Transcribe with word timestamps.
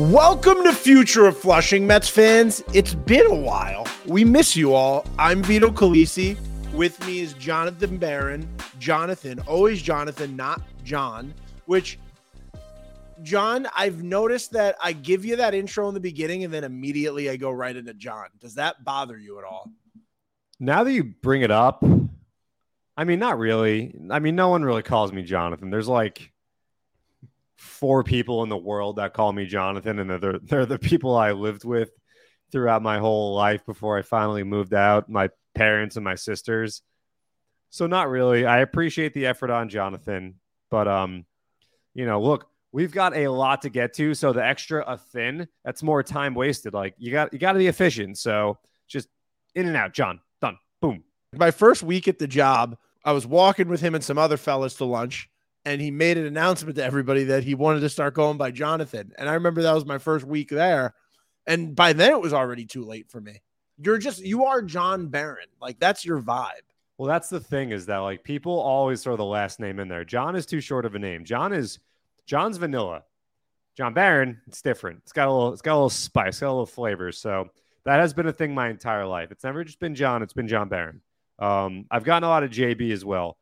Welcome 0.00 0.64
to 0.64 0.72
Future 0.72 1.26
of 1.26 1.36
Flushing, 1.36 1.86
Mets 1.86 2.08
fans. 2.08 2.64
It's 2.72 2.94
been 2.94 3.26
a 3.26 3.34
while. 3.34 3.86
We 4.06 4.24
miss 4.24 4.56
you 4.56 4.72
all. 4.72 5.04
I'm 5.18 5.42
Vito 5.42 5.68
Calisi. 5.68 6.38
With 6.72 7.06
me 7.06 7.20
is 7.20 7.34
Jonathan 7.34 7.98
Barron. 7.98 8.48
Jonathan, 8.78 9.40
always 9.40 9.82
Jonathan, 9.82 10.36
not 10.36 10.62
John, 10.84 11.34
which 11.66 11.98
John, 13.22 13.68
I've 13.76 14.02
noticed 14.02 14.52
that 14.52 14.76
I 14.82 14.94
give 14.94 15.26
you 15.26 15.36
that 15.36 15.52
intro 15.52 15.86
in 15.88 15.92
the 15.92 16.00
beginning 16.00 16.44
and 16.44 16.54
then 16.54 16.64
immediately 16.64 17.28
I 17.28 17.36
go 17.36 17.50
right 17.50 17.76
into 17.76 17.92
John. 17.92 18.28
Does 18.38 18.54
that 18.54 18.82
bother 18.82 19.18
you 19.18 19.38
at 19.38 19.44
all? 19.44 19.70
Now 20.58 20.82
that 20.82 20.92
you 20.92 21.04
bring 21.04 21.42
it 21.42 21.50
up, 21.50 21.84
I 22.96 23.04
mean, 23.04 23.18
not 23.18 23.38
really. 23.38 23.94
I 24.10 24.18
mean, 24.18 24.34
no 24.34 24.48
one 24.48 24.62
really 24.62 24.82
calls 24.82 25.12
me 25.12 25.24
Jonathan. 25.24 25.68
There's 25.68 25.88
like 25.88 26.32
four 27.60 28.02
people 28.02 28.42
in 28.42 28.48
the 28.48 28.56
world 28.56 28.96
that 28.96 29.12
call 29.12 29.32
me 29.32 29.44
Jonathan, 29.44 29.98
and 29.98 30.10
they're 30.22 30.38
they're 30.38 30.66
the 30.66 30.78
people 30.78 31.14
I 31.14 31.32
lived 31.32 31.64
with 31.64 31.90
throughout 32.50 32.82
my 32.82 32.98
whole 32.98 33.34
life 33.34 33.64
before 33.66 33.98
I 33.98 34.02
finally 34.02 34.42
moved 34.42 34.72
out. 34.72 35.10
My 35.10 35.28
parents 35.54 35.96
and 35.96 36.04
my 36.04 36.14
sisters. 36.14 36.82
So 37.68 37.86
not 37.86 38.08
really. 38.08 38.46
I 38.46 38.60
appreciate 38.60 39.14
the 39.14 39.26
effort 39.26 39.50
on 39.50 39.68
Jonathan, 39.68 40.36
but 40.70 40.88
um, 40.88 41.26
you 41.94 42.06
know, 42.06 42.20
look, 42.20 42.48
we've 42.72 42.92
got 42.92 43.14
a 43.14 43.28
lot 43.28 43.62
to 43.62 43.68
get 43.68 43.92
to. 43.94 44.14
So 44.14 44.32
the 44.32 44.44
extra 44.44 44.82
a 44.86 44.96
thin, 44.96 45.46
that's 45.62 45.82
more 45.82 46.02
time 46.02 46.34
wasted. 46.34 46.72
Like 46.72 46.94
you 46.96 47.12
got 47.12 47.32
you 47.32 47.38
got 47.38 47.52
to 47.52 47.58
be 47.58 47.66
efficient. 47.66 48.16
So 48.18 48.58
just 48.88 49.08
in 49.54 49.66
and 49.66 49.76
out, 49.76 49.92
John. 49.92 50.20
Done. 50.40 50.56
Boom. 50.80 51.04
My 51.34 51.50
first 51.50 51.82
week 51.82 52.08
at 52.08 52.18
the 52.18 52.26
job, 52.26 52.78
I 53.04 53.12
was 53.12 53.26
walking 53.26 53.68
with 53.68 53.82
him 53.82 53.94
and 53.94 54.02
some 54.02 54.18
other 54.18 54.38
fellas 54.38 54.76
to 54.76 54.86
lunch, 54.86 55.28
and 55.64 55.80
he 55.80 55.90
made 55.90 56.16
an 56.16 56.26
announcement 56.26 56.76
to 56.76 56.84
everybody 56.84 57.24
that 57.24 57.44
he 57.44 57.54
wanted 57.54 57.80
to 57.80 57.88
start 57.88 58.14
going 58.14 58.38
by 58.38 58.50
Jonathan. 58.50 59.12
And 59.18 59.28
I 59.28 59.34
remember 59.34 59.62
that 59.62 59.74
was 59.74 59.84
my 59.84 59.98
first 59.98 60.24
week 60.24 60.48
there. 60.48 60.94
And 61.46 61.74
by 61.74 61.92
then 61.92 62.12
it 62.12 62.20
was 62.20 62.32
already 62.32 62.64
too 62.64 62.84
late 62.84 63.10
for 63.10 63.20
me. 63.20 63.40
You're 63.78 63.98
just 63.98 64.22
you 64.22 64.44
are 64.44 64.62
John 64.62 65.08
Barron. 65.08 65.48
Like 65.60 65.78
that's 65.78 66.04
your 66.04 66.20
vibe. 66.20 66.50
Well, 66.98 67.08
that's 67.08 67.30
the 67.30 67.40
thing 67.40 67.70
is 67.70 67.86
that 67.86 67.98
like 67.98 68.24
people 68.24 68.60
always 68.60 69.02
throw 69.02 69.16
the 69.16 69.24
last 69.24 69.58
name 69.58 69.78
in 69.80 69.88
there. 69.88 70.04
John 70.04 70.36
is 70.36 70.44
too 70.44 70.60
short 70.60 70.84
of 70.84 70.94
a 70.94 70.98
name. 70.98 71.24
John 71.24 71.52
is 71.52 71.78
John's 72.26 72.58
vanilla. 72.58 73.04
John 73.76 73.94
Barron, 73.94 74.40
it's 74.46 74.60
different. 74.60 75.00
It's 75.04 75.12
got 75.12 75.28
a 75.28 75.32
little, 75.32 75.52
it's 75.52 75.62
got 75.62 75.72
a 75.72 75.76
little 75.76 75.88
spice, 75.90 76.40
got 76.40 76.48
a 76.48 76.50
little 76.50 76.66
flavor. 76.66 77.12
So 77.12 77.48
that 77.84 78.00
has 78.00 78.12
been 78.12 78.26
a 78.26 78.32
thing 78.32 78.54
my 78.54 78.68
entire 78.68 79.06
life. 79.06 79.30
It's 79.30 79.44
never 79.44 79.64
just 79.64 79.80
been 79.80 79.94
John. 79.94 80.22
It's 80.22 80.34
been 80.34 80.48
John 80.48 80.68
Barron. 80.68 81.00
Um, 81.38 81.86
I've 81.90 82.04
gotten 82.04 82.24
a 82.24 82.28
lot 82.28 82.42
of 82.42 82.50
JB 82.50 82.92
as 82.92 83.04
well. 83.04 83.38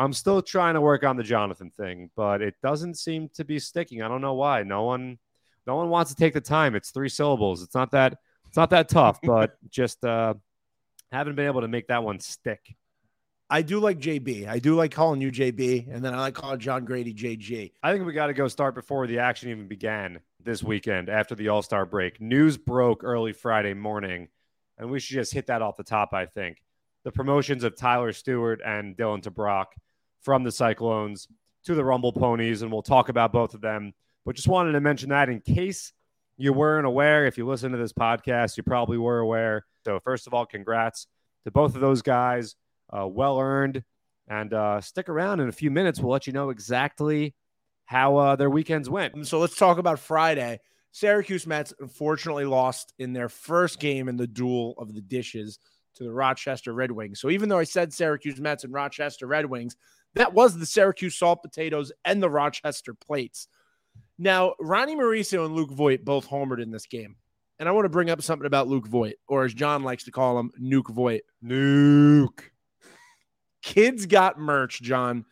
I'm 0.00 0.14
still 0.14 0.40
trying 0.40 0.74
to 0.74 0.80
work 0.80 1.04
on 1.04 1.18
the 1.18 1.22
Jonathan 1.22 1.70
thing, 1.76 2.10
but 2.16 2.40
it 2.40 2.54
doesn't 2.62 2.94
seem 2.96 3.28
to 3.34 3.44
be 3.44 3.58
sticking. 3.58 4.00
I 4.00 4.08
don't 4.08 4.22
know 4.22 4.32
why. 4.32 4.62
No 4.62 4.84
one, 4.84 5.18
no 5.66 5.76
one 5.76 5.90
wants 5.90 6.10
to 6.10 6.16
take 6.16 6.32
the 6.32 6.40
time. 6.40 6.74
It's 6.74 6.90
three 6.90 7.10
syllables. 7.10 7.62
It's 7.62 7.74
not 7.74 7.90
that, 7.90 8.16
it's 8.48 8.56
not 8.56 8.70
that 8.70 8.88
tough, 8.88 9.18
but 9.22 9.58
just 9.68 10.02
uh, 10.02 10.32
haven't 11.12 11.34
been 11.34 11.44
able 11.44 11.60
to 11.60 11.68
make 11.68 11.88
that 11.88 12.02
one 12.02 12.18
stick. 12.18 12.74
I 13.50 13.60
do 13.60 13.78
like 13.78 13.98
JB. 13.98 14.48
I 14.48 14.58
do 14.58 14.74
like 14.74 14.90
calling 14.90 15.20
you 15.20 15.30
JB, 15.30 15.94
and 15.94 16.02
then 16.02 16.14
I 16.14 16.20
like 16.20 16.34
calling 16.34 16.60
John 16.60 16.86
Grady 16.86 17.12
JG. 17.12 17.72
I 17.82 17.92
think 17.92 18.06
we 18.06 18.14
got 18.14 18.28
to 18.28 18.32
go 18.32 18.48
start 18.48 18.74
before 18.74 19.06
the 19.06 19.18
action 19.18 19.50
even 19.50 19.68
began 19.68 20.20
this 20.42 20.62
weekend 20.62 21.10
after 21.10 21.34
the 21.34 21.48
All 21.48 21.60
Star 21.60 21.84
break. 21.84 22.22
News 22.22 22.56
broke 22.56 23.04
early 23.04 23.34
Friday 23.34 23.74
morning, 23.74 24.28
and 24.78 24.90
we 24.90 24.98
should 24.98 25.16
just 25.16 25.34
hit 25.34 25.48
that 25.48 25.60
off 25.60 25.76
the 25.76 25.84
top. 25.84 26.14
I 26.14 26.24
think 26.24 26.62
the 27.04 27.12
promotions 27.12 27.64
of 27.64 27.76
Tyler 27.76 28.14
Stuart 28.14 28.62
and 28.64 28.96
Dylan 28.96 29.20
Tebrake 29.20 29.66
from 30.22 30.44
the 30.44 30.52
Cyclones 30.52 31.28
to 31.64 31.74
the 31.74 31.84
Rumble 31.84 32.12
Ponies, 32.12 32.62
and 32.62 32.72
we'll 32.72 32.82
talk 32.82 33.08
about 33.08 33.32
both 33.32 33.54
of 33.54 33.60
them. 33.60 33.92
But 34.24 34.36
just 34.36 34.48
wanted 34.48 34.72
to 34.72 34.80
mention 34.80 35.10
that 35.10 35.28
in 35.28 35.40
case 35.40 35.92
you 36.36 36.52
weren't 36.52 36.86
aware. 36.86 37.26
If 37.26 37.36
you 37.36 37.46
listen 37.46 37.72
to 37.72 37.78
this 37.78 37.92
podcast, 37.92 38.56
you 38.56 38.62
probably 38.62 38.98
were 38.98 39.18
aware. 39.18 39.66
So, 39.84 39.98
first 40.00 40.26
of 40.26 40.34
all, 40.34 40.46
congrats 40.46 41.06
to 41.44 41.50
both 41.50 41.74
of 41.74 41.80
those 41.80 42.02
guys 42.02 42.56
uh, 42.90 43.06
well 43.06 43.38
earned. 43.38 43.84
And 44.26 44.54
uh, 44.54 44.80
stick 44.80 45.08
around 45.08 45.40
in 45.40 45.48
a 45.48 45.52
few 45.52 45.72
minutes. 45.72 45.98
We'll 45.98 46.12
let 46.12 46.28
you 46.28 46.32
know 46.32 46.50
exactly 46.50 47.34
how 47.84 48.16
uh, 48.16 48.36
their 48.36 48.48
weekends 48.48 48.88
went. 48.88 49.26
So 49.26 49.40
let's 49.40 49.56
talk 49.56 49.78
about 49.78 49.98
Friday. 49.98 50.60
Syracuse 50.92 51.48
Mets 51.48 51.74
unfortunately 51.80 52.44
lost 52.44 52.94
in 53.00 53.12
their 53.12 53.28
first 53.28 53.80
game 53.80 54.08
in 54.08 54.16
the 54.16 54.28
duel 54.28 54.74
of 54.78 54.94
the 54.94 55.00
dishes 55.00 55.58
to 55.96 56.04
the 56.04 56.12
Rochester 56.12 56.72
Red 56.72 56.92
Wings. 56.92 57.20
So 57.20 57.28
even 57.30 57.48
though 57.48 57.58
I 57.58 57.64
said 57.64 57.92
Syracuse 57.92 58.40
Mets 58.40 58.62
and 58.62 58.72
Rochester 58.72 59.26
Red 59.26 59.46
Wings, 59.46 59.76
that 60.14 60.34
was 60.34 60.58
the 60.58 60.66
Syracuse 60.66 61.16
Salt 61.16 61.42
Potatoes 61.42 61.92
and 62.04 62.22
the 62.22 62.30
Rochester 62.30 62.94
Plates. 62.94 63.48
Now, 64.18 64.54
Ronnie 64.60 64.96
Mauricio 64.96 65.46
and 65.46 65.54
Luke 65.54 65.70
Voit 65.70 66.04
both 66.04 66.28
homered 66.28 66.62
in 66.62 66.70
this 66.70 66.86
game. 66.86 67.16
And 67.58 67.68
I 67.68 67.72
want 67.72 67.84
to 67.84 67.90
bring 67.90 68.10
up 68.10 68.22
something 68.22 68.46
about 68.46 68.68
Luke 68.68 68.86
Voit, 68.86 69.16
or 69.28 69.44
as 69.44 69.52
John 69.52 69.82
likes 69.82 70.04
to 70.04 70.10
call 70.10 70.38
him, 70.38 70.50
Nuke 70.60 70.90
Voit. 70.90 71.22
Nuke. 71.44 72.40
Kids 73.62 74.06
got 74.06 74.38
merch, 74.38 74.80
John. 74.80 75.26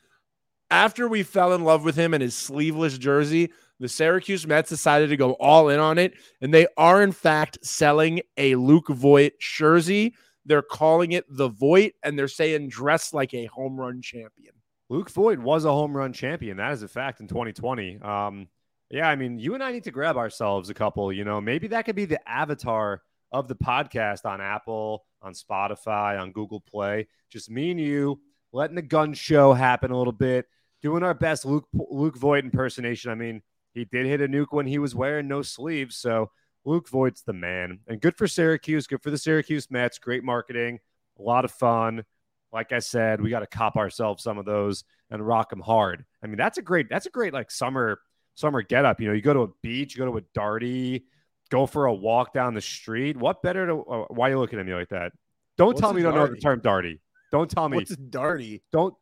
After 0.71 1.09
we 1.09 1.23
fell 1.23 1.55
in 1.55 1.65
love 1.65 1.85
with 1.85 1.97
him 1.97 2.13
and 2.13 2.23
his 2.23 2.37
sleeveless 2.37 2.99
jersey, 2.99 3.51
the 3.81 3.89
Syracuse 3.89 4.47
Mets 4.47 4.69
decided 4.69 5.09
to 5.09 5.17
go 5.17 5.33
all 5.33 5.71
in 5.71 5.81
on 5.81 5.97
it. 5.97 6.15
And 6.43 6.53
they 6.53 6.67
are, 6.77 7.03
in 7.03 7.13
fact, 7.13 7.59
selling 7.63 8.21
a 8.37 8.55
Luke 8.57 8.89
Voit 8.89 9.33
jersey. 9.41 10.15
They're 10.45 10.61
calling 10.61 11.13
it 11.13 11.25
the 11.31 11.49
Voit, 11.49 11.93
and 12.03 12.19
they're 12.19 12.29
saying 12.29 12.69
dress 12.69 13.15
like 13.15 13.33
a 13.33 13.47
home 13.47 13.81
run 13.81 14.03
champion. 14.03 14.55
Luke 14.89 15.11
Voit 15.11 15.39
was 15.39 15.65
a 15.65 15.71
home 15.71 15.97
run 15.97 16.13
champion. 16.13 16.57
That 16.57 16.73
is 16.73 16.83
a 16.83 16.89
fact 16.89 17.21
in 17.21 17.29
2020. 17.29 18.01
Um, 18.01 18.49
yeah, 18.91 19.09
I 19.09 19.17
mean, 19.17 19.39
you 19.39 19.55
and 19.55 19.63
I 19.63 19.71
need 19.71 19.85
to 19.85 19.91
grab 19.91 20.17
ourselves 20.17 20.71
a 20.71 20.75
couple. 20.75 21.13
You 21.13 21.25
know, 21.25 21.41
maybe 21.41 21.69
that 21.69 21.85
could 21.85 21.97
be 21.97 22.07
the 22.07 22.27
avatar 22.29 23.03
of 23.31 23.49
the 23.49 23.55
podcast 23.55 24.25
on 24.25 24.41
Apple, 24.41 25.05
on 25.21 25.35
Spotify, 25.35 26.19
on 26.19 26.33
Google 26.33 26.61
Play. 26.61 27.07
Just 27.31 27.51
me 27.51 27.71
and 27.71 27.79
you 27.79 28.21
letting 28.53 28.77
the 28.77 28.83
gun 28.83 29.13
show 29.13 29.53
happen 29.53 29.91
a 29.91 29.99
little 29.99 30.13
bit, 30.13 30.47
doing 30.81 31.03
our 31.03 31.15
best 31.15 31.45
Luke 31.45 31.69
Luke 31.75 32.17
Voit 32.17 32.45
impersonation. 32.45 33.11
I 33.11 33.15
mean, 33.15 33.43
he 33.75 33.85
did 33.85 34.07
hit 34.07 34.23
a 34.23 34.29
nuke 34.29 34.53
when 34.53 34.67
he 34.67 34.79
was 34.79 34.95
wearing 34.95 35.29
no 35.29 35.43
sleeves, 35.43 35.97
so 35.97 36.31
Luke 36.65 36.89
Voit's 36.89 37.23
the 37.23 37.35
man. 37.35 37.81
And 37.87 38.01
good 38.01 38.17
for 38.17 38.27
Syracuse, 38.27 38.87
good 38.87 39.03
for 39.03 39.11
the 39.11 39.19
Syracuse 39.19 39.71
Mets. 39.71 39.99
Great 39.99 40.25
marketing, 40.25 40.81
a 41.19 41.23
lot 41.23 41.45
of 41.45 41.51
fun. 41.51 42.05
Like 42.53 42.73
I 42.73 42.79
said, 42.79 43.21
we 43.21 43.31
got 43.31 43.41
to 43.41 43.47
cop 43.47 43.77
ourselves 43.77 44.23
some 44.23 44.39
of 44.39 44.45
those 44.45 44.85
and 45.11 45.27
rock 45.27 45.51
them 45.51 45.61
hard. 45.61 46.05
I 46.23 46.27
mean, 46.27 46.37
that's 46.37 46.59
a 46.59 46.63
great 46.63 46.89
that's 46.89 47.07
a 47.07 47.11
great 47.11 47.33
like 47.33 47.51
summer 47.51 48.01
summer 48.35 48.63
get 48.63 48.85
up. 48.85 49.01
You 49.01 49.09
know, 49.09 49.15
you 49.15 49.23
go 49.23 49.35
to 49.35 49.41
a 49.43 49.49
beach, 49.63 49.95
you 49.95 50.05
go 50.05 50.11
to 50.11 50.19
a 50.19 50.39
darty, 50.39 51.03
go 51.51 51.67
for 51.67 51.87
a 51.87 51.95
walk 51.95 52.33
down 52.33 52.55
the 52.55 52.61
street. 52.61 53.17
What 53.17 53.43
better 53.43 53.67
to? 53.67 53.83
Uh, 53.83 54.05
why 54.09 54.29
are 54.29 54.33
you 54.33 54.39
looking 54.39 54.59
at 54.59 54.67
me 54.67 54.75
like 54.75 54.91
that? 54.91 55.13
Don't 55.57 55.69
What's 55.69 55.81
tell 55.81 55.93
me 55.93 56.01
you 56.01 56.07
don't 56.07 56.15
know 56.15 56.27
the 56.27 56.37
term 56.37 56.61
darty. 56.61 57.01
Don't 57.33 57.51
tell 57.51 57.69
me. 57.69 57.77
What's 57.77 57.97
darty? 57.97 58.63
Don't. 58.73 58.95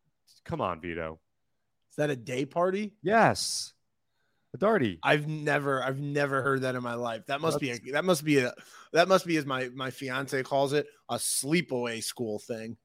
Come 0.45 0.61
on, 0.61 0.81
Vito. 0.81 1.21
Is 1.91 1.97
that 1.97 2.11
a 2.11 2.17
day 2.17 2.47
party? 2.47 2.95
Yes. 3.03 3.73
A 4.55 4.59
darty. 4.59 4.99
I've 5.03 5.27
never, 5.27 5.83
I've 5.83 5.99
never 5.99 6.43
heard 6.43 6.63
that 6.63 6.75
in 6.75 6.83
my 6.83 6.95
life. 6.95 7.27
That 7.27 7.41
must 7.41 7.61
That's... 7.61 7.81
be 7.81 7.91
a, 7.91 7.93
that 7.93 8.05
must 8.05 8.25
be 8.25 8.39
a, 8.39 8.55
that 8.93 9.09
must 9.09 9.27
be 9.27 9.37
as 9.37 9.45
my 9.45 9.69
my 9.75 9.91
fiance 9.91 10.43
calls 10.43 10.73
it, 10.73 10.87
a 11.09 11.17
sleepaway 11.17 12.03
school 12.03 12.39
thing. 12.39 12.77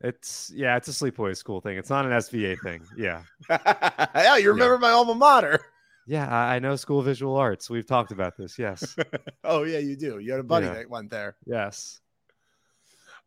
It's 0.00 0.52
yeah, 0.54 0.76
it's 0.76 0.88
a 0.88 0.90
sleepaway 0.90 1.36
school 1.36 1.60
thing. 1.60 1.78
It's 1.78 1.90
not 1.90 2.04
an 2.04 2.12
SVA 2.12 2.60
thing. 2.62 2.82
Yeah. 2.96 3.22
yeah, 3.48 4.36
you 4.36 4.50
remember 4.50 4.74
yeah. 4.74 4.80
my 4.80 4.90
alma 4.90 5.14
mater. 5.14 5.60
Yeah, 6.06 6.32
I 6.32 6.58
know 6.58 6.76
School 6.76 7.00
Visual 7.00 7.34
Arts. 7.36 7.70
We've 7.70 7.86
talked 7.86 8.12
about 8.12 8.36
this. 8.36 8.58
Yes. 8.58 8.94
oh 9.44 9.62
yeah, 9.62 9.78
you 9.78 9.96
do. 9.96 10.18
You 10.18 10.32
had 10.32 10.40
a 10.40 10.44
buddy 10.44 10.66
yeah. 10.66 10.74
that 10.74 10.90
went 10.90 11.10
there. 11.10 11.36
Yes. 11.46 12.00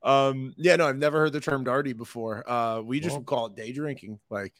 Um. 0.03 0.53
Yeah. 0.57 0.75
No, 0.75 0.88
I've 0.88 0.97
never 0.97 1.19
heard 1.19 1.33
the 1.33 1.39
term 1.39 1.66
darty 1.66 1.97
before. 1.97 2.47
Uh, 2.50 2.81
we 2.81 2.99
just 2.99 3.16
well, 3.16 3.23
call 3.23 3.45
it 3.47 3.55
day 3.55 3.72
drinking. 3.72 4.19
Like. 4.29 4.53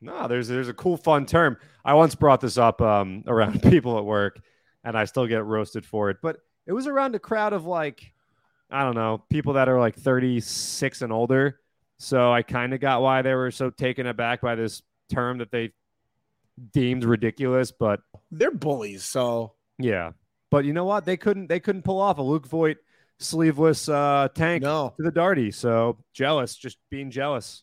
No, 0.00 0.26
there's 0.28 0.48
there's 0.48 0.68
a 0.68 0.74
cool 0.74 0.96
fun 0.96 1.26
term. 1.26 1.56
I 1.84 1.94
once 1.94 2.14
brought 2.14 2.40
this 2.40 2.58
up 2.58 2.80
um 2.80 3.24
around 3.26 3.62
people 3.70 3.98
at 3.98 4.04
work, 4.04 4.40
and 4.84 4.96
I 4.96 5.04
still 5.06 5.26
get 5.26 5.44
roasted 5.44 5.84
for 5.84 6.10
it. 6.10 6.18
But 6.22 6.38
it 6.66 6.72
was 6.72 6.86
around 6.86 7.16
a 7.16 7.18
crowd 7.18 7.52
of 7.52 7.66
like, 7.66 8.12
I 8.72 8.84
don't 8.84 8.94
know, 8.94 9.22
people 9.28 9.54
that 9.54 9.68
are 9.68 9.78
like 9.78 9.96
36 9.96 11.02
and 11.02 11.12
older. 11.12 11.60
So 11.98 12.32
I 12.32 12.42
kind 12.42 12.74
of 12.74 12.80
got 12.80 13.02
why 13.02 13.22
they 13.22 13.34
were 13.34 13.50
so 13.50 13.70
taken 13.70 14.06
aback 14.06 14.40
by 14.40 14.54
this 14.54 14.82
term 15.12 15.38
that 15.38 15.52
they 15.52 15.72
deemed 16.72 17.04
ridiculous, 17.04 17.70
but 17.70 18.00
they're 18.30 18.50
bullies. 18.50 19.04
So 19.04 19.52
yeah, 19.78 20.12
but 20.50 20.64
you 20.64 20.72
know 20.72 20.84
what? 20.84 21.04
They 21.04 21.16
couldn't 21.16 21.48
they 21.48 21.60
couldn't 21.60 21.82
pull 21.82 22.00
off 22.00 22.18
a 22.18 22.22
Luke 22.22 22.46
Voit 22.46 22.78
sleeveless 23.18 23.88
uh, 23.88 24.28
tank 24.34 24.62
no. 24.62 24.94
to 24.96 25.02
the 25.02 25.12
Darty. 25.12 25.54
So 25.54 25.98
jealous, 26.12 26.56
just 26.56 26.78
being 26.90 27.10
jealous. 27.10 27.62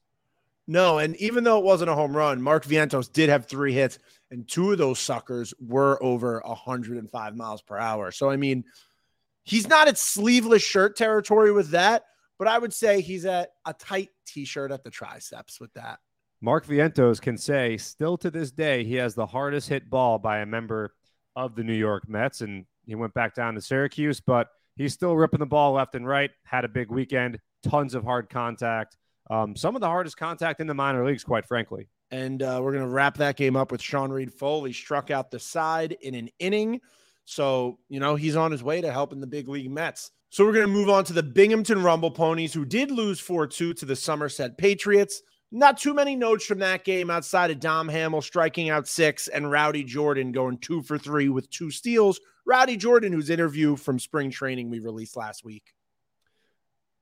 No, 0.67 0.99
and 0.99 1.15
even 1.15 1.43
though 1.43 1.57
it 1.57 1.65
wasn't 1.65 1.89
a 1.89 1.95
home 1.95 2.15
run, 2.15 2.41
Mark 2.41 2.63
Vientos 2.63 3.11
did 3.11 3.29
have 3.29 3.47
three 3.47 3.73
hits, 3.73 3.97
and 4.29 4.47
two 4.47 4.71
of 4.71 4.77
those 4.77 4.99
suckers 4.99 5.51
were 5.59 6.01
over 6.01 6.41
105 6.45 7.35
miles 7.35 7.61
per 7.63 7.77
hour. 7.77 8.11
So 8.11 8.29
I 8.29 8.37
mean, 8.37 8.63
he's 9.49 9.67
not 9.67 9.87
at 9.87 9.97
sleeveless 9.97 10.61
shirt 10.61 10.95
territory 10.95 11.51
with 11.51 11.71
that, 11.71 12.03
but 12.37 12.47
I 12.47 12.59
would 12.59 12.73
say 12.73 13.01
he's 13.01 13.25
at 13.25 13.49
a 13.65 13.73
tight 13.73 14.09
t-shirt 14.25 14.71
at 14.71 14.83
the 14.83 14.91
triceps 14.91 15.59
with 15.59 15.73
that. 15.73 15.99
Mark 16.41 16.65
Vientos 16.65 17.19
can 17.19 17.37
say, 17.37 17.75
still 17.75 18.17
to 18.19 18.31
this 18.31 18.51
day, 18.51 18.83
he 18.83 18.95
has 18.95 19.15
the 19.15 19.25
hardest 19.25 19.67
hit 19.67 19.89
ball 19.89 20.19
by 20.19 20.39
a 20.39 20.45
member 20.45 20.93
of 21.35 21.55
the 21.55 21.63
New 21.63 21.73
York 21.73 22.07
Mets, 22.07 22.41
and 22.41 22.65
he 22.85 22.95
went 22.95 23.13
back 23.13 23.33
down 23.33 23.55
to 23.55 23.61
Syracuse, 23.61 24.21
but 24.21 24.47
he's 24.77 24.93
still 24.93 25.17
ripping 25.17 25.39
the 25.39 25.45
ball 25.45 25.73
left 25.73 25.95
and 25.95 26.07
right. 26.07 26.31
Had 26.43 26.63
a 26.63 26.69
big 26.69 26.91
weekend, 26.91 27.39
tons 27.63 27.93
of 27.93 28.03
hard 28.03 28.29
contact. 28.29 28.95
Um, 29.29 29.55
some 29.55 29.75
of 29.75 29.81
the 29.81 29.87
hardest 29.87 30.17
contact 30.17 30.61
in 30.61 30.67
the 30.67 30.73
minor 30.73 31.05
leagues, 31.05 31.23
quite 31.23 31.45
frankly. 31.45 31.89
And 32.09 32.41
uh, 32.41 32.59
we're 32.63 32.71
going 32.71 32.85
to 32.85 32.89
wrap 32.89 33.17
that 33.17 33.35
game 33.35 33.55
up 33.55 33.71
with 33.71 33.81
Sean 33.81 34.11
Reid-Foley 34.11 34.73
struck 34.73 35.11
out 35.11 35.29
the 35.29 35.39
side 35.39 35.97
in 36.01 36.15
an 36.15 36.29
inning. 36.39 36.81
So, 37.29 37.77
you 37.89 37.99
know, 37.99 38.15
he's 38.15 38.35
on 38.35 38.51
his 38.51 38.63
way 38.63 38.81
to 38.81 38.91
helping 38.91 39.19
the 39.19 39.27
big 39.27 39.47
league 39.47 39.69
Mets. 39.69 40.09
So 40.29 40.43
we're 40.43 40.53
going 40.53 40.65
to 40.65 40.73
move 40.73 40.89
on 40.89 41.03
to 41.05 41.13
the 41.13 41.21
Binghamton 41.21 41.83
Rumble 41.83 42.09
Ponies, 42.09 42.53
who 42.53 42.65
did 42.65 42.89
lose 42.89 43.19
4 43.19 43.45
2 43.45 43.75
to 43.75 43.85
the 43.85 43.95
Somerset 43.95 44.57
Patriots. 44.57 45.21
Not 45.51 45.77
too 45.77 45.93
many 45.93 46.15
notes 46.15 46.43
from 46.43 46.57
that 46.59 46.83
game 46.83 47.11
outside 47.11 47.51
of 47.51 47.59
Dom 47.59 47.87
Hamel 47.87 48.23
striking 48.23 48.71
out 48.71 48.87
six 48.87 49.27
and 49.27 49.45
Rowdey 49.45 49.85
Jordan 49.85 50.31
going 50.31 50.57
two 50.57 50.81
for 50.81 50.97
three 50.97 51.29
with 51.29 51.51
two 51.51 51.69
steals. 51.69 52.19
Rowdey 52.47 52.79
Jordan, 52.79 53.13
whose 53.13 53.29
interview 53.29 53.75
from 53.75 53.99
spring 53.99 54.31
training 54.31 54.71
we 54.71 54.79
released 54.79 55.15
last 55.15 55.45
week. 55.45 55.73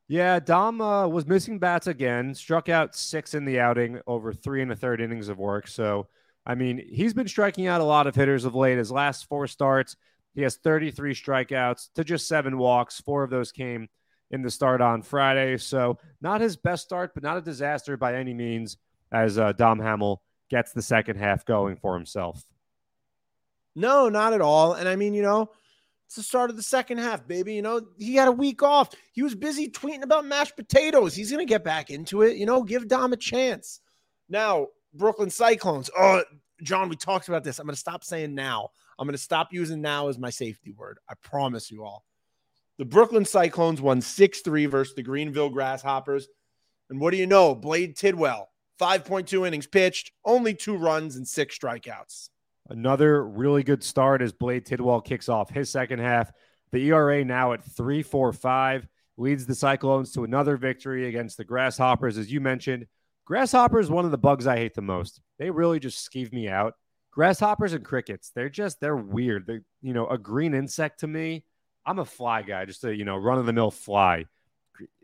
Yeah, 0.09 0.41
Dom 0.41 0.81
uh, 0.81 1.07
was 1.07 1.25
missing 1.25 1.57
bats 1.57 1.87
again, 1.87 2.35
struck 2.35 2.67
out 2.67 2.95
six 2.95 3.33
in 3.33 3.45
the 3.45 3.61
outing 3.61 4.01
over 4.07 4.33
three 4.33 4.61
and 4.61 4.73
a 4.73 4.75
third 4.75 4.99
innings 4.99 5.29
of 5.29 5.37
work. 5.37 5.67
So, 5.67 6.07
I 6.45 6.55
mean, 6.55 6.81
he's 6.89 7.13
been 7.13 7.27
striking 7.27 7.67
out 7.67 7.81
a 7.81 7.85
lot 7.85 8.07
of 8.07 8.15
hitters 8.15 8.45
of 8.45 8.55
late. 8.55 8.77
His 8.77 8.91
last 8.91 9.27
four 9.27 9.47
starts, 9.47 9.95
he 10.37 10.43
has 10.43 10.55
33 10.55 11.15
strikeouts 11.15 11.89
to 11.95 12.03
just 12.03 12.27
seven 12.27 12.59
walks. 12.59 13.01
Four 13.01 13.23
of 13.23 13.31
those 13.31 13.51
came 13.51 13.89
in 14.29 14.43
the 14.43 14.51
start 14.51 14.81
on 14.81 15.01
Friday. 15.01 15.57
So, 15.57 15.97
not 16.21 16.41
his 16.41 16.55
best 16.55 16.83
start, 16.83 17.15
but 17.15 17.23
not 17.23 17.37
a 17.37 17.41
disaster 17.41 17.97
by 17.97 18.15
any 18.15 18.35
means 18.35 18.77
as 19.11 19.39
uh, 19.39 19.53
Dom 19.53 19.79
Hamel 19.79 20.21
gets 20.51 20.73
the 20.73 20.81
second 20.83 21.17
half 21.17 21.43
going 21.43 21.75
for 21.75 21.95
himself. 21.95 22.45
No, 23.75 24.09
not 24.09 24.33
at 24.33 24.41
all. 24.41 24.73
And 24.73 24.87
I 24.87 24.95
mean, 24.95 25.15
you 25.15 25.23
know, 25.23 25.49
it's 26.05 26.17
the 26.17 26.23
start 26.23 26.51
of 26.51 26.55
the 26.55 26.61
second 26.61 26.99
half, 26.99 27.27
baby. 27.27 27.55
You 27.55 27.63
know, 27.63 27.81
he 27.97 28.13
had 28.13 28.27
a 28.27 28.31
week 28.31 28.61
off. 28.61 28.91
He 29.13 29.23
was 29.23 29.33
busy 29.33 29.71
tweeting 29.71 30.03
about 30.03 30.23
mashed 30.23 30.55
potatoes. 30.55 31.15
He's 31.15 31.31
going 31.31 31.45
to 31.45 31.49
get 31.49 31.63
back 31.63 31.89
into 31.89 32.21
it. 32.21 32.37
You 32.37 32.45
know, 32.45 32.61
give 32.61 32.87
Dom 32.87 33.11
a 33.11 33.17
chance. 33.17 33.79
Now, 34.29 34.67
Brooklyn 34.93 35.31
Cyclones. 35.31 35.89
Oh, 35.97 36.23
John, 36.61 36.89
we 36.89 36.95
talked 36.95 37.27
about 37.27 37.43
this. 37.43 37.57
I'm 37.57 37.65
going 37.65 37.73
to 37.73 37.79
stop 37.79 38.03
saying 38.03 38.35
now. 38.35 38.69
I'm 38.97 39.07
going 39.07 39.13
to 39.13 39.17
stop 39.17 39.49
using 39.51 39.81
now 39.81 40.07
as 40.07 40.17
my 40.17 40.29
safety 40.29 40.71
word. 40.71 40.99
I 41.09 41.13
promise 41.21 41.71
you 41.71 41.83
all. 41.83 42.03
The 42.77 42.85
Brooklyn 42.85 43.25
Cyclones 43.25 43.81
won 43.81 44.01
6 44.01 44.41
3 44.41 44.65
versus 44.67 44.95
the 44.95 45.03
Greenville 45.03 45.49
Grasshoppers. 45.49 46.27
And 46.89 46.99
what 46.99 47.11
do 47.11 47.17
you 47.17 47.27
know? 47.27 47.55
Blade 47.55 47.95
Tidwell, 47.95 48.49
5.2 48.79 49.47
innings 49.47 49.67
pitched, 49.67 50.11
only 50.23 50.53
two 50.53 50.75
runs 50.75 51.15
and 51.15 51.27
six 51.27 51.57
strikeouts. 51.57 52.29
Another 52.69 53.25
really 53.25 53.63
good 53.63 53.83
start 53.83 54.21
as 54.21 54.31
Blade 54.31 54.65
Tidwell 54.65 55.01
kicks 55.01 55.29
off 55.29 55.49
his 55.49 55.69
second 55.69 55.99
half. 55.99 56.31
The 56.71 56.89
ERA 56.89 57.23
now 57.23 57.53
at 57.53 57.65
3.45 57.65 58.87
leads 59.17 59.45
the 59.45 59.55
Cyclones 59.55 60.11
to 60.13 60.23
another 60.23 60.57
victory 60.57 61.07
against 61.07 61.37
the 61.37 61.45
Grasshoppers. 61.45 62.17
As 62.17 62.31
you 62.31 62.41
mentioned, 62.41 62.85
Grasshoppers 63.25 63.89
one 63.89 64.05
of 64.05 64.11
the 64.11 64.17
bugs 64.17 64.47
I 64.47 64.57
hate 64.57 64.73
the 64.73 64.81
most. 64.81 65.21
They 65.39 65.49
really 65.49 65.79
just 65.79 66.09
skeeve 66.09 66.31
me 66.31 66.47
out. 66.47 66.75
Grasshoppers 67.17 67.73
and 67.73 67.83
crickets, 67.83 68.31
they're 68.35 68.47
just 68.47 68.79
they're 68.79 68.95
weird. 68.95 69.47
They're, 69.47 69.63
you 69.81 69.91
know, 69.91 70.05
a 70.05 70.19
green 70.19 70.53
insect 70.53 70.99
to 70.99 71.07
me. 71.07 71.43
I'm 71.83 71.97
a 71.97 72.05
fly 72.05 72.43
guy, 72.43 72.65
just 72.65 72.83
a 72.83 72.95
you 72.95 73.05
know 73.05 73.17
run 73.17 73.39
of 73.39 73.47
the 73.47 73.53
mill 73.53 73.71
fly. 73.71 74.25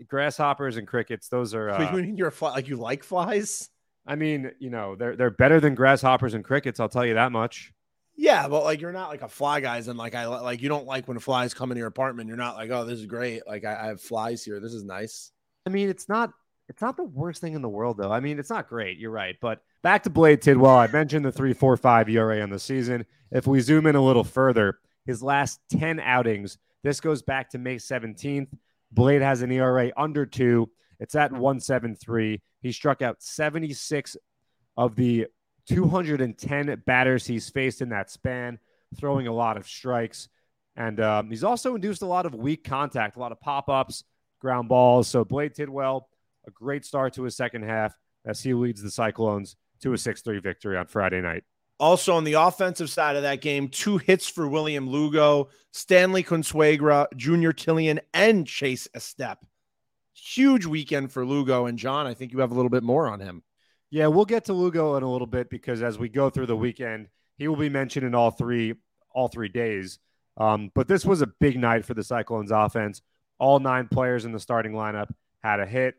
Grasshoppers 0.07 0.77
and 0.77 0.87
crickets, 0.87 1.27
those 1.27 1.55
are. 1.55 1.71
Uh, 1.71 1.89
you 1.91 2.03
mean 2.03 2.15
you're 2.15 2.27
a 2.27 2.31
fly? 2.31 2.51
Like 2.51 2.67
you 2.67 2.75
like 2.75 3.03
flies? 3.03 3.71
I 4.05 4.13
mean, 4.13 4.51
you 4.59 4.69
know, 4.69 4.95
they're 4.95 5.15
they're 5.15 5.31
better 5.31 5.59
than 5.59 5.73
grasshoppers 5.73 6.35
and 6.35 6.43
crickets. 6.43 6.79
I'll 6.79 6.87
tell 6.87 7.03
you 7.03 7.15
that 7.15 7.31
much. 7.31 7.73
Yeah, 8.15 8.47
but 8.47 8.63
like 8.63 8.79
you're 8.79 8.91
not 8.91 9.09
like 9.09 9.23
a 9.23 9.27
fly 9.27 9.59
guys, 9.59 9.87
and 9.87 9.97
like 9.97 10.13
I 10.13 10.27
like 10.27 10.61
you 10.61 10.69
don't 10.69 10.85
like 10.85 11.07
when 11.07 11.17
flies 11.17 11.55
come 11.55 11.71
in 11.71 11.79
your 11.79 11.87
apartment. 11.87 12.27
You're 12.27 12.37
not 12.37 12.55
like, 12.55 12.69
oh, 12.69 12.85
this 12.85 12.99
is 12.99 13.07
great. 13.07 13.41
Like 13.47 13.65
I, 13.65 13.73
I 13.73 13.87
have 13.87 14.01
flies 14.01 14.45
here. 14.45 14.59
This 14.59 14.73
is 14.73 14.83
nice. 14.83 15.31
I 15.65 15.71
mean, 15.71 15.89
it's 15.89 16.07
not 16.07 16.29
it's 16.69 16.81
not 16.81 16.97
the 16.97 17.03
worst 17.03 17.41
thing 17.41 17.53
in 17.53 17.61
the 17.61 17.69
world, 17.69 17.97
though. 17.97 18.11
I 18.11 18.19
mean, 18.19 18.39
it's 18.39 18.49
not 18.49 18.69
great. 18.69 18.97
You're 18.97 19.11
right, 19.11 19.35
but 19.41 19.61
back 19.81 20.03
to 20.03 20.09
Blade 20.09 20.41
Tidwell. 20.41 20.77
I 20.77 20.87
mentioned 20.87 21.25
the 21.25 21.31
three 21.31 21.53
four 21.53 21.77
five 21.77 22.09
ERA 22.09 22.41
on 22.41 22.49
the 22.49 22.59
season. 22.59 23.05
If 23.31 23.47
we 23.47 23.59
zoom 23.59 23.85
in 23.85 23.95
a 23.95 24.03
little 24.03 24.23
further, 24.23 24.79
his 25.05 25.21
last 25.21 25.59
ten 25.69 25.99
outings. 25.99 26.57
This 26.83 26.99
goes 26.99 27.21
back 27.21 27.49
to 27.51 27.57
May 27.57 27.77
17th. 27.77 28.49
Blade 28.91 29.21
has 29.21 29.41
an 29.41 29.51
ERA 29.51 29.91
under 29.95 30.25
two. 30.25 30.69
It's 30.99 31.15
at 31.15 31.31
173. 31.31 32.41
He 32.61 32.71
struck 32.71 33.01
out 33.01 33.23
76 33.23 34.17
of 34.77 34.95
the 34.95 35.27
210 35.67 36.83
batters 36.85 37.25
he's 37.25 37.49
faced 37.49 37.81
in 37.81 37.89
that 37.89 38.09
span, 38.09 38.59
throwing 38.97 39.27
a 39.27 39.33
lot 39.33 39.57
of 39.57 39.67
strikes. 39.67 40.29
And 40.75 40.99
um, 40.99 41.29
he's 41.29 41.43
also 41.43 41.75
induced 41.75 42.01
a 42.01 42.07
lot 42.07 42.25
of 42.25 42.35
weak 42.35 42.63
contact, 42.63 43.15
a 43.15 43.19
lot 43.19 43.31
of 43.31 43.39
pop 43.39 43.69
ups, 43.69 44.03
ground 44.39 44.69
balls. 44.69 45.07
So 45.07 45.23
Blade 45.23 45.55
Tidwell, 45.55 46.09
a 46.47 46.51
great 46.51 46.85
start 46.85 47.13
to 47.13 47.23
his 47.23 47.35
second 47.35 47.63
half 47.63 47.95
as 48.25 48.41
he 48.41 48.53
leads 48.53 48.81
the 48.81 48.91
Cyclones 48.91 49.55
to 49.81 49.93
a 49.93 49.97
6 49.97 50.21
3 50.21 50.39
victory 50.39 50.77
on 50.77 50.87
Friday 50.87 51.21
night. 51.21 51.43
Also, 51.79 52.15
on 52.15 52.23
the 52.23 52.33
offensive 52.33 52.89
side 52.89 53.15
of 53.15 53.23
that 53.23 53.41
game, 53.41 53.67
two 53.67 53.97
hits 53.97 54.27
for 54.27 54.47
William 54.47 54.89
Lugo, 54.89 55.49
Stanley 55.71 56.23
Consuegra, 56.23 57.07
Junior 57.15 57.51
Tilien, 57.51 57.99
and 58.13 58.47
Chase 58.47 58.87
Estep 58.95 59.37
huge 60.13 60.65
weekend 60.65 61.11
for 61.11 61.25
Lugo 61.25 61.65
and 61.65 61.77
John. 61.77 62.07
I 62.07 62.13
think 62.13 62.31
you 62.31 62.39
have 62.39 62.51
a 62.51 62.55
little 62.55 62.69
bit 62.69 62.83
more 62.83 63.07
on 63.07 63.19
him. 63.19 63.43
Yeah, 63.89 64.07
we'll 64.07 64.25
get 64.25 64.45
to 64.45 64.53
Lugo 64.53 64.95
in 64.95 65.03
a 65.03 65.11
little 65.11 65.27
bit 65.27 65.49
because 65.49 65.83
as 65.83 65.99
we 65.99 66.09
go 66.09 66.29
through 66.29 66.47
the 66.47 66.57
weekend, 66.57 67.07
he 67.37 67.47
will 67.47 67.55
be 67.55 67.69
mentioned 67.69 68.05
in 68.05 68.15
all 68.15 68.31
three 68.31 68.75
all 69.11 69.27
three 69.27 69.49
days. 69.49 69.99
Um, 70.37 70.71
but 70.73 70.87
this 70.87 71.05
was 71.05 71.21
a 71.21 71.27
big 71.27 71.59
night 71.59 71.85
for 71.85 71.93
the 71.93 72.03
Cyclones 72.03 72.51
offense. 72.51 73.01
All 73.37 73.59
nine 73.59 73.87
players 73.87 74.25
in 74.25 74.31
the 74.31 74.39
starting 74.39 74.71
lineup 74.71 75.11
had 75.43 75.59
a 75.59 75.65
hit. 75.65 75.95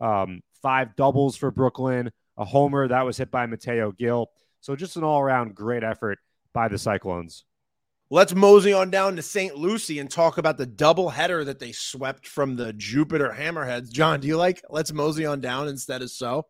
Um, 0.00 0.42
five 0.62 0.96
doubles 0.96 1.36
for 1.36 1.50
Brooklyn, 1.50 2.10
a 2.36 2.44
homer 2.44 2.88
that 2.88 3.04
was 3.04 3.16
hit 3.16 3.30
by 3.30 3.46
Mateo 3.46 3.92
Gil. 3.92 4.30
So 4.60 4.76
just 4.76 4.96
an 4.96 5.04
all 5.04 5.20
around 5.20 5.54
great 5.54 5.82
effort 5.82 6.18
by 6.52 6.68
the 6.68 6.78
Cyclones. 6.78 7.44
Let's 8.10 8.34
mosey 8.34 8.74
on 8.74 8.90
down 8.90 9.16
to 9.16 9.22
St. 9.22 9.56
Lucie 9.56 9.98
and 9.98 10.10
talk 10.10 10.36
about 10.36 10.58
the 10.58 10.66
double 10.66 11.08
header 11.08 11.44
that 11.44 11.58
they 11.58 11.72
swept 11.72 12.26
from 12.26 12.56
the 12.56 12.74
Jupiter 12.74 13.34
Hammerheads. 13.36 13.90
John, 13.90 14.20
do 14.20 14.28
you 14.28 14.36
like 14.36 14.62
let's 14.68 14.92
mosey 14.92 15.24
on 15.24 15.40
down 15.40 15.66
instead 15.66 16.02
of 16.02 16.10
so 16.10 16.46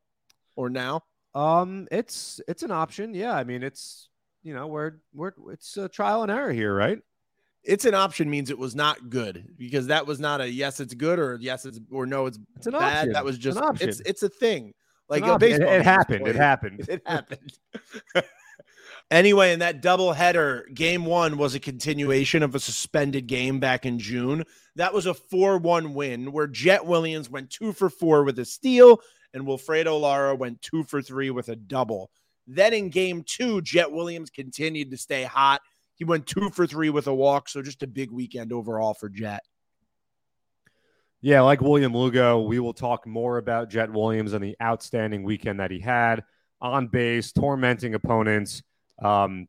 or 0.57 0.69
now? 0.69 1.03
Um, 1.35 1.87
it's 1.93 2.41
it's 2.49 2.65
an 2.65 2.73
option. 2.73 3.15
Yeah, 3.15 3.33
I 3.33 3.45
mean 3.45 3.63
it's 3.63 4.09
you 4.43 4.55
know 4.55 4.67
we're 4.67 4.95
we're 5.15 5.33
it's 5.53 5.77
a 5.77 5.89
trial 5.89 6.23
and 6.23 6.33
error 6.33 6.53
here, 6.53 6.75
right? 6.75 6.99
It's 7.65 7.85
an 7.85 7.95
option 7.95 8.29
means 8.29 8.51
it 8.51 8.59
was 8.59 8.75
not 8.75 9.09
good 9.09 9.55
because 9.57 9.87
that 9.87 10.07
was 10.07 10.19
not 10.19 10.41
a 10.41 10.51
yes 10.51 10.81
it's 10.81 10.95
good 10.95 11.19
or 11.19 11.39
yes 11.41 11.65
it's 11.65 11.79
or 11.93 12.07
no 12.07 12.27
it's, 12.27 12.39
it's 12.57 12.67
an 12.67 12.73
bad. 12.73 12.99
Option. 12.99 13.13
That 13.13 13.25
was 13.25 13.39
just 13.39 13.59
it's 13.75 13.83
it's, 13.83 14.01
it's 14.01 14.23
a 14.23 14.29
thing. 14.29 14.75
Like 15.09 15.25
a 15.25 15.39
baseball. 15.39 15.69
It, 15.69 15.77
it 15.81 15.85
happened. 15.85 16.27
It 16.27 16.37
happened. 16.37 16.87
It 16.89 17.03
happened. 17.07 17.53
Anyway, 19.11 19.53
in 19.53 19.59
that 19.59 19.83
doubleheader, 19.83 20.73
game 20.73 21.05
one 21.05 21.37
was 21.37 21.55
a 21.55 21.61
continuation 21.61 22.43
of 22.43 22.55
a 22.55 22.61
suspended 22.61 23.27
game 23.27 23.61
back 23.61 23.85
in 23.85 23.99
June. 23.99 24.43
That 24.77 24.95
was 24.95 25.05
a 25.05 25.13
4 25.13 25.59
1 25.59 25.93
win 25.93 26.33
where 26.33 26.47
Jett 26.47 26.87
Williams 26.87 27.29
went 27.29 27.51
two 27.51 27.75
for 27.75 27.91
four 27.91 28.25
with 28.25 28.39
a 28.39 28.47
steal 28.47 29.03
and 29.35 29.45
Wilfredo 29.45 30.01
Lara 30.01 30.35
went 30.35 30.63
two 30.63 30.83
for 30.85 31.03
three 31.03 31.31
with 31.31 31.51
a 31.51 31.57
double. 31.57 32.11
Then 32.47 32.73
in 32.73 32.89
game 32.89 33.23
two, 33.27 33.61
Jett 33.61 33.93
Williams 33.93 34.31
continued 34.31 34.91
to 34.91 34.97
stay 34.97 35.25
hot. 35.25 35.61
He 36.03 36.05
went 36.05 36.27
two 36.27 36.51
for 36.51 36.67
three 36.67 36.91
with 36.91 37.07
a 37.07 37.15
walk. 37.15 37.49
So 37.49 37.63
just 37.63 37.85
a 37.85 37.87
big 37.87 38.11
weekend 38.11 38.53
overall 38.53 38.93
for 38.93 39.09
Jett. 39.09 39.45
Yeah, 41.21 41.43
like 41.43 41.61
William 41.61 41.95
Lugo, 41.95 42.41
we 42.41 42.59
will 42.59 42.75
talk 42.75 43.07
more 43.07 43.39
about 43.39 43.71
Jett 43.71 43.93
Williams 43.93 44.33
and 44.33 44.43
the 44.43 44.57
outstanding 44.61 45.23
weekend 45.23 45.61
that 45.61 45.71
he 45.71 45.79
had 45.79 46.25
on 46.61 46.89
base, 46.89 47.31
tormenting 47.31 47.95
opponents 47.95 48.63
um, 49.01 49.47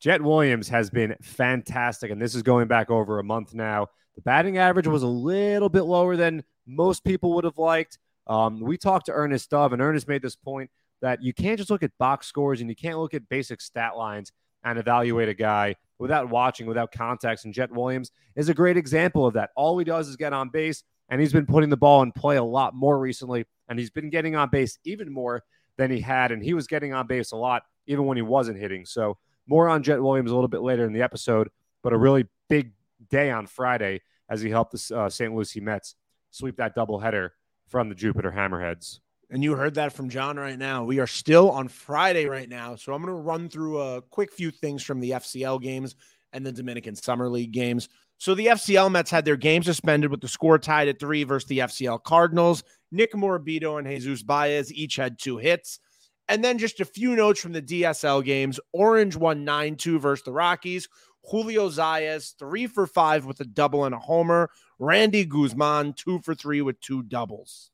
Jett 0.00 0.22
Williams 0.22 0.70
has 0.70 0.88
been 0.88 1.16
fantastic, 1.20 2.10
and 2.10 2.20
this 2.20 2.34
is 2.34 2.42
going 2.42 2.66
back 2.66 2.90
over 2.90 3.18
a 3.18 3.24
month 3.24 3.52
now. 3.52 3.88
The 4.16 4.22
batting 4.22 4.56
average 4.56 4.86
was 4.86 5.02
a 5.02 5.06
little 5.06 5.68
bit 5.68 5.82
lower 5.82 6.16
than 6.16 6.44
most 6.66 7.04
people 7.04 7.34
would 7.34 7.44
have 7.44 7.58
liked. 7.58 7.98
Um, 8.26 8.58
we 8.58 8.78
talked 8.78 9.06
to 9.06 9.12
Ernest 9.12 9.50
Dove, 9.50 9.74
and 9.74 9.82
Ernest 9.82 10.08
made 10.08 10.22
this 10.22 10.34
point 10.34 10.70
that 11.02 11.22
you 11.22 11.34
can't 11.34 11.58
just 11.58 11.70
look 11.70 11.82
at 11.82 11.90
box 11.98 12.26
scores 12.26 12.62
and 12.62 12.70
you 12.70 12.76
can't 12.76 12.98
look 12.98 13.12
at 13.12 13.28
basic 13.28 13.60
stat 13.60 13.96
lines 13.96 14.32
and 14.64 14.78
evaluate 14.78 15.28
a 15.28 15.34
guy 15.34 15.76
without 15.98 16.28
watching, 16.28 16.66
without 16.66 16.92
context. 16.92 17.44
And 17.44 17.54
Jett 17.54 17.72
Williams 17.72 18.10
is 18.36 18.48
a 18.48 18.54
great 18.54 18.76
example 18.76 19.26
of 19.26 19.34
that. 19.34 19.50
All 19.56 19.78
he 19.78 19.84
does 19.84 20.08
is 20.08 20.16
get 20.16 20.32
on 20.32 20.48
base, 20.48 20.82
and 21.08 21.20
he's 21.20 21.32
been 21.32 21.46
putting 21.46 21.70
the 21.70 21.76
ball 21.76 22.02
in 22.02 22.12
play 22.12 22.36
a 22.36 22.44
lot 22.44 22.74
more 22.74 22.98
recently, 22.98 23.44
and 23.68 23.78
he's 23.78 23.90
been 23.90 24.10
getting 24.10 24.36
on 24.36 24.50
base 24.50 24.78
even 24.84 25.12
more 25.12 25.42
than 25.76 25.90
he 25.90 26.00
had, 26.00 26.32
and 26.32 26.42
he 26.42 26.54
was 26.54 26.66
getting 26.66 26.92
on 26.92 27.06
base 27.06 27.32
a 27.32 27.36
lot 27.36 27.62
even 27.86 28.04
when 28.06 28.16
he 28.16 28.22
wasn't 28.22 28.58
hitting. 28.58 28.84
So 28.84 29.18
more 29.46 29.68
on 29.68 29.82
Jett 29.82 30.02
Williams 30.02 30.30
a 30.30 30.34
little 30.34 30.48
bit 30.48 30.62
later 30.62 30.84
in 30.84 30.92
the 30.92 31.02
episode, 31.02 31.48
but 31.82 31.92
a 31.92 31.98
really 31.98 32.26
big 32.48 32.72
day 33.08 33.30
on 33.30 33.46
Friday 33.46 34.00
as 34.28 34.40
he 34.40 34.50
helped 34.50 34.72
the 34.72 34.96
uh, 34.96 35.08
St. 35.08 35.34
Lucie 35.34 35.60
Mets 35.60 35.96
sweep 36.30 36.56
that 36.56 36.76
doubleheader 36.76 37.30
from 37.68 37.88
the 37.88 37.94
Jupiter 37.94 38.32
Hammerheads. 38.32 39.00
And 39.32 39.42
you 39.42 39.54
heard 39.54 39.74
that 39.76 39.94
from 39.94 40.10
John 40.10 40.36
right 40.36 40.58
now. 40.58 40.84
We 40.84 41.00
are 41.00 41.06
still 41.06 41.50
on 41.50 41.66
Friday 41.66 42.26
right 42.26 42.50
now. 42.50 42.76
So 42.76 42.92
I'm 42.92 43.00
going 43.00 43.16
to 43.16 43.22
run 43.22 43.48
through 43.48 43.80
a 43.80 44.02
quick 44.02 44.30
few 44.30 44.50
things 44.50 44.82
from 44.82 45.00
the 45.00 45.12
FCL 45.12 45.62
games 45.62 45.96
and 46.34 46.44
the 46.44 46.52
Dominican 46.52 46.94
Summer 46.94 47.30
League 47.30 47.50
games. 47.50 47.88
So 48.18 48.34
the 48.34 48.48
FCL 48.48 48.92
Mets 48.92 49.10
had 49.10 49.24
their 49.24 49.38
game 49.38 49.62
suspended 49.62 50.10
with 50.10 50.20
the 50.20 50.28
score 50.28 50.58
tied 50.58 50.88
at 50.88 51.00
three 51.00 51.24
versus 51.24 51.48
the 51.48 51.60
FCL 51.60 52.02
Cardinals. 52.02 52.62
Nick 52.90 53.14
Morabito 53.14 53.78
and 53.78 53.88
Jesus 53.88 54.22
Baez 54.22 54.70
each 54.70 54.96
had 54.96 55.18
two 55.18 55.38
hits. 55.38 55.80
And 56.28 56.44
then 56.44 56.58
just 56.58 56.80
a 56.80 56.84
few 56.84 57.16
notes 57.16 57.40
from 57.40 57.52
the 57.52 57.62
DSL 57.62 58.22
games. 58.22 58.60
Orange 58.74 59.16
won 59.16 59.44
9 59.44 59.76
2 59.76 59.98
versus 59.98 60.24
the 60.24 60.32
Rockies. 60.32 60.88
Julio 61.24 61.70
Zayas, 61.70 62.36
three 62.38 62.66
for 62.66 62.86
five 62.86 63.24
with 63.24 63.40
a 63.40 63.44
double 63.44 63.86
and 63.86 63.94
a 63.94 63.98
homer. 63.98 64.50
Randy 64.78 65.24
Guzman, 65.24 65.94
two 65.94 66.20
for 66.20 66.34
three 66.34 66.60
with 66.60 66.78
two 66.80 67.02
doubles. 67.04 67.70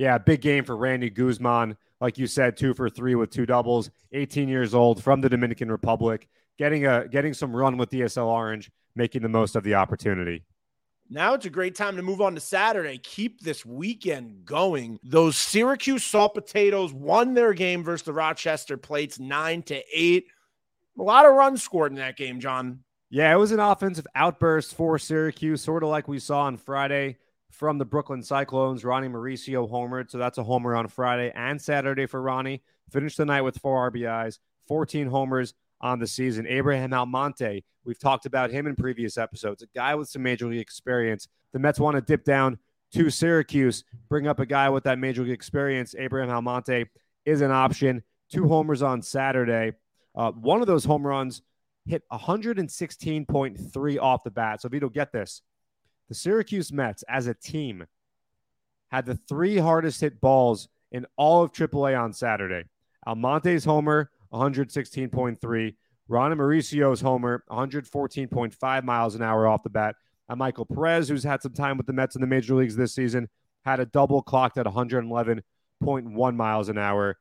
Yeah, 0.00 0.16
big 0.16 0.40
game 0.40 0.64
for 0.64 0.78
Randy 0.78 1.10
Guzman. 1.10 1.76
Like 2.00 2.16
you 2.16 2.26
said, 2.26 2.56
two 2.56 2.72
for 2.72 2.88
three 2.88 3.14
with 3.16 3.28
two 3.28 3.44
doubles. 3.44 3.90
18 4.12 4.48
years 4.48 4.74
old 4.74 5.04
from 5.04 5.20
the 5.20 5.28
Dominican 5.28 5.70
Republic, 5.70 6.26
getting 6.56 6.86
a 6.86 7.06
getting 7.06 7.34
some 7.34 7.54
run 7.54 7.76
with 7.76 7.90
DSL 7.90 8.24
Orange, 8.24 8.70
making 8.96 9.20
the 9.20 9.28
most 9.28 9.56
of 9.56 9.62
the 9.62 9.74
opportunity. 9.74 10.42
Now 11.10 11.34
it's 11.34 11.44
a 11.44 11.50
great 11.50 11.74
time 11.74 11.96
to 11.96 12.02
move 12.02 12.22
on 12.22 12.34
to 12.34 12.40
Saturday. 12.40 12.96
Keep 12.96 13.42
this 13.42 13.66
weekend 13.66 14.46
going. 14.46 14.98
Those 15.02 15.36
Syracuse 15.36 16.02
Salt 16.02 16.32
Potatoes 16.32 16.94
won 16.94 17.34
their 17.34 17.52
game 17.52 17.84
versus 17.84 18.06
the 18.06 18.14
Rochester 18.14 18.78
Plates 18.78 19.20
nine 19.20 19.62
to 19.64 19.82
eight. 19.94 20.28
A 20.98 21.02
lot 21.02 21.26
of 21.26 21.34
runs 21.34 21.62
scored 21.62 21.92
in 21.92 21.98
that 21.98 22.16
game, 22.16 22.40
John. 22.40 22.84
Yeah, 23.10 23.30
it 23.34 23.36
was 23.38 23.52
an 23.52 23.60
offensive 23.60 24.06
outburst 24.14 24.74
for 24.74 24.98
Syracuse, 24.98 25.60
sort 25.60 25.82
of 25.82 25.90
like 25.90 26.08
we 26.08 26.18
saw 26.18 26.44
on 26.44 26.56
Friday 26.56 27.18
from 27.50 27.78
the 27.78 27.84
Brooklyn 27.84 28.22
Cyclones. 28.22 28.84
Ronnie 28.84 29.08
Mauricio 29.08 29.70
homered, 29.70 30.10
so 30.10 30.18
that's 30.18 30.38
a 30.38 30.44
homer 30.44 30.74
on 30.74 30.88
Friday 30.88 31.32
and 31.34 31.60
Saturday 31.60 32.06
for 32.06 32.22
Ronnie. 32.22 32.62
Finished 32.90 33.16
the 33.16 33.26
night 33.26 33.42
with 33.42 33.58
four 33.58 33.90
RBIs, 33.90 34.38
14 34.68 35.08
homers 35.08 35.54
on 35.80 35.98
the 35.98 36.06
season. 36.06 36.46
Abraham 36.46 36.92
Almonte, 36.92 37.64
we've 37.84 37.98
talked 37.98 38.26
about 38.26 38.50
him 38.50 38.66
in 38.66 38.76
previous 38.76 39.18
episodes, 39.18 39.62
a 39.62 39.66
guy 39.74 39.94
with 39.94 40.08
some 40.08 40.22
major 40.22 40.46
league 40.46 40.60
experience. 40.60 41.28
The 41.52 41.58
Mets 41.58 41.80
want 41.80 41.96
to 41.96 42.00
dip 42.00 42.24
down 42.24 42.58
to 42.94 43.10
Syracuse, 43.10 43.84
bring 44.08 44.26
up 44.26 44.40
a 44.40 44.46
guy 44.46 44.68
with 44.68 44.84
that 44.84 44.98
major 44.98 45.22
league 45.22 45.32
experience. 45.32 45.94
Abraham 45.98 46.30
Almonte 46.30 46.86
is 47.24 47.40
an 47.40 47.50
option. 47.50 48.02
Two 48.32 48.48
homers 48.48 48.82
on 48.82 49.02
Saturday. 49.02 49.72
Uh, 50.14 50.30
one 50.32 50.60
of 50.60 50.66
those 50.66 50.84
home 50.84 51.06
runs 51.06 51.42
hit 51.86 52.02
116.3 52.12 53.98
off 54.00 54.24
the 54.24 54.30
bat. 54.30 54.62
So, 54.62 54.68
Vito, 54.68 54.88
get 54.88 55.12
this. 55.12 55.42
The 56.10 56.16
Syracuse 56.16 56.72
Mets 56.72 57.04
as 57.08 57.28
a 57.28 57.34
team 57.34 57.86
had 58.90 59.06
the 59.06 59.14
three 59.14 59.58
hardest 59.58 60.00
hit 60.00 60.20
balls 60.20 60.68
in 60.90 61.06
all 61.16 61.44
of 61.44 61.52
AAA 61.52 61.98
on 61.98 62.12
Saturday. 62.12 62.64
Almonte's 63.06 63.64
homer, 63.64 64.10
116.3. 64.32 65.76
Ron 66.08 66.36
Mauricio's 66.36 67.00
homer, 67.00 67.44
114.5 67.48 68.84
miles 68.84 69.14
an 69.14 69.22
hour 69.22 69.46
off 69.46 69.62
the 69.62 69.70
bat. 69.70 69.94
And 70.28 70.40
Michael 70.40 70.66
Perez, 70.66 71.08
who's 71.08 71.22
had 71.22 71.42
some 71.42 71.52
time 71.52 71.76
with 71.76 71.86
the 71.86 71.92
Mets 71.92 72.16
in 72.16 72.20
the 72.20 72.26
major 72.26 72.56
leagues 72.56 72.74
this 72.74 72.92
season, 72.92 73.28
had 73.64 73.78
a 73.78 73.86
double 73.86 74.20
clocked 74.20 74.58
at 74.58 74.66
111.1 74.66 76.36
miles 76.36 76.68
an 76.68 76.76
hour. 76.76 77.18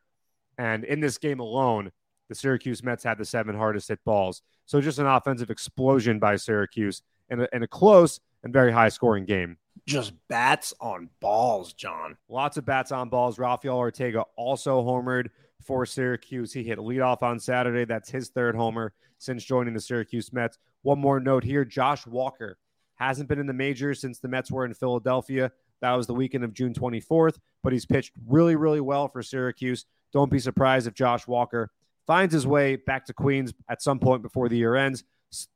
And 0.57 0.83
in 0.83 0.99
this 0.99 1.19
game 1.19 1.39
alone, 1.39 1.91
the 2.27 2.33
Syracuse 2.33 2.81
Mets 2.81 3.03
had 3.03 3.19
the 3.19 3.25
seven 3.25 3.55
hardest 3.55 3.89
hit 3.89 3.99
balls. 4.03 4.41
So 4.65 4.81
just 4.81 4.97
an 4.97 5.05
offensive 5.05 5.51
explosion 5.51 6.17
by 6.17 6.37
Syracuse 6.37 7.03
and 7.29 7.43
a, 7.43 7.55
in 7.55 7.61
a 7.61 7.67
close 7.67 8.19
and 8.43 8.53
very 8.53 8.71
high 8.71 8.89
scoring 8.89 9.25
game. 9.25 9.57
Just 9.85 10.13
bats 10.27 10.73
on 10.79 11.09
balls, 11.19 11.73
John. 11.73 12.17
Lots 12.27 12.57
of 12.57 12.65
bats 12.65 12.91
on 12.91 13.09
balls. 13.09 13.39
Rafael 13.39 13.77
Ortega 13.77 14.25
also 14.35 14.83
homered 14.83 15.29
for 15.63 15.85
Syracuse. 15.85 16.53
He 16.53 16.63
hit 16.63 16.77
a 16.77 16.81
leadoff 16.81 17.23
on 17.23 17.39
Saturday. 17.39 17.85
That's 17.85 18.09
his 18.09 18.29
third 18.29 18.55
homer 18.55 18.93
since 19.17 19.43
joining 19.43 19.73
the 19.73 19.81
Syracuse 19.81 20.31
Mets. 20.31 20.57
One 20.81 20.99
more 20.99 21.19
note 21.19 21.43
here 21.43 21.65
Josh 21.65 22.05
Walker 22.05 22.57
hasn't 22.95 23.29
been 23.29 23.39
in 23.39 23.47
the 23.47 23.53
majors 23.53 24.01
since 24.01 24.19
the 24.19 24.27
Mets 24.27 24.51
were 24.51 24.65
in 24.65 24.73
Philadelphia. 24.73 25.51
That 25.81 25.93
was 25.93 26.07
the 26.07 26.13
weekend 26.13 26.43
of 26.43 26.53
June 26.53 26.73
24th, 26.73 27.37
but 27.63 27.73
he's 27.73 27.85
pitched 27.85 28.11
really, 28.27 28.55
really 28.55 28.81
well 28.81 29.07
for 29.07 29.23
Syracuse. 29.23 29.85
Don't 30.11 30.31
be 30.31 30.39
surprised 30.39 30.87
if 30.87 30.93
Josh 30.93 31.25
Walker 31.27 31.71
finds 32.05 32.33
his 32.33 32.45
way 32.45 32.75
back 32.75 33.05
to 33.05 33.13
Queens 33.13 33.53
at 33.69 33.81
some 33.81 33.99
point 33.99 34.21
before 34.21 34.49
the 34.49 34.57
year 34.57 34.75
ends 34.75 35.03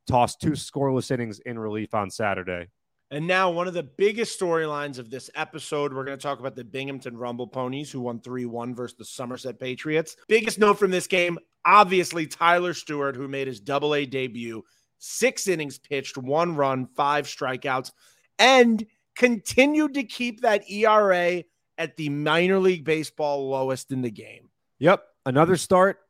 tossed 0.08 0.40
two 0.40 0.52
scoreless 0.52 1.10
innings 1.10 1.40
in 1.40 1.58
relief 1.58 1.94
on 1.94 2.10
Saturday. 2.10 2.68
And 3.10 3.26
now, 3.26 3.50
one 3.50 3.68
of 3.68 3.74
the 3.74 3.82
biggest 3.82 4.40
storylines 4.40 4.98
of 4.98 5.10
this 5.10 5.30
episode, 5.34 5.92
we're 5.92 6.04
going 6.04 6.18
to 6.18 6.22
talk 6.22 6.40
about 6.40 6.56
the 6.56 6.64
Binghamton 6.64 7.16
Rumble 7.16 7.46
Ponies, 7.46 7.92
who 7.92 8.00
won 8.00 8.20
3 8.20 8.46
1 8.46 8.74
versus 8.74 8.96
the 8.96 9.04
Somerset 9.04 9.60
Patriots. 9.60 10.16
Biggest 10.26 10.58
note 10.58 10.78
from 10.78 10.90
this 10.90 11.06
game 11.06 11.38
obviously, 11.64 12.26
Tyler 12.26 12.74
Stuart, 12.74 13.16
who 13.16 13.28
made 13.28 13.46
his 13.46 13.60
double 13.60 13.94
A 13.94 14.06
debut, 14.06 14.64
six 14.98 15.48
innings 15.48 15.78
pitched, 15.78 16.16
one 16.16 16.56
run, 16.56 16.86
five 16.86 17.26
strikeouts, 17.26 17.92
and 18.38 18.84
continued 19.16 19.94
to 19.94 20.04
keep 20.04 20.40
that 20.40 20.68
ERA 20.70 21.44
at 21.78 21.96
the 21.96 22.08
minor 22.08 22.58
league 22.58 22.84
baseball 22.84 23.48
lowest 23.48 23.92
in 23.92 24.02
the 24.02 24.10
game. 24.10 24.48
Yep. 24.78 25.04
Another 25.26 25.56
start 25.56 26.00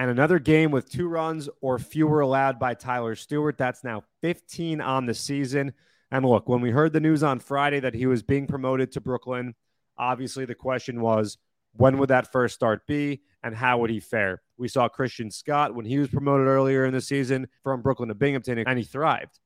and 0.00 0.08
another 0.08 0.38
game 0.38 0.70
with 0.70 0.90
two 0.90 1.08
runs 1.08 1.46
or 1.60 1.78
fewer 1.78 2.20
allowed 2.20 2.58
by 2.58 2.72
Tyler 2.72 3.14
Stuart. 3.14 3.58
That's 3.58 3.84
now 3.84 4.02
15 4.22 4.80
on 4.80 5.04
the 5.04 5.12
season. 5.12 5.74
And 6.10 6.24
look, 6.24 6.48
when 6.48 6.62
we 6.62 6.70
heard 6.70 6.94
the 6.94 7.00
news 7.00 7.22
on 7.22 7.38
Friday 7.38 7.80
that 7.80 7.92
he 7.92 8.06
was 8.06 8.22
being 8.22 8.46
promoted 8.46 8.92
to 8.92 9.02
Brooklyn, 9.02 9.54
obviously 9.98 10.46
the 10.46 10.54
question 10.54 11.02
was 11.02 11.36
when 11.74 11.98
would 11.98 12.08
that 12.08 12.32
first 12.32 12.54
start 12.54 12.86
be 12.86 13.20
and 13.42 13.54
how 13.54 13.76
would 13.76 13.90
he 13.90 14.00
fare? 14.00 14.40
We 14.56 14.68
saw 14.68 14.88
Christian 14.88 15.30
Scott 15.30 15.74
when 15.74 15.84
he 15.84 15.98
was 15.98 16.08
promoted 16.08 16.46
earlier 16.46 16.86
in 16.86 16.94
the 16.94 17.02
season 17.02 17.46
from 17.62 17.82
Brooklyn 17.82 18.08
to 18.08 18.14
Binghamton, 18.14 18.56
and 18.60 18.78
he 18.78 18.84
thrived. 18.86 19.38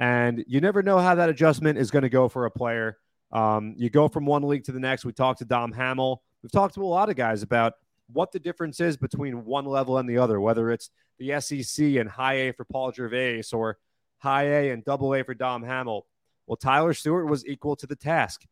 And 0.00 0.44
you 0.48 0.60
never 0.60 0.82
know 0.82 0.98
how 0.98 1.14
that 1.14 1.28
adjustment 1.28 1.78
is 1.78 1.92
going 1.92 2.02
to 2.02 2.08
go 2.08 2.28
for 2.28 2.46
a 2.46 2.50
player. 2.50 2.98
Um, 3.30 3.76
you 3.76 3.88
go 3.88 4.08
from 4.08 4.26
one 4.26 4.42
league 4.42 4.64
to 4.64 4.72
the 4.72 4.80
next. 4.80 5.04
We 5.04 5.12
talked 5.12 5.38
to 5.38 5.44
Dom 5.44 5.70
Hamel. 5.70 6.24
We've 6.42 6.50
talked 6.50 6.74
to 6.74 6.82
a 6.82 6.86
lot 6.86 7.08
of 7.08 7.14
guys 7.14 7.44
about 7.44 7.74
what 8.12 8.32
the 8.32 8.38
difference 8.38 8.80
is 8.80 8.96
between 8.96 9.44
one 9.44 9.64
level 9.64 9.98
and 9.98 10.08
the 10.08 10.18
other, 10.18 10.40
whether 10.40 10.70
it's 10.70 10.90
the 11.18 11.40
SEC 11.40 11.96
and 11.96 12.08
high 12.08 12.34
A 12.34 12.52
for 12.52 12.64
Paul 12.64 12.92
Gervase 12.92 13.52
or 13.52 13.78
high 14.18 14.44
A 14.44 14.70
and 14.70 14.84
double 14.84 15.14
A 15.14 15.22
for 15.22 15.34
Dom 15.34 15.62
Hamel. 15.62 16.06
Well, 16.46 16.56
Tyler 16.56 16.94
Stuart 16.94 17.26
was 17.26 17.46
equal 17.46 17.76
to 17.76 17.86
the 17.86 17.96
task. 17.96 18.44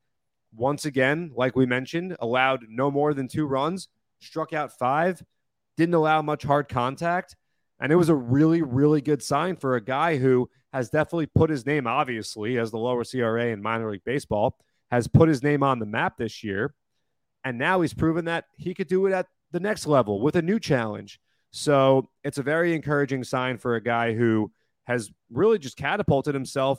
Once 0.54 0.84
again, 0.84 1.30
like 1.34 1.54
we 1.54 1.66
mentioned, 1.66 2.16
allowed 2.20 2.66
no 2.68 2.90
more 2.90 3.14
than 3.14 3.28
two 3.28 3.46
runs, 3.46 3.88
struck 4.20 4.52
out 4.52 4.76
five, 4.78 5.22
didn't 5.76 5.94
allow 5.94 6.22
much 6.22 6.42
hard 6.42 6.68
contact. 6.68 7.36
And 7.80 7.92
it 7.92 7.96
was 7.96 8.08
a 8.08 8.14
really, 8.14 8.62
really 8.62 9.00
good 9.00 9.22
sign 9.22 9.56
for 9.56 9.76
a 9.76 9.80
guy 9.80 10.16
who 10.16 10.50
has 10.72 10.90
definitely 10.90 11.26
put 11.26 11.50
his 11.50 11.64
name, 11.66 11.86
obviously, 11.86 12.58
as 12.58 12.70
the 12.70 12.78
lower 12.78 13.04
CRA 13.04 13.46
in 13.46 13.62
minor 13.62 13.90
league 13.90 14.04
baseball, 14.04 14.56
has 14.90 15.08
put 15.08 15.28
his 15.28 15.42
name 15.42 15.62
on 15.62 15.78
the 15.78 15.86
map 15.86 16.16
this 16.18 16.44
year. 16.44 16.74
And 17.44 17.58
now 17.58 17.80
he's 17.80 17.94
proven 17.94 18.26
that 18.26 18.44
he 18.56 18.74
could 18.74 18.88
do 18.88 19.06
it 19.06 19.12
at 19.12 19.26
the 19.52 19.60
next 19.60 19.86
level 19.86 20.20
with 20.20 20.36
a 20.36 20.42
new 20.42 20.58
challenge. 20.58 21.20
So 21.50 22.10
it's 22.22 22.38
a 22.38 22.42
very 22.42 22.74
encouraging 22.74 23.24
sign 23.24 23.58
for 23.58 23.74
a 23.74 23.82
guy 23.82 24.14
who 24.14 24.52
has 24.84 25.10
really 25.30 25.58
just 25.58 25.76
catapulted 25.76 26.34
himself 26.34 26.78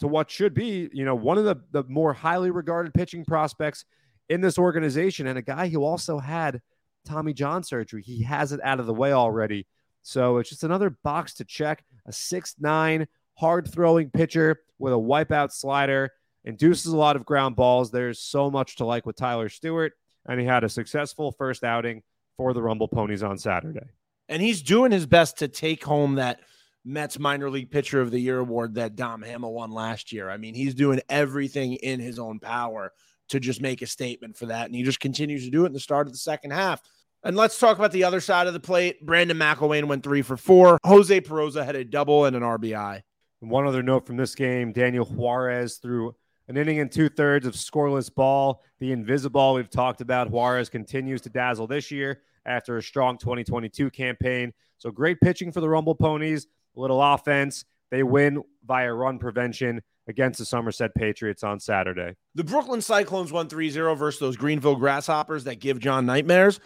to 0.00 0.08
what 0.08 0.30
should 0.30 0.54
be, 0.54 0.90
you 0.92 1.04
know, 1.04 1.14
one 1.14 1.38
of 1.38 1.44
the, 1.44 1.56
the 1.70 1.84
more 1.84 2.12
highly 2.12 2.50
regarded 2.50 2.92
pitching 2.92 3.24
prospects 3.24 3.84
in 4.28 4.40
this 4.40 4.58
organization 4.58 5.26
and 5.26 5.38
a 5.38 5.42
guy 5.42 5.68
who 5.68 5.84
also 5.84 6.18
had 6.18 6.60
Tommy 7.04 7.32
John 7.32 7.62
surgery. 7.62 8.02
He 8.02 8.22
has 8.22 8.52
it 8.52 8.60
out 8.64 8.80
of 8.80 8.86
the 8.86 8.94
way 8.94 9.12
already. 9.12 9.66
So 10.02 10.38
it's 10.38 10.50
just 10.50 10.64
another 10.64 10.90
box 10.90 11.34
to 11.34 11.44
check. 11.44 11.84
A 12.06 12.12
six-nine 12.12 13.06
hard 13.34 13.70
throwing 13.70 14.10
pitcher 14.10 14.60
with 14.78 14.92
a 14.92 14.96
wipeout 14.96 15.52
slider, 15.52 16.10
induces 16.44 16.92
a 16.92 16.96
lot 16.96 17.14
of 17.14 17.24
ground 17.24 17.54
balls. 17.54 17.90
There's 17.90 18.18
so 18.18 18.50
much 18.50 18.76
to 18.76 18.84
like 18.84 19.06
with 19.06 19.16
Tyler 19.16 19.48
Stuart 19.48 19.92
and 20.26 20.40
he 20.40 20.46
had 20.46 20.64
a 20.64 20.68
successful 20.68 21.32
first 21.32 21.64
outing 21.64 22.02
for 22.36 22.52
the 22.52 22.62
Rumble 22.62 22.88
Ponies 22.88 23.22
on 23.22 23.38
Saturday. 23.38 23.86
And 24.28 24.40
he's 24.40 24.62
doing 24.62 24.92
his 24.92 25.06
best 25.06 25.38
to 25.38 25.48
take 25.48 25.84
home 25.84 26.14
that 26.16 26.40
Mets 26.84 27.18
minor 27.18 27.50
league 27.50 27.70
pitcher 27.70 28.00
of 28.00 28.10
the 28.10 28.18
year 28.18 28.38
award 28.38 28.74
that 28.74 28.96
Dom 28.96 29.22
Hamel 29.22 29.52
won 29.52 29.70
last 29.70 30.12
year. 30.12 30.30
I 30.30 30.36
mean, 30.36 30.54
he's 30.54 30.74
doing 30.74 31.00
everything 31.08 31.74
in 31.74 32.00
his 32.00 32.18
own 32.18 32.40
power 32.40 32.92
to 33.28 33.40
just 33.40 33.60
make 33.60 33.82
a 33.82 33.86
statement 33.86 34.36
for 34.36 34.46
that. 34.46 34.66
And 34.66 34.74
he 34.74 34.82
just 34.82 35.00
continues 35.00 35.44
to 35.44 35.50
do 35.50 35.64
it 35.64 35.68
in 35.68 35.72
the 35.72 35.80
start 35.80 36.06
of 36.06 36.12
the 36.12 36.18
second 36.18 36.50
half. 36.52 36.80
And 37.24 37.36
let's 37.36 37.58
talk 37.58 37.78
about 37.78 37.92
the 37.92 38.04
other 38.04 38.20
side 38.20 38.48
of 38.48 38.52
the 38.52 38.60
plate. 38.60 39.04
Brandon 39.06 39.36
McIlwain 39.36 39.84
went 39.84 40.02
three 40.02 40.22
for 40.22 40.36
four. 40.36 40.78
Jose 40.84 41.20
Peroza 41.20 41.64
had 41.64 41.76
a 41.76 41.84
double 41.84 42.24
and 42.24 42.34
an 42.34 42.42
RBI. 42.42 43.02
One 43.40 43.66
other 43.66 43.82
note 43.82 44.06
from 44.06 44.16
this 44.16 44.34
game 44.34 44.72
Daniel 44.72 45.04
Juarez 45.04 45.78
threw 45.78 46.14
an 46.48 46.56
inning 46.56 46.80
and 46.80 46.90
two 46.90 47.08
thirds 47.08 47.46
of 47.46 47.54
scoreless 47.54 48.12
ball. 48.12 48.62
The 48.80 48.92
invisible 48.92 49.54
we've 49.54 49.70
talked 49.70 50.00
about. 50.00 50.30
Juarez 50.30 50.68
continues 50.68 51.20
to 51.22 51.30
dazzle 51.30 51.66
this 51.66 51.90
year 51.90 52.22
after 52.46 52.76
a 52.76 52.82
strong 52.82 53.18
2022 53.18 53.90
campaign. 53.90 54.52
So 54.78 54.90
great 54.90 55.20
pitching 55.20 55.52
for 55.52 55.60
the 55.60 55.68
Rumble 55.68 55.94
Ponies, 55.94 56.46
a 56.76 56.80
little 56.80 57.00
offense. 57.02 57.64
They 57.90 58.02
win 58.02 58.42
via 58.66 58.92
run 58.92 59.18
prevention. 59.18 59.82
against 60.08 60.40
the 60.40 60.44
Somerset 60.44 60.92
Patriots 60.96 61.44
on 61.44 61.60
Saturday. 61.60 62.16
The 62.34 62.42
Brooklyn 62.42 62.80
Cyclones 62.80 63.30
won 63.30 63.48
3 63.48 63.70
0 63.70 63.94
versus 63.94 64.18
those 64.18 64.36
Greenville 64.36 64.74
Grasshoppers 64.74 65.44
that 65.44 65.60
give 65.60 65.78
John 65.78 66.06
nightmares. 66.06 66.58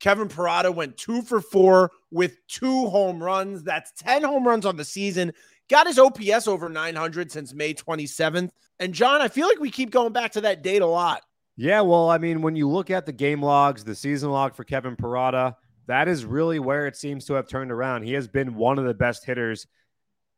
Kevin 0.00 0.28
Parada 0.28 0.74
went 0.74 0.96
two 0.96 1.22
for 1.22 1.40
four 1.40 1.90
with 2.10 2.36
two 2.46 2.86
home 2.86 3.22
runs. 3.22 3.62
That's 3.62 3.92
10 3.92 4.22
home 4.22 4.46
runs 4.46 4.66
on 4.66 4.76
the 4.76 4.84
season. 4.84 5.32
Got 5.70 5.86
his 5.86 5.98
OPS 5.98 6.46
over 6.46 6.68
900 6.68 7.32
since 7.32 7.54
May 7.54 7.74
27th. 7.74 8.50
And 8.78 8.92
John, 8.92 9.22
I 9.22 9.28
feel 9.28 9.48
like 9.48 9.60
we 9.60 9.70
keep 9.70 9.90
going 9.90 10.12
back 10.12 10.32
to 10.32 10.42
that 10.42 10.62
date 10.62 10.82
a 10.82 10.86
lot. 10.86 11.22
Yeah, 11.56 11.82
well, 11.82 12.10
I 12.10 12.18
mean, 12.18 12.42
when 12.42 12.56
you 12.56 12.68
look 12.68 12.90
at 12.90 13.06
the 13.06 13.12
game 13.12 13.40
logs, 13.40 13.84
the 13.84 13.94
season 13.94 14.30
log 14.30 14.54
for 14.54 14.64
Kevin 14.64 14.96
Parada, 14.96 15.54
that 15.86 16.08
is 16.08 16.24
really 16.24 16.58
where 16.58 16.86
it 16.86 16.96
seems 16.96 17.26
to 17.26 17.34
have 17.34 17.48
turned 17.48 17.70
around. 17.70 18.02
He 18.02 18.14
has 18.14 18.26
been 18.26 18.56
one 18.56 18.78
of 18.78 18.84
the 18.84 18.94
best 18.94 19.24
hitters 19.24 19.66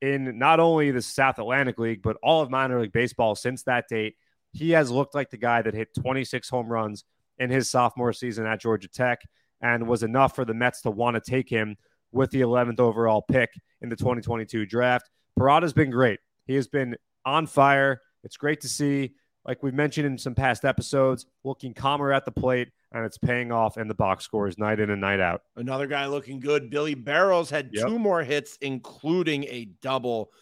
in 0.03 0.39
not 0.39 0.61
only 0.61 0.91
the 0.91 1.01
South 1.01 1.39
Atlantic 1.39 1.79
League, 1.79 2.03
but 2.03 2.19
all 2.23 2.43
of 2.43 2.51
minor 2.51 2.81
league 2.81 2.93
baseball 2.93 3.35
since 3.35 3.63
that 3.63 3.89
date. 3.89 4.15
He 4.53 4.73
has 4.73 4.91
looked 4.91 5.15
like 5.15 5.31
the 5.31 5.37
guy 5.39 5.63
that 5.63 5.75
hit 5.75 5.95
26 5.99 6.49
home 6.49 6.69
runs 6.69 7.05
in 7.39 7.51
his 7.51 7.71
sophomore 7.71 8.13
season 8.13 8.47
at 8.47 8.61
Georgia 8.61 8.89
Tech 8.89 9.21
and 9.61 9.89
was 9.89 10.03
enough 10.03 10.35
for 10.35 10.45
the 10.45 10.55
Mets 10.55 10.83
to 10.83 10.91
want 10.91 11.15
to 11.15 11.31
take 11.31 11.49
him 11.49 11.77
with 12.13 12.31
the 12.31 12.43
11th 12.43 12.81
overall 12.81 13.23
pick 13.23 13.51
in 13.81 13.89
the 13.89 13.97
2022 13.97 14.67
draft. 14.67 15.09
Parada's 15.39 15.73
been 15.73 15.91
great. 15.91 16.21
He 16.47 16.55
has 16.55 16.69
been 16.69 16.97
on 17.25 17.47
fire. 17.47 18.01
It's 18.25 18.37
great 18.37 18.61
to 18.63 18.69
see, 18.69 19.15
like 19.45 19.63
we've 19.63 19.75
mentioned 19.75 20.07
in 20.07 20.19
some 20.19 20.35
past 20.35 20.65
episodes, 20.65 21.27
looking 21.45 21.75
calmer 21.75 22.13
at 22.13 22.25
the 22.25 22.33
plate, 22.33 22.69
and 22.93 23.05
it's 23.05 23.19
paying 23.19 23.53
off 23.53 23.77
in 23.77 23.89
the 23.89 23.95
box 23.95 24.25
scores 24.25 24.59
night 24.59 24.81
in 24.81 24.91
and 24.91 25.01
night 25.01 25.21
out. 25.21 25.43
Another 25.57 25.87
guy 25.87 26.07
looking 26.07 26.41
good. 26.41 26.71
Billy 26.71 26.95
Barrels 26.95 27.51
had 27.51 27.71
Yep. 27.73 27.87
two 27.87 27.99
more 27.99 28.23
hits, 28.23 28.57
including 28.61 29.45
a 29.45 29.67
double. 29.83 30.33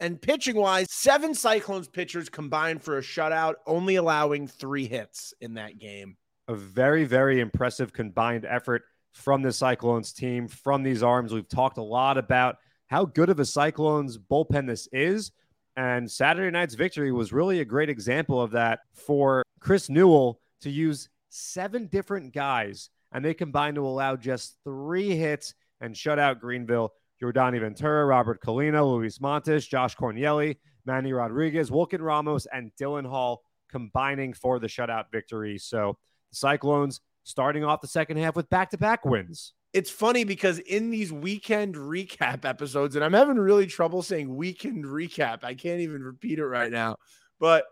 And 0.00 0.20
pitching 0.20 0.56
wise, 0.56 0.90
seven 0.90 1.34
Cyclones 1.34 1.88
pitchers 1.88 2.28
combined 2.28 2.82
for 2.82 2.98
a 2.98 3.02
shutout, 3.02 3.54
only 3.66 3.96
allowing 3.96 4.46
three 4.48 4.86
hits 4.86 5.32
in 5.40 5.54
that 5.54 5.78
game. 5.78 6.16
a 6.48 6.54
very, 6.56 7.04
very 7.04 7.38
impressive 7.38 7.92
combined 7.92 8.44
effort 8.44 8.82
from 9.12 9.42
the 9.42 9.52
Cyclones 9.52 10.12
team, 10.12 10.48
from 10.48 10.82
these 10.82 11.00
arms. 11.02 11.32
We've 11.32 11.48
talked 11.48 11.78
a 11.78 11.82
lot 11.82 12.18
about 12.18 12.56
how 12.92 13.06
good 13.06 13.30
of 13.30 13.40
a 13.40 13.44
Cyclones 13.46 14.18
bullpen 14.18 14.66
this 14.66 14.86
is. 14.92 15.32
And 15.76 16.10
Saturday 16.10 16.50
night's 16.50 16.74
victory 16.74 17.10
was 17.10 17.32
really 17.32 17.60
a 17.60 17.64
great 17.64 17.88
example 17.88 18.38
of 18.38 18.50
that 18.50 18.80
for 18.92 19.42
Chris 19.60 19.88
Newell 19.88 20.42
to 20.60 20.68
use 20.68 21.08
seven 21.30 21.86
different 21.86 22.34
guys, 22.34 22.90
and 23.10 23.24
they 23.24 23.32
combined 23.32 23.76
to 23.76 23.86
allow 23.86 24.14
just 24.14 24.58
three 24.62 25.16
hits 25.16 25.54
and 25.80 25.96
shut 25.96 26.18
out 26.18 26.38
Greenville. 26.38 26.92
Jordany 27.22 27.60
Ventura, 27.60 28.04
Robert 28.04 28.42
Colina, 28.42 28.84
Luis 28.84 29.22
Montes, 29.22 29.66
Josh 29.66 29.96
Cornielli, 29.96 30.58
Manny 30.84 31.14
Rodriguez, 31.14 31.70
Wilkin 31.70 32.02
Ramos, 32.02 32.46
and 32.52 32.72
Dylan 32.78 33.06
Hall 33.06 33.42
combining 33.70 34.34
for 34.34 34.58
the 34.58 34.66
shutout 34.66 35.04
victory. 35.10 35.56
So 35.56 35.96
the 36.30 36.36
Cyclones 36.36 37.00
starting 37.22 37.64
off 37.64 37.80
the 37.80 37.88
second 37.88 38.18
half 38.18 38.36
with 38.36 38.50
back 38.50 38.70
to 38.72 38.76
back 38.76 39.06
wins. 39.06 39.54
It's 39.72 39.90
funny 39.90 40.24
because 40.24 40.58
in 40.58 40.90
these 40.90 41.12
weekend 41.12 41.76
recap 41.76 42.44
episodes, 42.44 42.94
and 42.94 43.04
I'm 43.04 43.14
having 43.14 43.38
really 43.38 43.66
trouble 43.66 44.02
saying 44.02 44.34
weekend 44.34 44.84
recap. 44.84 45.44
I 45.44 45.54
can't 45.54 45.80
even 45.80 46.02
repeat 46.02 46.38
it 46.38 46.46
right 46.46 46.70
now. 46.70 46.96
But 47.40 47.64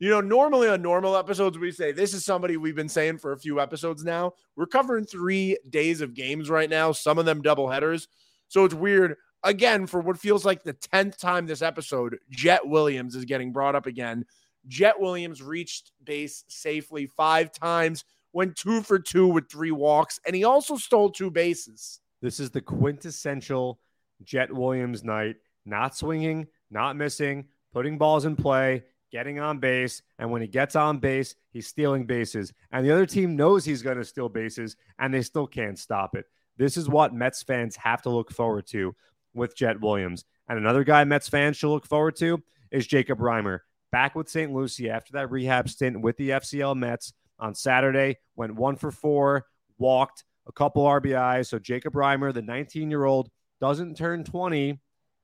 you 0.00 0.08
know, 0.08 0.22
normally 0.22 0.68
on 0.68 0.80
normal 0.80 1.16
episodes, 1.16 1.58
we 1.58 1.70
say 1.72 1.92
this 1.92 2.14
is 2.14 2.24
somebody 2.24 2.56
we've 2.56 2.74
been 2.74 2.88
saying 2.88 3.18
for 3.18 3.32
a 3.32 3.38
few 3.38 3.60
episodes 3.60 4.02
now. 4.02 4.32
We're 4.56 4.66
covering 4.66 5.04
three 5.04 5.58
days 5.68 6.00
of 6.00 6.14
games 6.14 6.48
right 6.48 6.70
now, 6.70 6.92
some 6.92 7.18
of 7.18 7.26
them 7.26 7.42
double 7.42 7.68
headers. 7.68 8.08
So 8.48 8.64
it's 8.64 8.74
weird. 8.74 9.16
Again, 9.42 9.86
for 9.86 10.00
what 10.00 10.18
feels 10.18 10.44
like 10.44 10.62
the 10.62 10.74
10th 10.74 11.18
time 11.18 11.46
this 11.46 11.62
episode, 11.62 12.18
Jett 12.30 12.66
Williams 12.66 13.14
is 13.14 13.26
getting 13.26 13.52
brought 13.52 13.74
up 13.74 13.86
again. 13.86 14.24
Jett 14.68 14.98
Williams 14.98 15.42
reached 15.42 15.92
base 16.02 16.44
safely 16.48 17.06
five 17.06 17.52
times, 17.52 18.04
went 18.32 18.56
two 18.56 18.82
for 18.82 18.98
two 18.98 19.26
with 19.26 19.50
three 19.50 19.70
walks, 19.70 20.20
and 20.26 20.34
he 20.34 20.44
also 20.44 20.76
stole 20.76 21.10
two 21.10 21.30
bases. 21.30 22.00
This 22.22 22.40
is 22.40 22.50
the 22.50 22.60
quintessential 22.60 23.80
Jett 24.22 24.52
Williams 24.52 25.02
night, 25.02 25.36
not 25.64 25.96
swinging, 25.96 26.46
not 26.70 26.96
missing, 26.96 27.46
putting 27.72 27.98
balls 27.98 28.24
in 28.24 28.36
play, 28.36 28.84
getting 29.10 29.40
on 29.40 29.58
base. 29.58 30.02
And 30.18 30.30
when 30.30 30.42
he 30.42 30.48
gets 30.48 30.76
on 30.76 30.98
base, 30.98 31.34
he's 31.52 31.66
stealing 31.66 32.06
bases. 32.06 32.52
And 32.70 32.84
the 32.84 32.92
other 32.92 33.06
team 33.06 33.36
knows 33.36 33.64
he's 33.64 33.82
going 33.82 33.98
to 33.98 34.04
steal 34.04 34.28
bases, 34.28 34.76
and 34.98 35.12
they 35.12 35.22
still 35.22 35.46
can't 35.46 35.78
stop 35.78 36.14
it. 36.14 36.26
This 36.56 36.76
is 36.76 36.88
what 36.88 37.14
Mets 37.14 37.42
fans 37.42 37.76
have 37.76 38.02
to 38.02 38.10
look 38.10 38.30
forward 38.30 38.66
to 38.68 38.94
with 39.34 39.56
Jett 39.56 39.80
Williams. 39.80 40.24
And 40.48 40.58
another 40.58 40.84
guy 40.84 41.04
Mets 41.04 41.28
fans 41.28 41.56
should 41.56 41.70
look 41.70 41.86
forward 41.86 42.16
to 42.16 42.42
is 42.70 42.86
Jacob 42.86 43.18
Reimer. 43.18 43.60
Back 43.92 44.14
with 44.14 44.28
St. 44.28 44.52
Lucie 44.52 44.90
after 44.90 45.12
that 45.14 45.30
rehab 45.30 45.68
stint 45.68 46.00
with 46.00 46.16
the 46.16 46.30
FCL 46.30 46.76
Mets 46.76 47.12
on 47.40 47.54
Saturday, 47.54 48.18
went 48.36 48.54
one 48.54 48.76
for 48.76 48.90
four, 48.90 49.46
walked 49.78 50.24
a 50.46 50.52
couple 50.52 50.84
RBIs. 50.84 51.48
So 51.48 51.58
Jacob 51.58 51.94
Reimer, 51.94 52.32
the 52.32 52.42
19 52.42 52.90
year 52.90 53.04
old, 53.04 53.30
doesn't 53.60 53.96
turn 53.96 54.24
20 54.24 54.80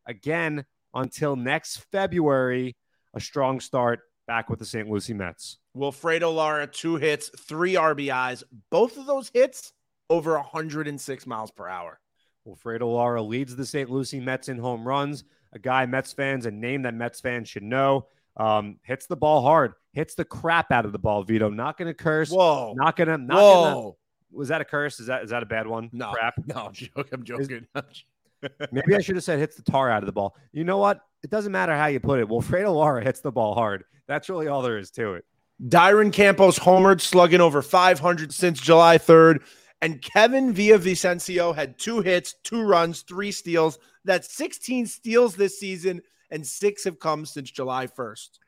again 0.07 0.65
until 0.95 1.37
next 1.37 1.79
February. 1.93 2.77
A 3.15 3.21
strong 3.21 3.61
start 3.61 4.01
back 4.27 4.51
with 4.51 4.59
the 4.59 4.65
St. 4.65 4.89
Lucie 4.89 5.15
Mets. 5.15 5.59
Wilfredo 5.77 6.35
Lara, 6.35 6.67
two 6.67 6.97
hits, 6.97 7.31
three 7.39 7.75
RBIs. 7.75 8.43
Both 8.71 8.97
of 8.97 9.07
those 9.07 9.31
hits 9.33 9.73
over 10.11 10.35
106 10.35 11.27
miles 11.27 11.51
per 11.51 11.69
hour. 11.69 12.01
Wilfredo 12.47 12.93
Lara 12.95 13.23
leads 13.23 13.57
the 13.57 13.67
St. 13.67 13.91
Lucie 13.91 14.21
Mets 14.21 14.49
in 14.49 14.59
home 14.59 14.87
runs. 14.87 15.25
A 15.53 15.59
guy 15.59 15.87
Mets 15.87 16.13
fans, 16.13 16.47
a 16.47 16.51
name 16.51 16.83
that 16.83 16.95
Mets 16.95 17.21
fans 17.21 17.49
should 17.49 17.63
know. 17.63 18.07
Um, 18.37 18.79
hits 18.83 19.07
the 19.07 19.17
ball 19.17 19.43
hard, 19.43 19.73
hits 19.97 20.15
the 20.15 20.27
crap 20.27 20.71
out 20.71 20.85
of 20.85 20.93
the 20.93 20.99
ball. 20.99 21.25
Vito, 21.25 21.49
not 21.49 21.79
going 21.79 21.89
to 21.89 21.95
curse. 21.95 22.31
Whoa. 22.31 22.75
Not 22.77 22.97
going 22.97 23.09
to. 23.09 23.17
Not 23.17 23.37
Whoa. 23.37 23.65
Gonna, 23.65 23.93
was 24.31 24.49
that 24.49 24.61
a 24.61 24.65
curse? 24.65 25.01
Is 25.01 25.07
that 25.07 25.25
is 25.25 25.31
that 25.31 25.43
a 25.43 25.47
bad 25.47 25.67
one? 25.67 25.89
No. 25.93 26.13
Crap. 26.13 26.35
No, 26.47 26.67
I'm 26.67 26.73
joking. 26.73 27.05
I'm 27.13 27.25
joking. 27.25 27.67
Maybe 28.71 28.95
I 28.95 29.01
should 29.01 29.17
have 29.17 29.25
said 29.25 29.39
hits 29.39 29.57
the 29.57 29.63
tar 29.63 29.91
out 29.91 30.03
of 30.03 30.07
the 30.07 30.13
ball. 30.13 30.37
You 30.53 30.65
know 30.65 30.77
what? 30.77 31.01
It 31.25 31.31
doesn't 31.31 31.51
matter 31.51 31.75
how 31.75 31.87
you 31.87 31.99
put 31.99 32.21
it. 32.21 32.29
Wilfredo 32.29 32.73
Lara 32.73 33.03
hits 33.03 33.21
the 33.21 33.33
ball 33.33 33.55
hard. 33.55 33.85
That's 34.07 34.29
really 34.29 34.47
all 34.47 34.63
there 34.63 34.79
is 34.79 34.91
to 34.93 35.15
it. 35.15 35.25
Dyron 35.65 36.13
Campos 36.13 36.59
homered, 36.59 37.01
slugging 37.01 37.41
over 37.41 37.63
500 37.63 38.33
since 38.33 38.61
July 38.61 38.99
3rd. 38.99 39.43
And 39.81 40.03
Kevin 40.03 40.55
Villavicencio 40.55 41.55
had 41.55 41.79
two 41.79 42.03
hits, 42.03 42.35
two 42.45 42.63
runs, 42.63 43.03
three 43.03 43.33
steals. 43.33 43.79
That's 44.05 44.33
16 44.35 44.87
steals 44.87 45.35
this 45.35 45.59
season, 45.59 46.03
and 46.31 46.47
six 46.47 46.85
have 46.85 47.01
come 47.01 47.25
since 47.25 47.51
July 47.51 47.87
1st. 47.87 48.39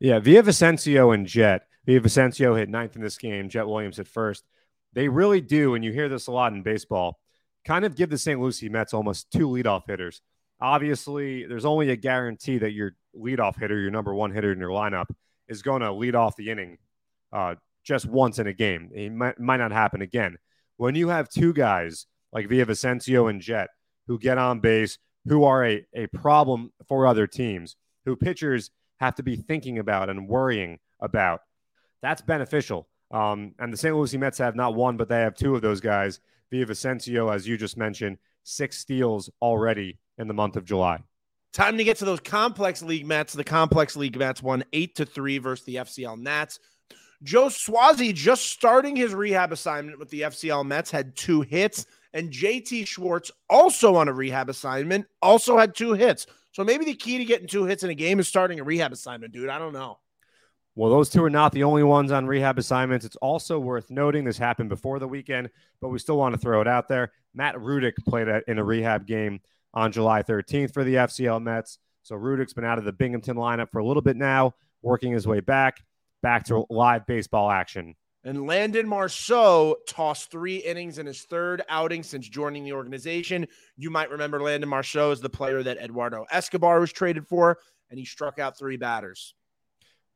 Yeah, 0.00 0.20
Villavicencio 0.20 1.12
and 1.14 1.26
Jett. 1.26 1.62
Via 1.84 2.00
Vicencio 2.00 2.56
hit 2.56 2.68
ninth 2.68 2.96
in 2.96 3.02
this 3.02 3.16
game. 3.16 3.48
Jett 3.48 3.66
Williams 3.66 3.96
hit 3.96 4.06
first. 4.06 4.44
They 4.92 5.08
really 5.08 5.40
do, 5.40 5.74
and 5.74 5.84
you 5.84 5.92
hear 5.92 6.08
this 6.08 6.26
a 6.26 6.32
lot 6.32 6.52
in 6.52 6.62
baseball, 6.62 7.18
kind 7.64 7.84
of 7.84 7.96
give 7.96 8.10
the 8.10 8.18
St. 8.18 8.40
Lucie 8.40 8.68
Mets 8.68 8.94
almost 8.94 9.30
two 9.30 9.48
leadoff 9.48 9.82
hitters. 9.86 10.20
Obviously, 10.60 11.46
there's 11.46 11.64
only 11.64 11.90
a 11.90 11.96
guarantee 11.96 12.58
that 12.58 12.72
your 12.72 12.96
leadoff 13.16 13.58
hitter, 13.58 13.78
your 13.78 13.90
number 13.90 14.14
one 14.14 14.32
hitter 14.32 14.52
in 14.52 14.58
your 14.58 14.70
lineup, 14.70 15.06
is 15.48 15.62
going 15.62 15.80
to 15.80 15.92
lead 15.92 16.14
off 16.14 16.36
the 16.36 16.50
inning 16.50 16.78
uh, 17.32 17.54
just 17.84 18.06
once 18.06 18.38
in 18.38 18.46
a 18.46 18.52
game. 18.52 18.90
It 18.94 19.10
might, 19.10 19.38
might 19.38 19.58
not 19.58 19.72
happen 19.72 20.02
again. 20.02 20.36
When 20.76 20.94
you 20.94 21.08
have 21.08 21.28
two 21.28 21.52
guys 21.52 22.06
like 22.32 22.48
Villavicencio 22.48 23.30
and 23.30 23.40
Jett 23.40 23.68
who 24.06 24.18
get 24.18 24.38
on 24.38 24.60
base, 24.60 24.98
who 25.26 25.44
are 25.44 25.64
a, 25.64 25.86
a 25.94 26.06
problem 26.08 26.72
for 26.86 27.06
other 27.06 27.26
teams, 27.26 27.76
who 28.04 28.16
pitchers 28.16 28.70
have 28.98 29.14
to 29.16 29.22
be 29.22 29.36
thinking 29.36 29.78
about 29.78 30.10
and 30.10 30.28
worrying 30.28 30.78
about, 31.00 31.40
that's 32.02 32.22
beneficial. 32.22 32.88
Um, 33.10 33.54
and 33.58 33.72
the 33.72 33.76
St. 33.76 33.96
Lucie 33.96 34.18
Mets 34.18 34.38
have 34.38 34.54
not 34.54 34.74
one, 34.74 34.96
but 34.96 35.08
they 35.08 35.20
have 35.20 35.34
two 35.34 35.54
of 35.54 35.62
those 35.62 35.80
guys. 35.80 36.20
Villavicencio, 36.52 37.34
as 37.34 37.46
you 37.46 37.56
just 37.56 37.76
mentioned, 37.76 38.18
six 38.42 38.78
steals 38.78 39.30
already 39.40 39.98
in 40.18 40.28
the 40.28 40.34
month 40.34 40.56
of 40.56 40.64
July. 40.64 41.02
Time 41.52 41.78
to 41.78 41.84
get 41.84 41.96
to 41.98 42.04
those 42.04 42.20
complex 42.20 42.82
league 42.82 43.06
Mets. 43.06 43.32
The 43.32 43.44
complex 43.44 43.96
league 43.96 44.16
Mets 44.16 44.42
won 44.42 44.64
eight 44.72 44.94
to 44.96 45.06
three 45.06 45.38
versus 45.38 45.64
the 45.64 45.76
FCL 45.76 46.18
Nats. 46.18 46.58
Joe 47.22 47.46
Suozzi 47.46 48.14
just 48.14 48.46
starting 48.50 48.94
his 48.94 49.14
rehab 49.14 49.52
assignment 49.52 49.98
with 49.98 50.10
the 50.10 50.22
FCL 50.22 50.64
Mets 50.66 50.90
had 50.90 51.16
two 51.16 51.40
hits, 51.40 51.86
and 52.12 52.30
JT 52.30 52.86
Schwartz 52.86 53.30
also 53.48 53.96
on 53.96 54.08
a 54.08 54.12
rehab 54.12 54.48
assignment 54.48 55.06
also 55.20 55.58
had 55.58 55.74
two 55.74 55.92
hits. 55.92 56.26
So 56.52 56.64
maybe 56.64 56.84
the 56.84 56.94
key 56.94 57.18
to 57.18 57.24
getting 57.24 57.46
two 57.46 57.64
hits 57.64 57.82
in 57.82 57.90
a 57.90 57.94
game 57.94 58.18
is 58.18 58.28
starting 58.28 58.60
a 58.60 58.64
rehab 58.64 58.92
assignment, 58.92 59.32
dude. 59.32 59.48
I 59.48 59.58
don't 59.58 59.72
know. 59.72 59.98
Well, 60.74 60.90
those 60.90 61.10
two 61.10 61.24
are 61.24 61.30
not 61.30 61.52
the 61.52 61.64
only 61.64 61.82
ones 61.82 62.12
on 62.12 62.26
rehab 62.26 62.56
assignments. 62.56 63.04
It's 63.04 63.16
also 63.16 63.58
worth 63.58 63.90
noting 63.90 64.24
this 64.24 64.38
happened 64.38 64.68
before 64.68 65.00
the 65.00 65.08
weekend, 65.08 65.50
but 65.80 65.88
we 65.88 65.98
still 65.98 66.16
want 66.16 66.34
to 66.34 66.40
throw 66.40 66.60
it 66.60 66.68
out 66.68 66.86
there. 66.86 67.10
Matt 67.34 67.56
Rudick 67.56 67.96
played 68.06 68.28
in 68.46 68.58
a 68.58 68.64
rehab 68.64 69.06
game 69.06 69.40
on 69.74 69.90
July 69.90 70.22
13th 70.22 70.72
for 70.72 70.84
the 70.84 70.94
FCL 70.94 71.42
Mets. 71.42 71.78
So 72.04 72.14
Rudick's 72.14 72.54
been 72.54 72.64
out 72.64 72.78
of 72.78 72.84
the 72.84 72.92
Binghamton 72.92 73.36
lineup 73.36 73.70
for 73.70 73.80
a 73.80 73.84
little 73.84 74.02
bit 74.02 74.16
now, 74.16 74.54
working 74.80 75.12
his 75.12 75.26
way 75.26 75.40
back, 75.40 75.82
back 76.22 76.44
to 76.44 76.64
live 76.70 77.06
baseball 77.06 77.50
action. 77.50 77.96
And 78.24 78.46
Landon 78.46 78.88
Marceau 78.88 79.76
tossed 79.88 80.30
three 80.30 80.56
innings 80.56 80.98
in 80.98 81.06
his 81.06 81.22
third 81.22 81.62
outing 81.68 82.02
since 82.02 82.28
joining 82.28 82.64
the 82.64 82.72
organization. 82.72 83.46
You 83.76 83.90
might 83.90 84.10
remember 84.10 84.42
Landon 84.42 84.68
Marceau 84.68 85.12
as 85.12 85.20
the 85.20 85.30
player 85.30 85.62
that 85.62 85.78
Eduardo 85.78 86.26
Escobar 86.30 86.80
was 86.80 86.92
traded 86.92 87.26
for. 87.26 87.58
and 87.90 87.98
he 87.98 88.04
struck 88.04 88.38
out 88.38 88.58
three 88.58 88.76
batters. 88.76 89.34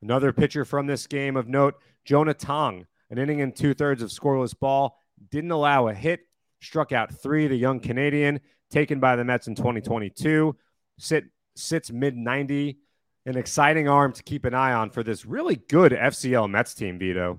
Another 0.03 0.33
pitcher 0.33 0.65
from 0.65 0.87
this 0.87 1.07
game 1.07 1.37
of 1.37 1.49
note, 1.49 1.75
Jonah 2.05 2.35
Tong, 2.35 2.87
an 3.09 3.19
inning 3.19 3.41
and 3.41 3.55
two 3.55 3.73
thirds 3.73 4.03
of 4.03 4.11
scoreless 4.11 4.59
ball, 4.59 4.99
didn't 5.31 5.53
allow 5.53 5.89
a 5.89 5.95
hit, 5.95 6.21
struck 6.61 6.93
out 6.93 7.15
three. 7.15 7.47
The 7.47 7.57
young 7.57 7.81
Canadian, 7.81 8.41
taken 8.71 9.01
by 9.01 9.17
the 9.17 9.25
Mets 9.25 9.47
in 9.47 9.55
2022, 9.55 10.55
sit 10.99 11.25
sits 11.55 11.91
mid 11.91 12.17
90. 12.17 12.79
An 13.25 13.37
exciting 13.39 13.89
arm 13.89 14.13
to 14.15 14.23
keep 14.25 14.45
an 14.45 14.53
eye 14.53 14.73
on 14.73 14.91
for 14.91 15.05
this 15.05 15.25
really 15.25 15.55
good 15.55 15.93
FCL 15.93 16.51
Mets 16.51 16.75
team, 16.75 16.99
Vito. 16.99 17.39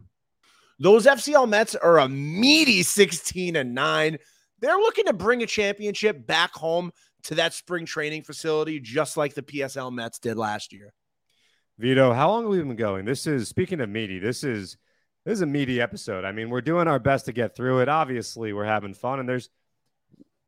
Those 0.84 1.06
FCL 1.06 1.48
Mets 1.48 1.76
are 1.76 1.98
a 1.98 2.10
meaty 2.10 2.84
16 2.84 3.56
and 3.56 3.74
9. 3.74 4.18
They're 4.60 4.76
looking 4.76 5.06
to 5.06 5.14
bring 5.14 5.42
a 5.42 5.46
championship 5.46 6.28
back 6.28 6.52
home 6.52 6.92
to 7.24 7.36
that 7.36 7.54
spring 7.54 7.86
training 7.86 8.24
facility, 8.24 8.82
just 8.82 9.16
like 9.16 9.34
the 9.34 9.44
PSL 9.44 9.94
Mets 9.94 10.20
did 10.20 10.36
last 10.36 10.74
year. 10.74 10.94
Vito, 11.80 12.12
how 12.12 12.30
long 12.30 12.44
have 12.44 12.52
we 12.52 12.58
been 12.58 12.76
going? 12.76 13.06
This 13.06 13.26
is 13.28 13.48
speaking 13.48 13.80
of 13.80 13.88
meaty. 13.88 14.20
This 14.20 14.44
is 14.44 14.76
this 15.24 15.36
is 15.36 15.42
a 15.42 15.46
meaty 15.46 15.80
episode. 15.80 16.26
I 16.26 16.34
mean, 16.34 16.50
we're 16.50 16.60
doing 16.60 16.90
our 16.90 17.00
best 17.00 17.28
to 17.28 17.32
get 17.32 17.56
through 17.56 17.80
it. 17.80 17.88
Obviously, 17.88 18.52
we're 18.52 18.66
having 18.66 18.94
fun, 18.94 19.22
and 19.22 19.30
there's 19.30 19.50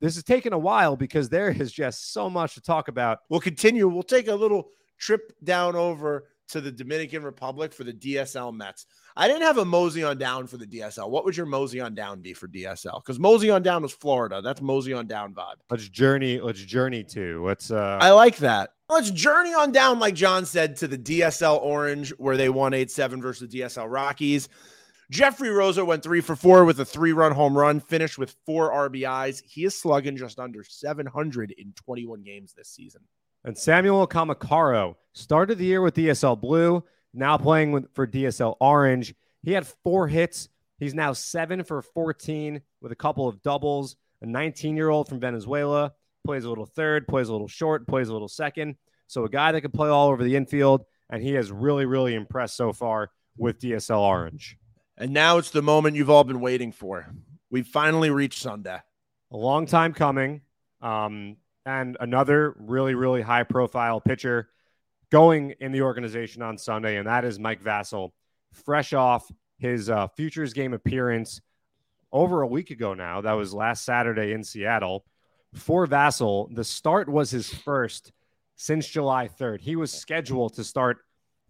this 0.01 0.17
is 0.17 0.23
taking 0.25 0.51
a 0.51 0.59
while 0.59 0.97
because 0.97 1.29
there 1.29 1.49
is 1.49 1.71
just 1.71 2.11
so 2.11 2.29
much 2.29 2.55
to 2.55 2.61
talk 2.61 2.89
about. 2.89 3.19
We'll 3.29 3.39
continue. 3.39 3.87
We'll 3.87 4.03
take 4.03 4.27
a 4.27 4.35
little 4.35 4.67
trip 4.99 5.31
down 5.45 5.77
over 5.77 6.25
to 6.49 6.59
the 6.59 6.73
Dominican 6.73 7.23
Republic 7.23 7.73
for 7.73 7.85
the 7.85 7.93
DSL 7.93 8.53
Mets. 8.53 8.85
I 9.17 9.27
didn't 9.27 9.43
have 9.43 9.57
a 9.57 9.65
mosey 9.65 10.03
on 10.03 10.17
down 10.17 10.47
for 10.47 10.57
the 10.57 10.65
DSL. 10.65 11.09
What 11.09 11.23
would 11.23 11.37
your 11.37 11.45
mosey 11.45 11.79
on 11.79 11.95
down 11.95 12.21
be 12.21 12.33
for 12.33 12.47
DSL? 12.47 13.01
Because 13.01 13.17
mosey 13.17 13.49
on 13.49 13.63
down 13.63 13.81
was 13.83 13.93
Florida. 13.93 14.41
That's 14.41 14.61
mosey 14.61 14.91
on 14.91 15.07
down 15.07 15.33
vibe. 15.33 15.55
Let's 15.69 15.87
journey. 15.87 16.41
Let's 16.41 16.59
journey 16.59 17.03
to. 17.05 17.45
Let's. 17.45 17.71
uh 17.71 17.97
I 18.01 18.11
like 18.11 18.37
that. 18.37 18.71
Let's 18.89 19.09
journey 19.09 19.53
on 19.53 19.71
down, 19.71 19.99
like 19.99 20.15
John 20.15 20.45
said, 20.45 20.75
to 20.77 20.87
the 20.87 20.97
DSL 20.97 21.59
Orange, 21.61 22.11
where 22.17 22.37
they 22.37 22.49
won 22.49 22.73
8 22.73 22.91
7 22.91 23.21
versus 23.21 23.49
the 23.49 23.61
DSL 23.61 23.89
Rockies. 23.89 24.49
Jeffrey 25.11 25.49
Rosa 25.49 25.85
went 25.85 26.03
three 26.03 26.21
for 26.21 26.35
four 26.35 26.65
with 26.65 26.79
a 26.79 26.85
three 26.85 27.13
run 27.13 27.31
home 27.31 27.57
run, 27.57 27.79
finished 27.79 28.17
with 28.17 28.35
four 28.45 28.71
RBIs. 28.71 29.43
He 29.45 29.63
is 29.65 29.79
slugging 29.79 30.17
just 30.17 30.39
under 30.39 30.63
700 30.63 31.51
in 31.51 31.73
21 31.73 32.21
games 32.23 32.53
this 32.53 32.69
season. 32.69 33.01
And 33.43 33.55
Samuel 33.57 34.07
Kamakaro 34.07 34.95
started 35.13 35.59
the 35.59 35.65
year 35.65 35.81
with 35.81 35.93
DSL 35.93 36.39
Blue, 36.39 36.83
now 37.15 37.37
playing 37.37 37.71
with, 37.71 37.93
for 37.93 38.05
DSL 38.05 38.55
Orange. 38.59 39.13
He 39.43 39.51
had 39.51 39.67
four 39.83 40.07
hits. 40.07 40.49
He's 40.77 40.93
now 40.93 41.13
seven 41.13 41.63
for 41.63 41.81
14 41.81 42.61
with 42.81 42.91
a 42.91 42.95
couple 42.95 43.27
of 43.27 43.41
doubles. 43.41 43.95
A 44.21 44.25
19 44.25 44.75
year 44.75 44.89
old 44.89 45.07
from 45.07 45.19
Venezuela 45.19 45.93
plays 46.25 46.43
a 46.43 46.49
little 46.49 46.65
third, 46.65 47.07
plays 47.07 47.29
a 47.29 47.31
little 47.31 47.47
short, 47.47 47.87
plays 47.87 48.09
a 48.09 48.13
little 48.13 48.27
second. 48.27 48.75
So 49.07 49.23
a 49.23 49.29
guy 49.29 49.51
that 49.51 49.61
can 49.61 49.71
play 49.71 49.89
all 49.89 50.09
over 50.09 50.23
the 50.23 50.35
infield, 50.35 50.83
and 51.09 51.21
he 51.21 51.33
has 51.33 51.51
really, 51.51 51.85
really 51.85 52.15
impressed 52.15 52.57
so 52.57 52.73
far 52.73 53.11
with 53.37 53.59
DSL 53.59 53.99
Orange. 53.99 54.57
And 54.97 55.11
now 55.11 55.37
it's 55.37 55.51
the 55.51 55.61
moment 55.61 55.95
you've 55.95 56.09
all 56.09 56.23
been 56.23 56.39
waiting 56.39 56.71
for. 56.71 57.07
We've 57.49 57.67
finally 57.67 58.09
reached 58.09 58.41
Sunday. 58.41 58.79
A 59.31 59.37
long 59.37 59.65
time 59.65 59.93
coming. 59.93 60.41
Um, 60.81 61.37
and 61.65 61.97
another 61.99 62.55
really, 62.57 62.95
really 62.95 63.21
high 63.21 63.43
profile 63.43 63.99
pitcher 63.99 64.49
going 65.15 65.53
in 65.61 65.71
the 65.71 65.81
organization 65.81 66.41
on 66.41 66.57
Sunday, 66.57 66.97
and 66.97 67.07
that 67.07 67.23
is 67.23 67.39
Mike 67.39 67.63
Vasil, 67.63 68.09
fresh 68.51 68.91
off 68.91 69.31
his 69.57 69.89
uh, 69.89 70.09
Futures 70.09 70.51
game 70.51 70.73
appearance 70.73 71.39
over 72.11 72.41
a 72.41 72.47
week 72.47 72.69
ago 72.69 72.93
now. 72.93 73.21
That 73.21 73.31
was 73.31 73.53
last 73.53 73.85
Saturday 73.85 74.33
in 74.33 74.43
Seattle. 74.43 75.05
For 75.53 75.87
Vasil, 75.87 76.53
the 76.53 76.65
start 76.65 77.07
was 77.07 77.31
his 77.31 77.47
first 77.47 78.11
since 78.57 78.85
July 78.85 79.29
3rd. 79.29 79.61
He 79.61 79.77
was 79.77 79.89
scheduled 79.89 80.53
to 80.55 80.65
start 80.65 80.97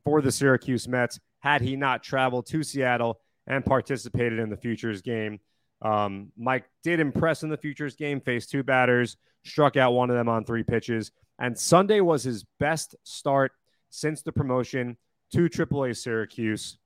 for 0.03 0.21
the 0.21 0.31
Syracuse 0.31 0.87
Mets 0.87 1.19
had 1.39 1.61
he 1.61 1.75
not 1.75 2.03
traveled 2.03 2.45
to 2.49 2.61
Seattle 2.61 3.19
and 3.47 3.65
participated 3.65 4.37
in 4.37 4.51
the 4.51 4.57
Futures 4.57 5.01
game. 5.01 5.39
Um, 5.81 6.31
Mike 6.37 6.65
did 6.83 6.99
impress 6.99 7.41
in 7.41 7.49
the 7.49 7.57
Futures 7.57 7.95
game, 7.95 8.21
faced 8.21 8.51
two 8.51 8.61
batters, 8.61 9.17
struck 9.43 9.75
out 9.75 9.93
one 9.93 10.11
of 10.11 10.15
them 10.15 10.29
on 10.29 10.45
three 10.45 10.63
pitches. 10.63 11.11
And 11.39 11.57
Sunday 11.57 11.99
was 11.99 12.23
his 12.23 12.45
best 12.59 12.95
start 13.03 13.51
since 13.89 14.21
the 14.21 14.31
promotion 14.31 14.97
to 15.33 15.49
AAA 15.49 15.97
Syracuse. 15.97 16.77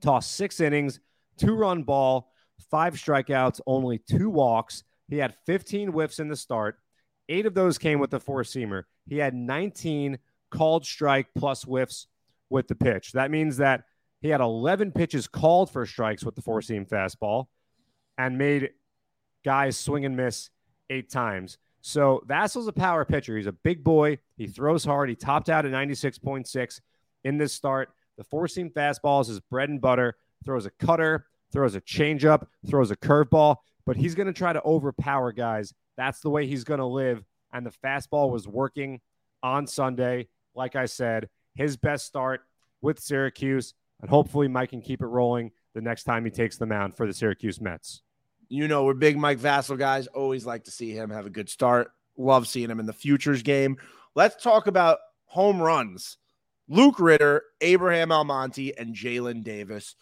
Tossed 0.00 0.32
six 0.32 0.60
innings, 0.60 1.00
two 1.36 1.54
run 1.54 1.82
ball, 1.82 2.32
five 2.70 2.94
strikeouts, 2.94 3.60
only 3.66 3.98
two 3.98 4.30
walks. 4.30 4.84
He 5.08 5.18
had 5.18 5.34
15 5.46 5.88
whiffs 5.88 6.18
in 6.18 6.28
the 6.28 6.36
start. 6.36 6.78
Eight 7.28 7.46
of 7.46 7.54
those 7.54 7.78
came 7.78 7.98
with 7.98 8.10
the 8.10 8.20
four 8.20 8.42
seamer. 8.42 8.84
He 9.06 9.18
had 9.18 9.34
19 9.34 10.18
called 10.50 10.84
strike 10.84 11.28
plus 11.36 11.62
whiffs 11.62 12.06
with 12.50 12.68
the 12.68 12.74
pitch. 12.74 13.12
That 13.12 13.30
means 13.30 13.56
that 13.56 13.84
he 14.20 14.28
had 14.28 14.40
11 14.40 14.92
pitches 14.92 15.26
called 15.26 15.70
for 15.70 15.84
strikes 15.86 16.24
with 16.24 16.34
the 16.34 16.42
four 16.42 16.62
seam 16.62 16.86
fastball 16.86 17.46
and 18.16 18.38
made 18.38 18.70
guys 19.44 19.76
swing 19.76 20.04
and 20.04 20.16
miss 20.16 20.50
eight 20.90 21.10
times. 21.10 21.58
So 21.82 22.22
Vasil's 22.26 22.68
a 22.68 22.72
power 22.72 23.04
pitcher. 23.04 23.36
He's 23.36 23.46
a 23.46 23.52
big 23.52 23.82
boy. 23.82 24.18
He 24.36 24.46
throws 24.46 24.84
hard. 24.84 25.08
He 25.08 25.16
topped 25.16 25.50
out 25.50 25.66
at 25.66 25.72
96.6 25.72 26.80
in 27.24 27.38
this 27.38 27.52
start. 27.52 27.90
The 28.16 28.24
four 28.24 28.46
seam 28.46 28.70
fastball 28.70 29.20
is 29.20 29.26
his 29.26 29.40
bread 29.40 29.68
and 29.68 29.80
butter. 29.80 30.16
Throws 30.44 30.64
a 30.64 30.70
cutter, 30.70 31.26
throws 31.52 31.74
a 31.74 31.80
changeup, 31.80 32.46
throws 32.66 32.90
a 32.90 32.96
curveball, 32.96 33.56
but 33.84 33.96
he's 33.96 34.14
going 34.14 34.26
to 34.26 34.32
try 34.32 34.52
to 34.52 34.62
overpower 34.62 35.32
guys. 35.32 35.74
That's 35.96 36.20
the 36.20 36.30
way 36.30 36.46
he's 36.46 36.64
going 36.64 36.80
to 36.80 36.86
live. 36.86 37.24
And 37.52 37.66
the 37.66 37.72
fastball 37.84 38.30
was 38.30 38.48
working 38.48 39.00
on 39.42 39.66
Sunday. 39.66 40.28
Like 40.54 40.76
I 40.76 40.86
said, 40.86 41.28
his 41.54 41.76
best 41.76 42.06
start 42.06 42.42
with 42.80 43.00
Syracuse. 43.00 43.74
And 44.00 44.10
hopefully, 44.10 44.48
Mike 44.48 44.70
can 44.70 44.82
keep 44.82 45.02
it 45.02 45.06
rolling 45.06 45.50
the 45.74 45.80
next 45.80 46.04
time 46.04 46.24
he 46.24 46.30
takes 46.30 46.56
the 46.56 46.66
mound 46.66 46.96
for 46.96 47.06
the 47.06 47.12
Syracuse 47.12 47.60
Mets. 47.60 48.02
You 48.52 48.68
know, 48.68 48.84
we're 48.84 48.92
big 48.92 49.16
Mike 49.16 49.38
Vasil 49.38 49.78
guys. 49.78 50.08
Always 50.08 50.44
like 50.44 50.64
to 50.64 50.70
see 50.70 50.90
him 50.90 51.08
have 51.08 51.24
a 51.24 51.30
good 51.30 51.48
start. 51.48 51.90
Love 52.18 52.46
seeing 52.46 52.68
him 52.68 52.80
in 52.80 52.84
the 52.84 52.92
futures 52.92 53.42
game. 53.42 53.78
Let's 54.14 54.42
talk 54.42 54.66
about 54.66 54.98
home 55.24 55.58
runs. 55.58 56.18
Luke 56.68 57.00
Ritter, 57.00 57.44
Abraham 57.62 58.12
Almonte, 58.12 58.74
and 58.76 58.94
Jaylen 58.94 59.42
Davis 59.42 59.96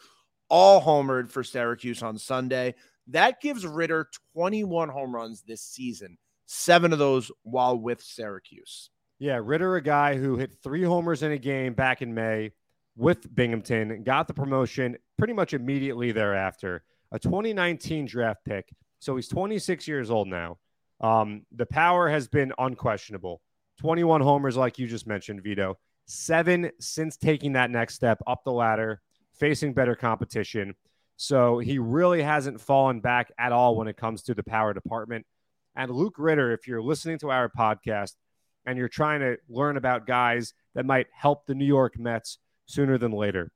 all 0.49 0.83
homered 0.83 1.31
for 1.31 1.45
Syracuse 1.45 2.03
on 2.03 2.19
Sunday. 2.19 2.75
That 3.07 3.41
gives 3.41 3.65
Ritter 3.65 4.09
21 4.33 4.89
home 4.89 5.15
runs 5.15 5.43
this 5.43 5.63
season, 5.63 6.19
seven 6.47 6.93
of 6.93 6.99
those 6.99 7.31
while 7.45 7.79
with 7.79 8.03
Syracuse. 8.03 8.91
Yeah, 9.21 9.39
Ritter, 9.41 9.77
a 9.77 9.81
guy 9.81 10.17
who 10.17 10.35
hit 10.37 10.57
three 10.61 10.83
homers 10.83 11.23
in 11.23 11.31
a 11.31 11.39
game 11.39 11.75
back 11.75 12.03
in 12.03 12.15
May 12.15 12.51
with 12.97 13.33
Binghamton, 13.33 14.03
got 14.03 14.27
the 14.27 14.35
promotion 14.35 14.97
pretty 15.17 15.35
much 15.35 15.55
immediately 15.55 16.11
thereafter. 16.11 16.83
A 17.13 17.19
2019 17.19 18.07
draft 18.07 18.41
pick. 18.45 18.69
So 19.01 19.17
he's 19.17 19.29
26 19.29 19.89
years 19.89 20.11
old 20.11 20.29
now. 20.29 20.59
Um, 21.01 21.47
the 21.53 21.67
power 21.67 22.09
has 22.09 22.29
been 22.29 22.53
unquestionable. 22.59 23.41
21 23.81 24.21
homers, 24.21 24.57
like 24.57 24.79
you 24.79 24.87
just 24.87 25.07
mentioned, 25.07 25.43
Vito. 25.43 25.79
Seven 26.07 26.71
since 26.81 27.17
taking 27.17 27.53
that 27.55 27.71
next 27.71 27.95
step 27.95 28.21
up 28.27 28.45
the 28.45 28.53
ladder, 28.53 29.01
facing 29.39 29.73
better 29.73 29.95
competition. 29.95 30.75
So 31.17 31.59
he 31.59 31.79
really 31.79 32.23
hasn't 32.23 32.61
fallen 32.61 33.01
back 33.01 33.33
at 33.39 33.53
all 33.53 33.77
when 33.77 33.89
it 33.89 33.97
comes 33.97 34.23
to 34.23 34.35
the 34.35 34.43
power 34.43 34.75
department. 34.75 35.27
And 35.77 35.91
Luke 35.91 36.17
Ritter, 36.19 36.53
if 36.53 36.67
you're 36.67 36.83
listening 36.83 37.19
to 37.21 37.31
our 37.31 37.49
podcast 37.49 38.15
and 38.67 38.77
you're 38.79 38.89
trying 38.89 39.21
to 39.21 39.37
learn 39.49 39.77
about 39.77 40.07
guys 40.07 40.53
that 40.75 40.85
might 40.85 41.07
help 41.13 41.47
the 41.47 41.55
New 41.55 41.65
York 41.65 41.99
Mets 41.99 42.39
sooner 42.67 42.99
than 42.99 43.13
later. 43.13 43.51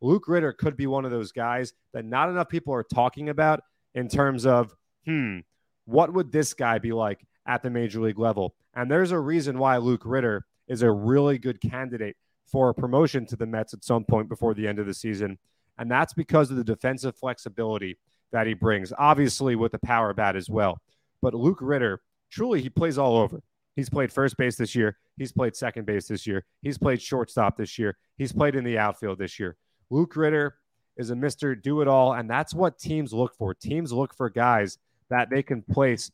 Luke 0.00 0.28
Ritter 0.28 0.52
could 0.52 0.76
be 0.76 0.86
one 0.86 1.04
of 1.04 1.10
those 1.10 1.32
guys 1.32 1.72
that 1.92 2.04
not 2.04 2.28
enough 2.28 2.48
people 2.48 2.74
are 2.74 2.82
talking 2.82 3.28
about 3.28 3.60
in 3.94 4.08
terms 4.08 4.46
of, 4.46 4.74
hmm, 5.04 5.38
what 5.84 6.12
would 6.12 6.32
this 6.32 6.54
guy 6.54 6.78
be 6.78 6.92
like 6.92 7.26
at 7.46 7.62
the 7.62 7.70
major 7.70 8.00
league 8.00 8.18
level? 8.18 8.54
And 8.74 8.90
there's 8.90 9.10
a 9.10 9.18
reason 9.18 9.58
why 9.58 9.76
Luke 9.78 10.02
Ritter 10.04 10.46
is 10.68 10.82
a 10.82 10.90
really 10.90 11.38
good 11.38 11.60
candidate 11.60 12.16
for 12.46 12.70
a 12.70 12.74
promotion 12.74 13.26
to 13.26 13.36
the 13.36 13.46
Mets 13.46 13.74
at 13.74 13.84
some 13.84 14.04
point 14.04 14.28
before 14.28 14.54
the 14.54 14.66
end 14.66 14.78
of 14.78 14.86
the 14.86 14.94
season. 14.94 15.38
And 15.78 15.90
that's 15.90 16.12
because 16.12 16.50
of 16.50 16.56
the 16.56 16.64
defensive 16.64 17.16
flexibility 17.16 17.98
that 18.32 18.46
he 18.46 18.54
brings, 18.54 18.92
obviously 18.96 19.56
with 19.56 19.72
the 19.72 19.78
power 19.78 20.14
bat 20.14 20.36
as 20.36 20.48
well. 20.48 20.80
But 21.22 21.34
Luke 21.34 21.58
Ritter, 21.60 22.00
truly, 22.30 22.62
he 22.62 22.70
plays 22.70 22.98
all 22.98 23.16
over. 23.16 23.42
He's 23.76 23.90
played 23.90 24.12
first 24.12 24.36
base 24.36 24.56
this 24.56 24.74
year. 24.74 24.98
He's 25.16 25.32
played 25.32 25.56
second 25.56 25.86
base 25.86 26.06
this 26.08 26.26
year. 26.26 26.44
He's 26.62 26.78
played 26.78 27.00
shortstop 27.00 27.56
this 27.56 27.78
year. 27.78 27.96
He's 28.16 28.32
played 28.32 28.54
in 28.54 28.64
the 28.64 28.78
outfield 28.78 29.18
this 29.18 29.38
year. 29.38 29.56
Luke 29.90 30.16
Ritter 30.16 30.56
is 30.96 31.10
a 31.10 31.14
Mr. 31.14 31.60
Do 31.60 31.80
It 31.80 31.88
All. 31.88 32.12
And 32.12 32.30
that's 32.30 32.54
what 32.54 32.78
teams 32.78 33.12
look 33.12 33.34
for. 33.34 33.54
Teams 33.54 33.92
look 33.92 34.14
for 34.14 34.30
guys 34.30 34.78
that 35.08 35.30
they 35.30 35.42
can 35.42 35.62
place 35.62 36.10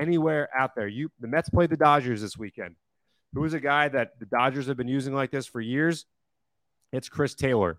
anywhere 0.00 0.48
out 0.56 0.74
there. 0.74 0.88
You 0.88 1.10
the 1.20 1.28
Mets 1.28 1.50
played 1.50 1.70
the 1.70 1.76
Dodgers 1.76 2.22
this 2.22 2.38
weekend. 2.38 2.76
Who 3.34 3.44
is 3.44 3.54
a 3.54 3.60
guy 3.60 3.88
that 3.88 4.18
the 4.18 4.26
Dodgers 4.26 4.66
have 4.68 4.76
been 4.76 4.88
using 4.88 5.14
like 5.14 5.30
this 5.30 5.46
for 5.46 5.60
years? 5.60 6.06
It's 6.92 7.08
Chris 7.08 7.34
Taylor. 7.34 7.78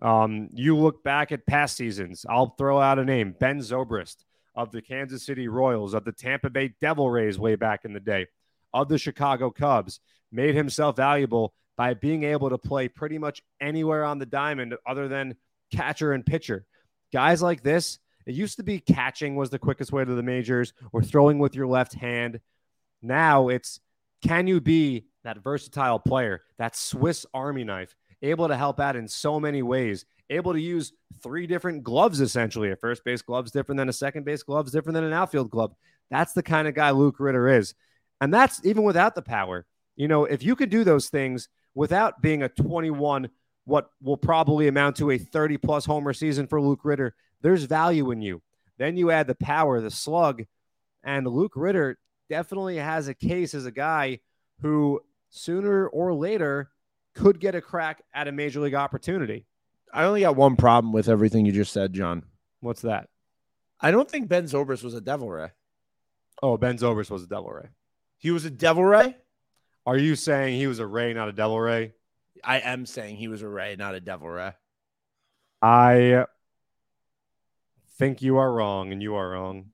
Um, 0.00 0.48
you 0.52 0.76
look 0.76 1.02
back 1.02 1.32
at 1.32 1.46
past 1.46 1.76
seasons. 1.76 2.24
I'll 2.28 2.54
throw 2.56 2.80
out 2.80 2.98
a 2.98 3.04
name: 3.04 3.34
Ben 3.38 3.58
Zobrist 3.58 4.24
of 4.54 4.70
the 4.70 4.82
Kansas 4.82 5.24
City 5.24 5.48
Royals, 5.48 5.94
of 5.94 6.04
the 6.04 6.12
Tampa 6.12 6.50
Bay 6.50 6.74
Devil 6.80 7.10
Rays 7.10 7.38
way 7.38 7.56
back 7.56 7.84
in 7.84 7.92
the 7.92 8.00
day. 8.00 8.26
of 8.74 8.88
the 8.88 8.98
Chicago 8.98 9.50
Cubs, 9.50 10.00
made 10.30 10.54
himself 10.54 10.96
valuable 10.96 11.54
by 11.76 11.94
being 11.94 12.24
able 12.24 12.50
to 12.50 12.58
play 12.58 12.88
pretty 12.88 13.18
much 13.18 13.42
anywhere 13.60 14.04
on 14.04 14.18
the 14.18 14.26
diamond 14.26 14.74
other 14.86 15.08
than 15.08 15.36
catcher 15.72 16.12
and 16.12 16.24
pitcher. 16.24 16.66
Guys 17.12 17.42
like 17.42 17.62
this, 17.62 17.98
it 18.26 18.34
used 18.34 18.56
to 18.56 18.62
be 18.62 18.78
catching 18.78 19.36
was 19.36 19.50
the 19.50 19.58
quickest 19.58 19.92
way 19.92 20.04
to 20.04 20.14
the 20.14 20.22
majors 20.22 20.72
or 20.92 21.02
throwing 21.02 21.38
with 21.38 21.54
your 21.54 21.66
left 21.66 21.94
hand. 21.94 22.40
Now 23.00 23.48
it's 23.48 23.80
can 24.22 24.46
you 24.46 24.60
be 24.60 25.06
that 25.24 25.38
versatile 25.38 25.98
player, 25.98 26.42
that 26.58 26.76
Swiss 26.76 27.26
Army 27.34 27.64
knife, 27.64 27.96
able 28.22 28.48
to 28.48 28.56
help 28.56 28.78
out 28.78 28.96
in 28.96 29.08
so 29.08 29.40
many 29.40 29.62
ways, 29.62 30.04
able 30.30 30.52
to 30.52 30.60
use 30.60 30.92
three 31.22 31.46
different 31.46 31.82
gloves 31.82 32.20
essentially. 32.20 32.70
A 32.70 32.76
first 32.76 33.04
base 33.04 33.22
glove's 33.22 33.50
different 33.50 33.78
than 33.78 33.88
a 33.88 33.92
second 33.92 34.24
base 34.24 34.42
glove's 34.42 34.72
different 34.72 34.94
than 34.94 35.04
an 35.04 35.12
outfield 35.12 35.50
glove. 35.50 35.74
That's 36.10 36.32
the 36.32 36.42
kind 36.42 36.68
of 36.68 36.74
guy 36.74 36.90
Luke 36.90 37.16
Ritter 37.18 37.48
is. 37.48 37.74
And 38.20 38.32
that's 38.32 38.64
even 38.64 38.84
without 38.84 39.14
the 39.14 39.22
power. 39.22 39.66
You 39.96 40.08
know, 40.08 40.24
if 40.24 40.42
you 40.42 40.54
could 40.56 40.70
do 40.70 40.84
those 40.84 41.08
things 41.08 41.48
without 41.74 42.22
being 42.22 42.42
a 42.42 42.48
21, 42.48 43.28
what 43.64 43.90
will 44.02 44.16
probably 44.16 44.68
amount 44.68 44.96
to 44.96 45.10
a 45.10 45.18
30 45.18 45.58
plus 45.58 45.84
homer 45.84 46.12
season 46.12 46.46
for 46.46 46.60
Luke 46.60 46.80
Ritter, 46.84 47.14
there's 47.40 47.64
value 47.64 48.10
in 48.10 48.20
you. 48.20 48.42
Then 48.78 48.96
you 48.96 49.10
add 49.10 49.26
the 49.26 49.34
power, 49.34 49.80
the 49.80 49.90
slug, 49.90 50.44
and 51.04 51.26
Luke 51.26 51.52
Ritter 51.54 51.98
definitely 52.28 52.76
has 52.76 53.08
a 53.08 53.14
case 53.14 53.54
as 53.54 53.66
a 53.66 53.70
guy 53.70 54.20
who 54.60 55.00
sooner 55.30 55.86
or 55.88 56.14
later 56.14 56.70
could 57.14 57.40
get 57.40 57.54
a 57.54 57.60
crack 57.60 58.02
at 58.14 58.28
a 58.28 58.32
major 58.32 58.60
league 58.60 58.74
opportunity. 58.74 59.46
I 59.92 60.04
only 60.04 60.22
got 60.22 60.36
one 60.36 60.56
problem 60.56 60.92
with 60.92 61.08
everything 61.08 61.44
you 61.44 61.52
just 61.52 61.72
said, 61.72 61.92
John. 61.92 62.24
What's 62.60 62.82
that? 62.82 63.08
I 63.80 63.90
don't 63.90 64.10
think 64.10 64.28
Ben 64.28 64.44
Zobrist 64.44 64.82
was 64.82 64.94
a 64.94 65.00
Devil 65.00 65.28
Ray. 65.28 65.50
Oh, 66.42 66.56
Ben 66.56 66.78
Zobrist 66.78 67.10
was 67.10 67.24
a 67.24 67.26
Devil 67.26 67.50
Ray. 67.50 67.68
He 68.18 68.30
was 68.30 68.44
a 68.44 68.50
Devil 68.50 68.84
Ray? 68.84 69.16
Are 69.86 69.96
you 69.98 70.14
saying 70.16 70.56
he 70.58 70.66
was 70.66 70.78
a 70.78 70.86
Ray, 70.86 71.12
not 71.12 71.28
a 71.28 71.32
Devil 71.32 71.60
Ray? 71.60 71.92
I 72.44 72.60
am 72.60 72.86
saying 72.86 73.16
he 73.16 73.28
was 73.28 73.42
a 73.42 73.48
Ray, 73.48 73.76
not 73.76 73.94
a 73.94 74.00
Devil 74.00 74.28
Ray. 74.28 74.52
I 75.60 76.26
think 77.96 78.22
you 78.22 78.38
are 78.38 78.52
wrong, 78.52 78.92
and 78.92 79.02
you 79.02 79.14
are 79.14 79.30
wrong. 79.30 79.66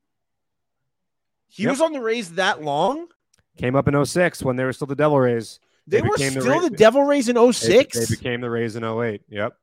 He 1.47 1.63
Yep. 1.65 1.71
was 1.71 1.81
on 1.81 1.93
the 1.93 2.01
Rays 2.01 2.35
that 2.35 2.63
long? 2.63 3.09
Came 3.57 3.75
up 3.75 3.89
in 3.89 3.95
06 3.95 4.43
when 4.43 4.57
they 4.57 4.65
were 4.65 4.73
still 4.73 4.87
the 4.87 4.95
Devil 4.95 5.19
Rays. 5.19 5.61
They, 5.87 6.01
They 6.01 6.09
were 6.09 6.17
the 6.19 6.31
still 6.31 6.47
Ra- 6.47 6.61
the 6.61 6.71
Devil 6.71 7.03
Rays 7.05 7.29
in 7.29 7.37
They- 7.37 7.41
06? 7.53 7.97
They, 7.99 8.03
oh 8.05 8.07
became 8.19 8.41
the 8.43 8.51
Rays 8.51 8.77
in 8.77 8.85
08. 8.85 9.23
Yep. 9.29 9.57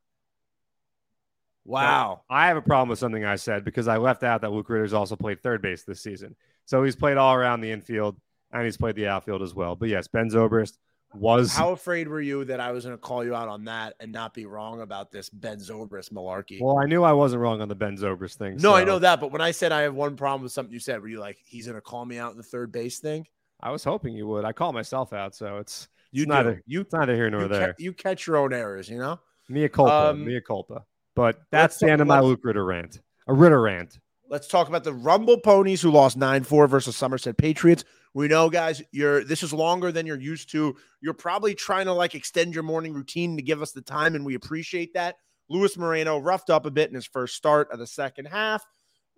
wow. 1.63 2.21
I 2.29 2.47
have 2.47 2.57
a 2.57 2.61
problem 2.61 2.89
with 2.89 2.99
something 2.99 3.23
I 3.23 3.35
said 3.35 3.63
because 3.63 3.87
I 3.87 3.97
left 3.97 4.23
out 4.23 4.41
that 4.41 4.51
Luke 4.51 4.69
Ritter's 4.69 4.93
also 4.93 5.15
played 5.15 5.41
third 5.41 5.61
base 5.61 5.83
this 5.83 6.01
season. 6.01 6.35
So 6.65 6.83
he's 6.83 6.95
played 6.95 7.17
all 7.17 7.33
around 7.35 7.61
the 7.61 7.71
infield 7.71 8.19
and 8.55 8.65
he's 8.65 8.77
played 8.77 8.95
the 8.95 9.07
outfield 9.07 9.41
as 9.41 9.53
well. 9.53 9.75
But 9.75 9.89
yes, 9.89 10.07
Ben 10.07 10.29
Zobrist 10.29 10.77
was 11.13 11.53
How 11.55 11.71
afraid 11.71 12.07
were 12.07 12.19
you 12.21 12.43
that 12.45 12.59
I 12.59 12.71
was 12.71 12.83
going 12.85 12.95
to 12.97 13.01
call 13.01 13.23
you 13.23 13.35
out 13.35 13.47
on 13.47 13.65
that 13.65 13.93
and 13.99 14.11
not 14.11 14.33
be 14.33 14.45
wrong 14.45 14.81
about 14.81 15.11
this 15.11 15.29
Ben 15.29 15.57
Zobrist 15.59 16.11
malarkey? 16.11 16.59
well. 16.61 16.77
I 16.79 16.85
knew 16.85 17.03
I 17.03 17.13
wasn't 17.13 17.41
wrong 17.41 17.61
on 17.61 17.67
the 17.69 17.75
Ben 17.75 17.95
Zobrist 17.97 18.35
thing. 18.35 18.57
no, 18.57 18.73
I 18.73 18.83
know 18.83 18.99
that, 18.99 19.19
but 19.21 19.31
when 19.31 19.41
I 19.41 19.51
said 19.51 19.71
I 19.71 19.81
have 19.81 19.93
one 19.93 20.15
problem 20.15 20.41
with 20.43 20.51
something 20.51 20.73
you 20.73 20.79
said, 20.79 21.01
were 21.01 21.07
you 21.07 21.19
like, 21.19 21.37
he's 21.45 21.65
going 21.67 21.75
to 21.75 21.81
call 21.81 22.05
me 22.05 22.17
out 22.17 22.31
in 22.31 22.37
the 22.37 22.43
third 22.43 22.71
base 22.71 22.99
thing? 22.99 23.27
I 23.61 23.71
was 23.71 23.83
hoping 23.83 24.13
you 24.13 24.27
would. 24.27 24.43
I 24.45 24.51
call 24.51 24.73
myself 24.73 25.13
out, 25.13 25.33
so 25.35 25.57
it's 25.57 25.87
You 26.11 26.23
It's 26.23 26.31
a- 26.31 26.57
you, 26.65 26.81
it's 26.81 26.93
neither 26.93 27.15
here 27.15 27.29
nor 27.29 27.43
you, 27.43 27.47
there. 27.47 27.67
ca- 27.67 27.73
you 27.77 27.93
catch 27.93 28.27
your 28.27 28.37
own 28.37 28.53
errors, 28.53 28.89
you 28.89 28.97
know? 28.97 29.19
Mea 29.47 29.69
culpa, 29.69 30.09
Um, 30.11 30.25
mea 30.25 30.41
culpa. 30.41 30.83
But 31.15 31.39
that's 31.51 31.77
the 31.77 31.89
end 31.89 32.01
of 32.01 32.07
my 32.07 32.19
Luke 32.19 32.41
Ritter 32.43 32.65
rant. 32.65 32.99
A 33.27 33.33
Ritter 33.33 33.61
rant. 33.61 33.99
Let's 34.27 34.47
talk 34.47 34.67
about 34.67 34.83
the 34.83 34.93
Rumble 34.93 35.39
Ponies 35.39 35.81
who 35.81 35.91
lost 35.91 36.17
9-4 36.17 36.67
versus 36.67 36.95
Somerset 36.95 37.37
Patriots. 37.37 37.85
We 38.15 38.27
know, 38.27 38.49
guys, 38.49 38.81
you're 38.91 39.23
this 39.23 39.43
is 39.43 39.53
longer 39.53 39.91
than 39.91 40.05
you're 40.05 40.19
used 40.19 40.49
to. 40.51 40.75
You're 41.01 41.13
probably 41.13 41.53
trying 41.53 41.85
to 41.85 41.93
like 41.93 42.15
extend 42.15 42.53
your 42.53 42.63
morning 42.63 42.93
routine 42.93 43.35
to 43.35 43.43
give 43.43 43.61
us 43.61 43.71
the 43.71 43.81
time, 43.81 44.15
and 44.15 44.25
we 44.25 44.35
appreciate 44.35 44.93
that. 44.93 45.17
Luis 45.49 45.77
Moreno 45.77 46.17
roughed 46.17 46.49
up 46.49 46.65
a 46.65 46.71
bit 46.71 46.89
in 46.89 46.95
his 46.95 47.05
first 47.05 47.35
start 47.35 47.71
of 47.71 47.77
the 47.77 47.85
second 47.85 48.25
half. 48.25 48.65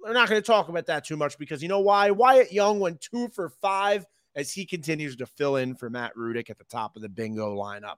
We're 0.02 0.14
not 0.14 0.30
going 0.30 0.42
to 0.42 0.46
talk 0.46 0.68
about 0.68 0.88
that 0.88 1.06
too 1.06 1.16
much 1.16 1.38
because 1.38 1.62
you 1.62 1.70
know 1.70 1.80
why? 1.80 2.12
Wyatt 2.12 2.52
Young 2.52 2.80
went 2.80 3.00
two 3.00 3.30
for 3.30 3.50
five 3.62 4.06
as 4.36 4.52
he 4.52 4.66
continues 4.66 5.16
to 5.18 5.26
fill 5.26 5.56
in 5.56 5.76
for 5.76 5.90
Matt 5.90 6.16
Rudick 6.16 6.50
at 6.50 6.58
the 6.58 6.66
top 6.66 6.96
of 6.96 7.02
the 7.02 7.10
bingo 7.10 7.56
lineup. 7.56 7.98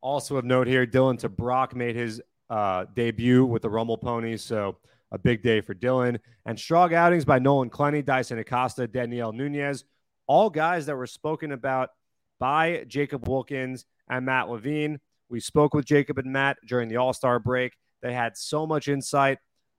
Also 0.00 0.36
of 0.36 0.44
note 0.44 0.66
here, 0.66 0.86
Dylan 0.86 1.18
Tebrake 1.18 1.74
made 1.74 1.96
his 1.96 2.20
uh, 2.50 2.84
debut 2.94 3.44
with 3.44 3.62
the 3.62 3.70
Rumble 3.70 3.98
Ponies, 3.98 4.42
so 4.42 4.76
a 5.16 5.18
big 5.18 5.42
day 5.42 5.60
for 5.60 5.74
Dylan. 5.74 6.18
And 6.44 6.58
strong 6.58 6.94
outings 6.94 7.24
by 7.24 7.38
Nolan 7.38 7.70
Clenney, 7.70 8.04
Daison 8.04 8.38
Acosta, 8.38 8.86
Danielle 8.86 9.32
Nunez, 9.32 9.84
all 10.26 10.50
guys 10.50 10.86
that 10.86 10.96
were 10.96 11.06
spoken 11.06 11.52
about 11.52 11.90
by 12.38 12.84
Jacob 12.86 13.26
Wilkins 13.26 13.86
and 14.08 14.26
Matt 14.26 14.48
Levine. 14.48 15.00
We 15.28 15.40
spoke 15.40 15.74
with 15.74 15.86
Jacob 15.86 16.18
and 16.18 16.32
Matt 16.32 16.58
during 16.66 16.88
the 16.88 16.98
All 16.98 17.12
Star 17.12 17.38
break. 17.38 17.72
They 18.02 18.12
had 18.12 18.36
so 18.36 18.66
much 18.66 18.88
insight 18.88 19.38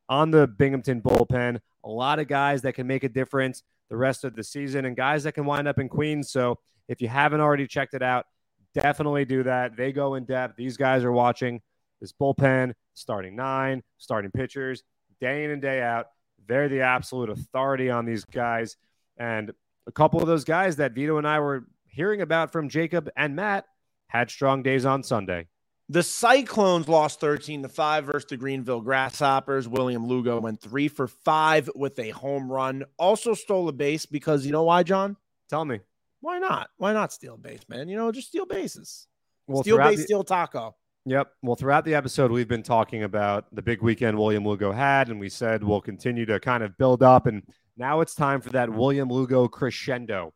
on 0.09 0.31
the 0.31 0.47
Binghamton 0.47 1.01
bullpen. 1.01 1.59
A 1.85 1.89
lot 1.89 2.19
of 2.19 2.27
guys 2.27 2.63
that 2.63 2.73
can 2.73 2.87
make 2.87 3.03
a 3.03 3.09
difference 3.09 3.63
the 3.89 3.95
rest 3.95 4.23
of 4.23 4.35
the 4.35 4.43
season 4.43 4.85
and 4.85 4.97
guys 4.97 5.23
that 5.23 5.33
can 5.33 5.45
wind 5.45 5.67
up 5.67 5.79
in 5.79 5.87
Queens. 5.87 6.31
So 6.31 6.57
if 6.89 6.99
you 6.99 7.07
haven't 7.07 7.39
already 7.39 7.67
checked 7.67 7.93
it 7.93 8.01
out, 8.01 8.25
definitely 8.73 9.23
do 9.23 9.43
that. 9.43 9.77
They 9.77 9.93
go 9.93 10.15
in 10.15 10.25
depth. 10.25 10.55
These 10.57 10.75
guys 10.75 11.03
are 11.03 11.11
watching 11.11 11.61
this 12.01 12.11
bullpen, 12.11 12.73
starting 12.95 13.35
nine, 13.35 13.83
starting 13.97 14.31
pitchers, 14.31 14.83
day 15.19 15.43
in 15.43 15.51
and 15.51 15.61
day 15.61 15.81
out. 15.81 16.07
They're 16.47 16.69
the 16.69 16.81
absolute 16.81 17.29
authority 17.29 17.89
on 17.89 18.05
these 18.05 18.23
guys. 18.25 18.77
And 19.17 19.51
a 19.85 19.91
couple 19.91 20.21
of 20.21 20.27
those 20.27 20.43
guys 20.43 20.77
that 20.77 20.93
Vito 20.93 21.17
and 21.17 21.27
I 21.27 21.39
were 21.39 21.67
hearing 21.85 22.21
about 22.21 22.51
from 22.51 22.69
Jacob 22.69 23.09
and 23.17 23.35
Matt 23.35 23.65
had 24.07 24.29
strong 24.29 24.63
days 24.63 24.85
on 24.85 25.03
Sunday. 25.03 25.47
The 25.89 26.03
Cyclones 26.03 26.89
lost 26.89 27.21
13 27.21 27.63
to 27.63 27.69
5 27.69 28.05
versus 28.05 28.29
the 28.29 28.35
Greenville 28.37 28.81
Grasshoppers. 28.81 29.69
William 29.69 30.05
Lugo 30.05 30.39
went 30.39 30.59
three 30.61 30.89
for 30.89 31.07
five 31.07 31.69
with 31.75 31.97
a 31.99 32.09
home 32.09 32.51
run. 32.51 32.83
Also 32.97 33.33
stole 33.33 33.69
a 33.69 33.71
base 33.71 34.05
because 34.05 34.45
you 34.45 34.51
know 34.51 34.63
why, 34.63 34.83
John? 34.83 35.15
Tell 35.49 35.63
me. 35.63 35.79
Why 36.19 36.39
not? 36.39 36.69
Why 36.77 36.91
not 36.91 37.13
steal 37.13 37.35
a 37.35 37.37
base, 37.37 37.61
man? 37.69 37.87
You 37.87 37.95
know, 37.95 38.11
just 38.11 38.27
steal 38.27 38.45
bases. 38.45 39.07
Well, 39.47 39.63
steal 39.63 39.77
base, 39.77 39.97
the- 39.97 40.03
steal 40.03 40.23
taco. 40.25 40.75
Yep. 41.07 41.31
Well, 41.41 41.55
throughout 41.55 41.85
the 41.85 41.95
episode, 41.95 42.31
we've 42.31 42.49
been 42.49 42.63
talking 42.63 43.03
about 43.03 43.45
the 43.55 43.61
big 43.61 43.81
weekend 43.81 44.17
William 44.17 44.45
Lugo 44.45 44.73
had, 44.73 45.07
and 45.07 45.21
we 45.21 45.29
said 45.29 45.63
we'll 45.63 45.79
continue 45.79 46.25
to 46.25 46.37
kind 46.37 46.63
of 46.63 46.77
build 46.77 47.01
up. 47.01 47.27
And 47.27 47.43
now 47.77 48.01
it's 48.01 48.13
time 48.13 48.41
for 48.41 48.49
that 48.49 48.69
William 48.69 49.07
Lugo 49.07 49.47
crescendo. 49.47 50.33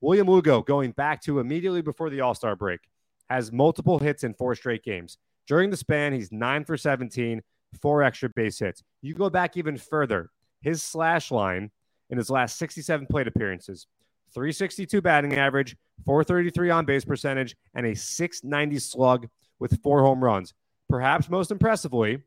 William 0.00 0.28
Lugo, 0.28 0.62
going 0.62 0.90
back 0.90 1.22
to 1.22 1.38
immediately 1.38 1.80
before 1.80 2.10
the 2.10 2.22
All 2.22 2.34
Star 2.34 2.56
break, 2.56 2.80
has 3.30 3.52
multiple 3.52 4.00
hits 4.00 4.24
in 4.24 4.34
four 4.34 4.56
straight 4.56 4.82
games. 4.82 5.16
During 5.46 5.70
the 5.70 5.76
span, 5.76 6.12
he's 6.12 6.32
nine 6.32 6.64
for 6.64 6.76
17, 6.76 7.40
four 7.80 8.02
extra 8.02 8.28
base 8.30 8.58
hits. 8.58 8.82
You 9.00 9.14
go 9.14 9.30
back 9.30 9.56
even 9.56 9.76
further, 9.76 10.30
his 10.60 10.82
slash 10.82 11.30
line 11.30 11.70
in 12.10 12.18
his 12.18 12.30
last 12.30 12.58
67 12.58 13.06
plate 13.06 13.28
appearances 13.28 13.86
362 14.34 15.00
batting 15.00 15.36
average, 15.36 15.76
433 16.04 16.70
on 16.70 16.84
base 16.84 17.04
percentage, 17.04 17.54
and 17.76 17.86
a 17.86 17.94
690 17.94 18.80
slug 18.80 19.28
with 19.58 19.82
four 19.82 20.02
home 20.02 20.22
runs. 20.22 20.54
Perhaps 20.88 21.30
most 21.30 21.50
impressively, 21.50 22.22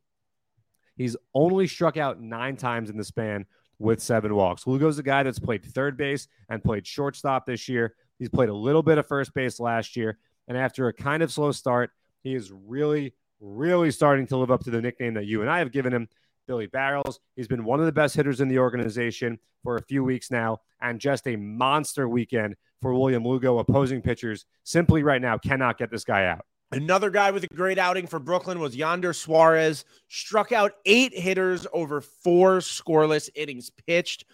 he's 0.96 1.16
only 1.34 1.68
struck 1.68 1.98
out 1.98 2.22
nine 2.22 2.58
times 2.58 2.90
in 2.90 2.98
the 2.98 3.04
span 3.04 3.46
with 3.80 4.02
seven 4.02 4.34
walks. 4.36 4.66
Lugo's 4.66 4.98
a 4.98 5.04
guy 5.04 5.24
that's 5.24 5.40
played 5.40 5.64
third 5.64 5.98
base 5.98 6.28
and 6.50 6.64
played 6.64 6.88
shortstop 6.88 7.46
this 7.46 7.70
year. 7.70 7.94
He's 8.18 8.30
played 8.30 8.50
a 8.50 8.54
little 8.54 8.84
bit 8.84 8.98
of 8.98 9.08
first 9.08 9.34
base 9.34 9.60
last 9.60 9.96
year. 9.96 10.18
And 10.48 10.58
after 10.58 10.88
a 10.88 10.94
kind 10.94 11.22
of 11.22 11.32
slow 11.32 11.52
start, 11.52 11.92
he 12.24 12.34
is 12.34 12.52
really, 12.52 13.14
really 13.40 13.92
starting 13.92 14.26
to 14.28 14.38
live 14.38 14.50
up 14.50 14.64
to 14.64 14.72
the 14.72 14.82
nickname 14.82 15.14
that 15.16 15.26
you 15.26 15.42
and 15.42 15.50
I 15.50 15.60
have 15.60 15.72
given 15.72 15.94
him, 15.94 16.08
Billy 16.48 16.66
Barrels. 16.66 17.20
He's 17.36 17.48
been 17.48 17.66
one 17.66 17.80
of 17.80 17.86
the 17.86 17.92
best 17.92 18.16
hitters 18.16 18.42
in 18.42 18.48
the 18.48 18.60
organization 18.60 19.38
for 19.64 19.76
a 19.76 19.82
few 19.82 20.04
weeks 20.04 20.32
now, 20.32 20.60
and 20.82 21.00
just 21.00 21.28
a 21.28 21.36
monster 21.36 22.08
weekend 22.08 22.56
for 22.82 22.94
William 22.94 23.26
Lugo. 23.26 23.60
Opposing 23.60 24.02
pitchers 24.02 24.46
simply 24.64 25.04
right 25.04 25.22
now 25.22 25.38
cannot 25.38 25.78
get 25.78 25.92
this 25.92 26.06
guy 26.06 26.26
out. 26.26 26.46
Another 26.72 27.10
guy 27.10 27.32
with 27.32 27.46
a 27.46 27.56
great 27.56 27.80
outing 27.80 28.08
for 28.08 28.20
Brooklyn 28.20 28.60
was 28.60 28.78
Wander 28.78 29.14
Suarez. 29.14 29.86
Struck 30.10 30.52
out 30.52 30.74
eight 30.86 31.18
hitters 31.18 31.66
over 31.72 32.02
four 32.02 32.58
scoreless 32.58 33.30
innings 33.36 33.72
pitched. 33.88 34.26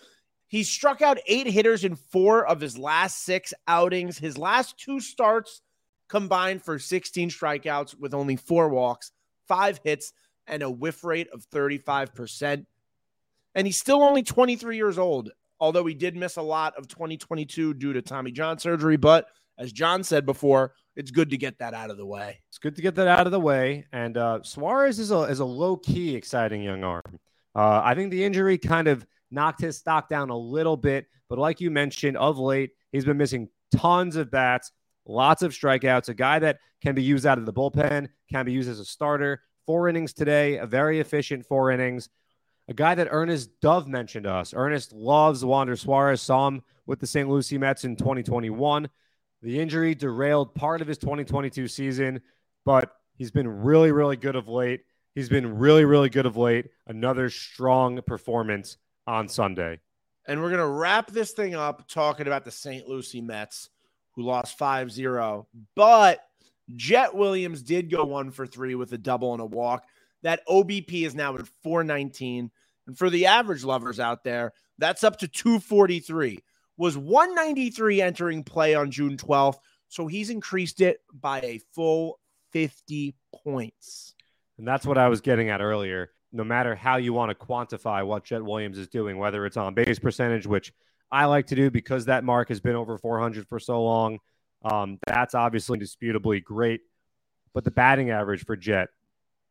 He 0.48 0.64
struck 0.64 1.02
out 1.02 1.20
eight 1.28 1.48
hitters 1.48 1.84
in 1.84 1.96
four 1.96 2.46
of 2.46 2.60
his 2.60 2.78
last 2.78 3.24
six 3.24 3.54
outings. 3.68 4.18
His 4.18 4.38
last 4.38 4.78
two 4.80 5.00
starts 5.00 5.62
combined 6.10 6.64
for 6.64 6.80
16 6.80 7.30
strikeouts 7.30 8.00
with 8.00 8.14
only 8.14 8.36
four 8.36 8.70
walks, 8.70 9.12
five 9.48 9.80
hits, 9.84 10.14
and 10.48 10.64
a 10.64 10.70
whiff 10.70 11.04
rate 11.04 11.28
of 11.34 11.48
35%. 11.50 12.66
And 13.56 13.68
he's 13.68 13.78
still 13.78 14.02
only 14.02 14.24
23 14.24 14.76
years 14.76 14.98
old, 14.98 15.32
although 15.60 15.86
he 15.86 15.94
did 15.94 16.16
miss 16.16 16.38
a 16.38 16.42
lot 16.42 16.76
of 16.78 16.88
2022 16.88 17.76
due 17.76 17.94
to 17.94 18.02
Tommy 18.02 18.32
John 18.32 18.58
surgery. 18.58 18.98
But 18.98 19.28
as 19.58 19.72
John 19.72 20.04
said 20.04 20.26
before, 20.26 20.74
it's 20.96 21.12
good 21.12 21.30
to 21.32 21.38
get 21.38 21.60
that 21.60 21.74
out 21.74 21.90
of 21.90 21.98
the 21.98 22.06
way. 22.06 22.40
It's 22.50 22.60
good 22.60 22.76
to 22.76 22.82
get 22.82 22.96
that 22.96 23.08
out 23.08 23.26
of 23.26 23.32
the 23.32 23.40
way. 23.40 23.86
And 23.92 24.18
uh, 24.18 24.40
Suarez 24.44 25.00
is 25.00 25.12
a 25.12 25.22
is 25.22 25.40
a 25.40 25.46
low 25.46 25.78
key 25.78 26.16
exciting 26.16 26.64
young 26.64 26.84
arm. 26.84 27.20
Uh, 27.56 27.82
I 27.84 27.96
think 27.96 28.12
the 28.12 28.24
injury 28.24 28.58
kind 28.58 28.88
of 28.88 29.06
knocked 29.32 29.62
his 29.62 29.78
stock 29.78 30.10
down 30.10 30.30
a 30.30 30.38
little 30.38 30.78
bit, 30.78 31.08
but 31.30 31.40
like 31.40 31.62
you 31.62 31.72
mentioned, 31.72 32.18
of 32.18 32.38
late 32.38 32.72
he's 32.92 33.06
been 33.06 33.18
missing 33.18 33.50
tons 33.76 34.16
of 34.16 34.32
bats, 34.32 34.72
lots 35.06 35.42
of 35.42 35.52
strikeouts, 35.52 36.10
a 36.10 36.14
guy 36.14 36.40
that 36.40 36.60
can 36.82 36.96
be 36.96 37.04
used 37.04 37.26
out 37.26 37.38
of 37.38 37.46
the 37.46 37.54
bullpen, 37.54 38.08
can 38.32 38.46
be 38.46 38.52
used 38.52 38.70
as 38.70 38.80
a 38.80 38.86
starter. 38.86 39.42
Four 39.66 39.88
innings 39.88 40.14
today, 40.14 40.58
a 40.58 40.66
very 40.66 41.00
efficient 41.00 41.46
four 41.46 41.72
innings. 41.72 42.10
A 42.68 42.74
guy 42.74 42.96
that 42.96 43.08
Ernest 43.12 43.50
Dove 43.62 43.88
mentioned 43.88 44.26
to 44.26 44.32
us. 44.32 44.54
Ernest 44.56 44.94
loves 44.94 45.44
Wander 45.44 45.76
Suarez, 45.76 46.22
saw 46.22 46.48
him 46.48 46.62
with 46.86 47.00
the 47.00 47.08
St. 47.08 47.30
Lucie 47.30 47.58
Mets 47.58 47.84
in 47.84 47.96
2021. 47.96 48.90
The 49.44 49.60
injury 49.60 49.94
derailed 49.94 50.56
part 50.56 50.82
of 50.82 50.88
his 50.88 50.98
2022 50.98 51.68
season, 51.68 52.22
but 52.64 52.96
he's 53.18 53.30
been 53.30 53.48
really, 53.48 53.92
really 53.92 54.16
good 54.16 54.38
of 54.38 54.48
late. 54.48 54.86
He's 55.16 55.28
been 55.28 55.58
really, 55.58 55.84
really 55.84 56.10
good 56.10 56.26
of 56.26 56.38
late. 56.38 56.68
Another 56.88 57.30
strong 57.30 58.02
performance 58.08 58.78
on 59.06 59.28
Sunday. 59.28 59.82
And 60.26 60.42
we're 60.42 60.48
going 60.48 60.62
to 60.62 60.68
wrap 60.68 61.12
this 61.12 61.32
thing 61.32 61.56
up 61.56 61.90
talking 61.90 62.26
about 62.26 62.46
the 62.46 62.52
St. 62.52 62.88
Lucie 62.88 63.20
Mets, 63.20 63.70
who 64.14 64.24
lost 64.24 64.58
5 64.58 64.90
0. 64.90 65.46
But 65.76 66.26
Jett 66.78 67.14
Williams 67.14 67.62
did 67.62 67.92
go 67.92 68.06
one 68.06 68.32
for 68.32 68.48
three 68.48 68.76
with 68.76 68.94
a 68.94 68.98
double 68.98 69.34
and 69.34 69.42
a 69.42 69.46
walk. 69.46 69.84
That 70.22 70.48
OBP 70.48 71.06
is 71.06 71.16
now 71.16 71.36
at 71.36 71.46
419. 71.64 72.50
And 72.88 72.98
for 72.98 73.10
the 73.10 73.26
average 73.26 73.66
lovers 73.66 74.00
out 74.00 74.24
there, 74.24 74.54
that's 74.78 75.04
up 75.04 75.20
to 75.20 75.28
243. 75.28 76.40
Was 76.78 76.98
193 76.98 78.02
entering 78.02 78.44
play 78.44 78.76
on 78.76 78.92
June 78.92 79.18
12th. 79.18 79.58
So 79.90 80.08
he's 80.08 80.30
increased 80.30 80.82
it 80.82 81.02
by 81.14 81.40
a 81.42 81.60
full 81.76 82.20
50 82.52 83.16
points. 83.44 84.16
And 84.58 84.68
that's 84.68 84.86
what 84.86 84.98
I 84.98 85.10
was 85.10 85.22
getting 85.22 85.50
at 85.50 85.62
earlier. 85.62 86.12
No 86.32 86.44
matter 86.44 86.74
how 86.74 86.98
you 86.98 87.14
want 87.14 87.30
to 87.30 87.46
quantify 87.46 88.06
what 88.06 88.24
Jett 88.24 88.44
Williams 88.44 88.78
is 88.78 88.88
doing, 88.88 89.18
whether 89.18 89.46
it's 89.46 89.58
on 89.58 89.74
base 89.74 90.00
percentage, 90.00 90.48
which 90.48 90.74
I 91.12 91.26
like 91.26 91.48
to 91.48 91.56
do 91.56 91.70
because 91.70 92.06
that 92.06 92.24
mark 92.24 92.50
has 92.50 92.60
been 92.60 92.76
over 92.76 92.98
400 92.98 93.48
for 93.48 93.60
so 93.60 93.84
long, 93.84 94.20
um, 94.64 94.98
that's 95.06 95.36
obviously 95.36 95.76
indisputably 95.76 96.40
great. 96.40 96.82
But 97.54 97.64
the 97.64 97.72
batting 97.72 98.10
average 98.10 98.46
for 98.46 98.56
Jett 98.56 98.90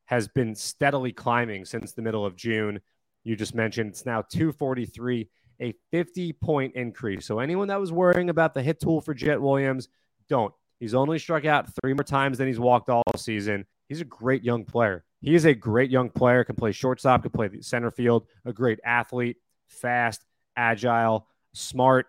has 0.07 0.27
been 0.27 0.55
steadily 0.55 1.13
climbing 1.13 1.65
since 1.65 1.93
the 1.93 2.03
middle 2.03 2.27
of 2.27 2.37
June. 2.37 2.81
You 3.23 3.37
just 3.37 3.55
mentioned 3.55 3.91
it's 3.91 4.05
now 4.05 4.23
243, 4.23 5.29
a 5.63 5.75
50 5.91 6.33
point 6.35 6.75
increase. 6.75 7.25
So 7.25 7.39
anyone 7.39 7.69
that 7.69 7.81
was 7.81 7.93
worrying 7.93 8.29
about 8.29 8.53
the 8.53 8.63
hit 8.63 8.81
tool 8.81 9.01
for 9.01 9.15
Jett 9.15 9.41
Williams, 9.41 9.89
don't. 10.29 10.53
He's 10.81 10.95
only 10.95 11.19
struck 11.19 11.45
out 11.45 11.69
three 11.81 11.95
more 11.95 12.05
times 12.05 12.39
than 12.39 12.49
he's 12.49 12.59
walked 12.59 12.91
all 12.91 13.05
season. 13.17 13.65
He's 13.89 14.01
a 14.01 14.05
great 14.05 14.43
young 14.43 14.65
player. 14.65 15.05
He 15.21 15.35
is 15.37 15.45
a 15.45 15.55
great 15.55 15.91
young 15.91 16.11
player, 16.11 16.43
can 16.43 16.57
play 16.57 16.73
shortstop, 16.73 17.23
can 17.23 17.31
play 17.31 17.49
center 17.61 17.93
field, 17.93 18.27
a 18.45 18.53
great 18.53 18.81
athlete, 18.85 19.37
fast, 19.69 20.25
agile, 20.57 21.29
smart. 21.53 22.07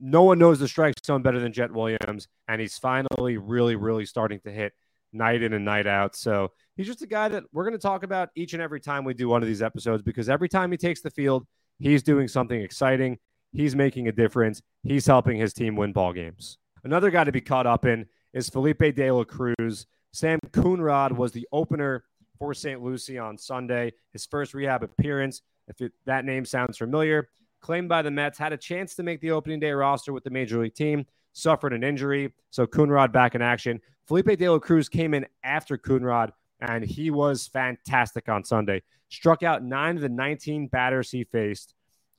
No 0.00 0.24
one 0.24 0.38
knows 0.38 0.58
the 0.58 0.66
strike 0.66 0.94
zone 1.04 1.22
better 1.22 1.38
than 1.38 1.52
Jett 1.52 1.72
Williams, 1.72 2.26
and 2.48 2.60
he's 2.60 2.76
finally 2.76 3.36
really, 3.36 3.76
really 3.76 4.04
starting 4.04 4.40
to 4.40 4.50
hit 4.50 4.72
night 5.12 5.42
in 5.42 5.52
and 5.52 5.64
night 5.64 5.86
out. 5.86 6.16
So 6.16 6.50
he's 6.76 6.86
just 6.86 7.02
a 7.02 7.06
guy 7.06 7.28
that 7.28 7.44
we're 7.52 7.64
going 7.64 7.72
to 7.72 7.78
talk 7.78 8.02
about 8.02 8.30
each 8.34 8.52
and 8.52 8.62
every 8.62 8.80
time 8.80 9.04
we 9.04 9.14
do 9.14 9.28
one 9.28 9.42
of 9.42 9.48
these 9.48 9.62
episodes 9.62 10.02
because 10.02 10.28
every 10.28 10.48
time 10.48 10.72
he 10.72 10.76
takes 10.76 11.00
the 11.00 11.10
field, 11.10 11.46
he's 11.78 12.02
doing 12.02 12.28
something 12.28 12.60
exciting. 12.60 13.18
He's 13.52 13.74
making 13.74 14.08
a 14.08 14.12
difference. 14.12 14.62
He's 14.82 15.06
helping 15.06 15.38
his 15.38 15.52
team 15.52 15.76
win 15.76 15.92
ball 15.92 16.12
games. 16.12 16.58
Another 16.84 17.10
guy 17.10 17.24
to 17.24 17.32
be 17.32 17.40
caught 17.40 17.66
up 17.66 17.84
in 17.84 18.06
is 18.32 18.48
Felipe 18.48 18.94
De 18.94 19.10
La 19.10 19.24
Cruz. 19.24 19.86
Sam 20.12 20.38
Coonrod 20.52 21.12
was 21.12 21.32
the 21.32 21.48
opener 21.52 22.04
for 22.38 22.54
St. 22.54 22.82
Lucie 22.82 23.18
on 23.18 23.38
Sunday. 23.38 23.92
His 24.12 24.26
first 24.26 24.54
rehab 24.54 24.82
appearance, 24.82 25.42
if 25.68 25.80
it, 25.80 25.92
that 26.04 26.24
name 26.24 26.44
sounds 26.44 26.78
familiar, 26.78 27.28
claimed 27.60 27.88
by 27.88 28.02
the 28.02 28.10
Mets, 28.10 28.38
had 28.38 28.52
a 28.52 28.56
chance 28.56 28.94
to 28.96 29.02
make 29.02 29.20
the 29.20 29.30
opening 29.30 29.60
day 29.60 29.72
roster 29.72 30.12
with 30.12 30.24
the 30.24 30.30
major 30.30 30.60
league 30.60 30.74
team, 30.74 31.06
suffered 31.32 31.72
an 31.72 31.82
injury. 31.82 32.32
So 32.50 32.66
Coonrod 32.66 33.12
back 33.12 33.34
in 33.34 33.42
action. 33.42 33.80
Felipe 34.06 34.38
De 34.38 34.48
La 34.48 34.58
Cruz 34.58 34.88
came 34.88 35.14
in 35.14 35.26
after 35.42 35.76
Coonrod, 35.76 36.30
and 36.60 36.84
he 36.84 37.10
was 37.10 37.46
fantastic 37.46 38.28
on 38.28 38.44
Sunday. 38.44 38.82
Struck 39.08 39.42
out 39.42 39.62
nine 39.62 39.96
of 39.96 40.02
the 40.02 40.08
19 40.08 40.68
batters 40.68 41.10
he 41.10 41.24
faced. 41.24 41.74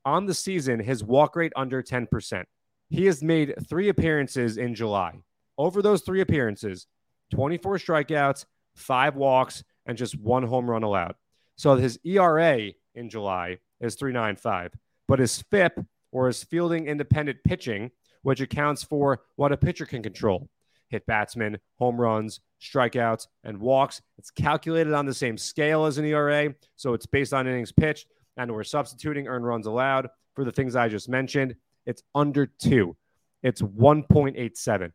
On 0.05 0.25
the 0.25 0.33
season, 0.33 0.79
his 0.79 1.03
walk 1.03 1.35
rate 1.35 1.53
under 1.55 1.83
10%. 1.83 2.43
He 2.89 3.05
has 3.05 3.21
made 3.21 3.53
three 3.67 3.89
appearances 3.89 4.57
in 4.57 4.73
July. 4.73 5.19
Over 5.57 5.81
those 5.81 6.01
three 6.01 6.21
appearances, 6.21 6.87
24 7.31 7.77
strikeouts, 7.77 8.45
five 8.75 9.15
walks, 9.15 9.63
and 9.85 9.97
just 9.97 10.17
one 10.19 10.43
home 10.43 10.69
run 10.69 10.83
allowed. 10.83 11.15
So 11.57 11.75
his 11.75 11.99
ERA 12.05 12.71
in 12.95 13.09
July 13.09 13.57
is 13.81 13.97
3.95, 13.97 14.73
but 15.07 15.19
his 15.19 15.41
FIP 15.49 15.79
or 16.11 16.27
his 16.27 16.43
fielding 16.43 16.87
independent 16.87 17.39
pitching, 17.43 17.91
which 18.21 18.41
accounts 18.41 18.83
for 18.83 19.21
what 19.35 19.51
a 19.51 19.57
pitcher 19.57 19.85
can 19.85 20.03
control, 20.03 20.49
hit 20.89 21.05
batsmen, 21.05 21.57
home 21.77 21.99
runs, 21.99 22.39
strikeouts, 22.61 23.27
and 23.43 23.59
walks. 23.59 24.01
It's 24.17 24.31
calculated 24.31 24.93
on 24.93 25.05
the 25.05 25.13
same 25.13 25.37
scale 25.37 25.85
as 25.85 25.97
an 25.97 26.05
ERA, 26.05 26.53
so 26.75 26.93
it's 26.93 27.05
based 27.05 27.33
on 27.33 27.47
innings 27.47 27.71
pitched, 27.71 28.07
and 28.37 28.51
we're 28.51 28.63
substituting 28.63 29.27
earned 29.27 29.45
runs 29.45 29.67
allowed 29.67 30.07
for 30.35 30.43
the 30.45 30.51
things 30.51 30.75
I 30.75 30.87
just 30.87 31.09
mentioned. 31.09 31.55
It's 31.85 32.03
under 32.13 32.45
two. 32.45 32.95
It's 33.43 33.61
1.87. 33.61 34.91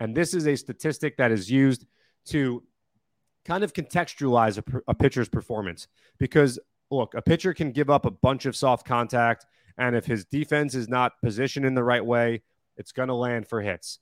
And 0.00 0.14
this 0.14 0.34
is 0.34 0.46
a 0.46 0.56
statistic 0.56 1.16
that 1.16 1.32
is 1.32 1.50
used 1.50 1.86
to 2.26 2.62
kind 3.44 3.64
of 3.64 3.72
contextualize 3.72 4.58
a, 4.58 4.82
a 4.88 4.94
pitcher's 4.94 5.28
performance 5.28 5.88
because, 6.18 6.58
look, 6.90 7.14
a 7.14 7.22
pitcher 7.22 7.54
can 7.54 7.72
give 7.72 7.90
up 7.90 8.04
a 8.04 8.10
bunch 8.10 8.46
of 8.46 8.54
soft 8.54 8.86
contact. 8.86 9.46
And 9.76 9.96
if 9.96 10.06
his 10.06 10.24
defense 10.24 10.74
is 10.74 10.88
not 10.88 11.12
positioned 11.22 11.66
in 11.66 11.74
the 11.74 11.84
right 11.84 12.04
way, 12.04 12.42
it's 12.76 12.92
going 12.92 13.08
to 13.08 13.14
land 13.14 13.48
for 13.48 13.60
hits. 13.60 13.98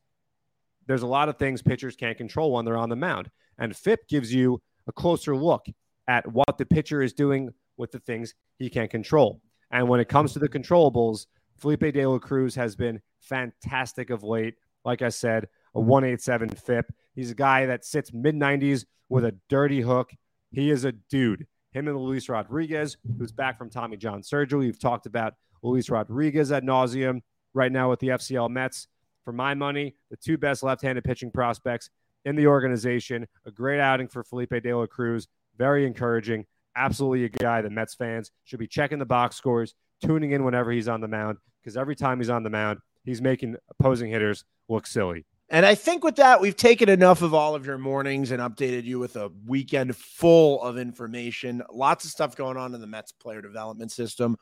There's 0.87 1.03
a 1.03 1.07
lot 1.07 1.29
of 1.29 1.37
things 1.37 1.63
pitchers 1.63 1.97
can't 1.97 2.17
control 2.17 2.53
when 2.53 2.65
they're 2.65 2.77
on 2.77 2.89
the 2.89 2.97
mound. 2.97 3.31
And 3.59 3.77
FIP 3.77 4.09
gives 4.09 4.33
you 4.33 4.63
a 4.87 4.93
closer 4.93 5.37
look 5.37 5.67
at 6.09 6.31
what 6.31 6.59
the 6.59 6.67
pitcher 6.67 7.03
is 7.03 7.13
doing 7.13 7.51
with 7.77 7.91
the 7.91 7.99
things 7.99 8.35
he 8.59 8.71
can't 8.71 8.91
control. 8.91 9.41
And 9.71 9.89
when 9.89 10.01
it 10.01 10.09
comes 10.09 10.33
to 10.33 10.39
the 10.39 10.49
controllables, 10.49 11.27
Felipe 11.57 11.93
De 11.93 12.07
La 12.07 12.19
Cruz 12.19 12.55
has 12.55 12.77
been 12.77 13.01
fantastic 13.21 14.11
of 14.11 14.23
late. 14.23 14.55
Like 14.85 15.03
I 15.03 15.09
said, 15.09 15.49
a 15.75 15.81
187 15.81 16.51
FIP. 16.51 16.93
He's 17.15 17.31
a 17.31 17.35
guy 17.35 17.67
that 17.67 17.85
sits 17.85 18.13
mid 18.13 18.37
90s 18.37 18.85
with 19.09 19.25
a 19.25 19.35
dirty 19.49 19.81
hook. 19.81 20.13
He 20.53 20.71
is 20.71 20.85
a 20.85 20.93
dude. 20.93 21.47
Him 21.73 21.89
and 21.89 21.99
Luis 21.99 22.29
Rodriguez, 22.29 22.97
who's 23.19 23.33
back 23.33 23.59
from 23.59 23.69
Tommy 23.69 23.97
John 23.97 24.23
surgery. 24.23 24.67
We've 24.67 24.79
talked 24.79 25.07
about 25.07 25.35
Luis 25.63 25.91
Rodriguez 25.91 26.53
at 26.53 26.63
nauseum 26.63 27.21
right 27.53 27.73
now 27.73 27.91
with 27.91 28.01
the 28.01 28.09
FCL 28.09 28.51
Mets. 28.51 28.87
For 29.27 29.33
my 29.33 29.55
money, 29.55 29.97
the 30.09 30.17
two 30.17 30.39
best 30.39 30.63
left 30.63 30.83
handed 30.83 31.03
pitching 31.03 31.33
prospects 31.33 31.91
in 32.25 32.37
the 32.37 32.47
organization. 32.47 33.27
A 33.45 33.51
great 33.51 33.81
outing 33.81 34.07
for 34.07 34.23
Felipe 34.23 34.63
De 34.63 34.73
La 34.73 34.87
Cruz. 34.87 35.27
Very 35.59 35.85
encouraging. 35.85 36.47
Absolutely 36.77 37.25
a 37.25 37.29
guy 37.29 37.61
that 37.61 37.73
Mets 37.73 37.97
fans 37.97 38.31
should 38.45 38.61
be 38.61 38.69
checking 38.69 39.01
the 39.01 39.05
box 39.05 39.35
scores, 39.35 39.75
tuning 40.01 40.31
in 40.31 40.45
whenever 40.45 40.71
he's 40.71 40.87
on 40.87 41.01
the 41.01 41.09
mound, 41.09 41.39
because 41.61 41.77
every 41.77 41.97
time 41.97 42.21
he's 42.21 42.31
on 42.31 42.45
the 42.45 42.51
mound, 42.51 42.79
he's 43.05 43.21
making 43.21 43.57
opposing 43.69 44.11
hitters 44.11 44.45
look 44.69 44.87
silly. 44.87 45.27
And 45.49 45.67
I 45.67 45.75
think 45.75 46.05
with 46.05 46.17
that, 46.17 46.41
we've 46.41 46.57
taken 46.57 46.89
enough 46.89 47.23
of 47.23 47.35
all 47.35 47.57
of 47.57 47.67
your 47.67 47.79
mornings 47.79 48.31
and 48.31 48.41
updated 48.41 48.85
you 48.85 49.01
with 49.01 49.17
a 49.17 49.31
weekend 49.45 49.97
full 49.97 50.63
of 50.63 50.79
information. 50.79 51.63
Lots 51.73 52.05
of 52.05 52.13
stuff 52.13 52.37
going 52.37 52.57
on 52.57 52.75
in 52.75 52.81
the 52.81 52.87
Mets 52.87 53.11
player 53.11 53.43
development 53.43 53.91
system. 53.91 54.37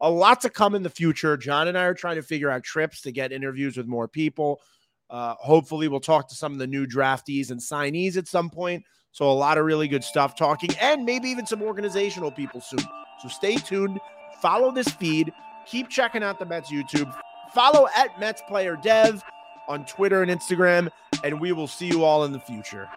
A 0.00 0.10
lot 0.10 0.40
to 0.42 0.50
come 0.50 0.74
in 0.74 0.82
the 0.82 0.90
future. 0.90 1.36
Jon 1.36 1.68
and 1.68 1.78
I 1.78 1.84
are 1.84 1.94
trying 1.94 2.16
to 2.16 2.22
figure 2.22 2.50
out 2.50 2.62
trips 2.62 3.00
to 3.02 3.12
get 3.12 3.32
interviews 3.32 3.76
with 3.76 3.86
more 3.86 4.08
people. 4.08 4.60
Uh, 5.08 5.34
hopefully, 5.38 5.88
we'll 5.88 6.00
talk 6.00 6.28
to 6.28 6.34
some 6.34 6.52
of 6.52 6.58
the 6.58 6.66
new 6.66 6.86
draftees 6.86 7.50
and 7.50 7.60
signees 7.60 8.16
at 8.16 8.26
some 8.26 8.50
point. 8.50 8.84
So, 9.12 9.30
a 9.30 9.32
lot 9.32 9.58
of 9.58 9.64
really 9.64 9.86
good 9.86 10.02
stuff 10.02 10.34
talking 10.36 10.70
and 10.80 11.04
maybe 11.04 11.28
even 11.28 11.46
some 11.46 11.62
organizational 11.62 12.30
people 12.30 12.60
soon. 12.60 12.80
So, 13.22 13.28
stay 13.28 13.56
tuned. 13.56 14.00
Follow 14.42 14.72
this 14.72 14.88
feed. 14.88 15.32
Keep 15.66 15.88
checking 15.88 16.22
out 16.22 16.38
the 16.38 16.46
Mets 16.46 16.70
YouTube. 16.70 17.14
Follow 17.54 17.86
at 17.96 18.18
Mets 18.18 18.42
Player 18.48 18.76
Dev 18.82 19.22
on 19.68 19.86
Twitter 19.86 20.22
and 20.22 20.30
Instagram, 20.30 20.88
and 21.22 21.40
we 21.40 21.52
will 21.52 21.68
see 21.68 21.86
you 21.86 22.04
all 22.04 22.24
in 22.24 22.32
the 22.32 22.40
future. 22.40 22.88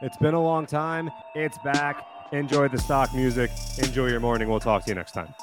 It's 0.00 0.16
been 0.16 0.34
a 0.34 0.42
long 0.42 0.66
time. 0.66 1.10
It's 1.34 1.58
back. 1.58 2.06
Enjoy 2.32 2.68
the 2.68 2.78
stock 2.78 3.14
music. 3.14 3.50
Enjoy 3.78 4.06
your 4.06 4.20
morning. 4.20 4.48
We'll 4.48 4.60
talk 4.60 4.84
to 4.84 4.90
you 4.90 4.94
next 4.94 5.12
time. 5.12 5.34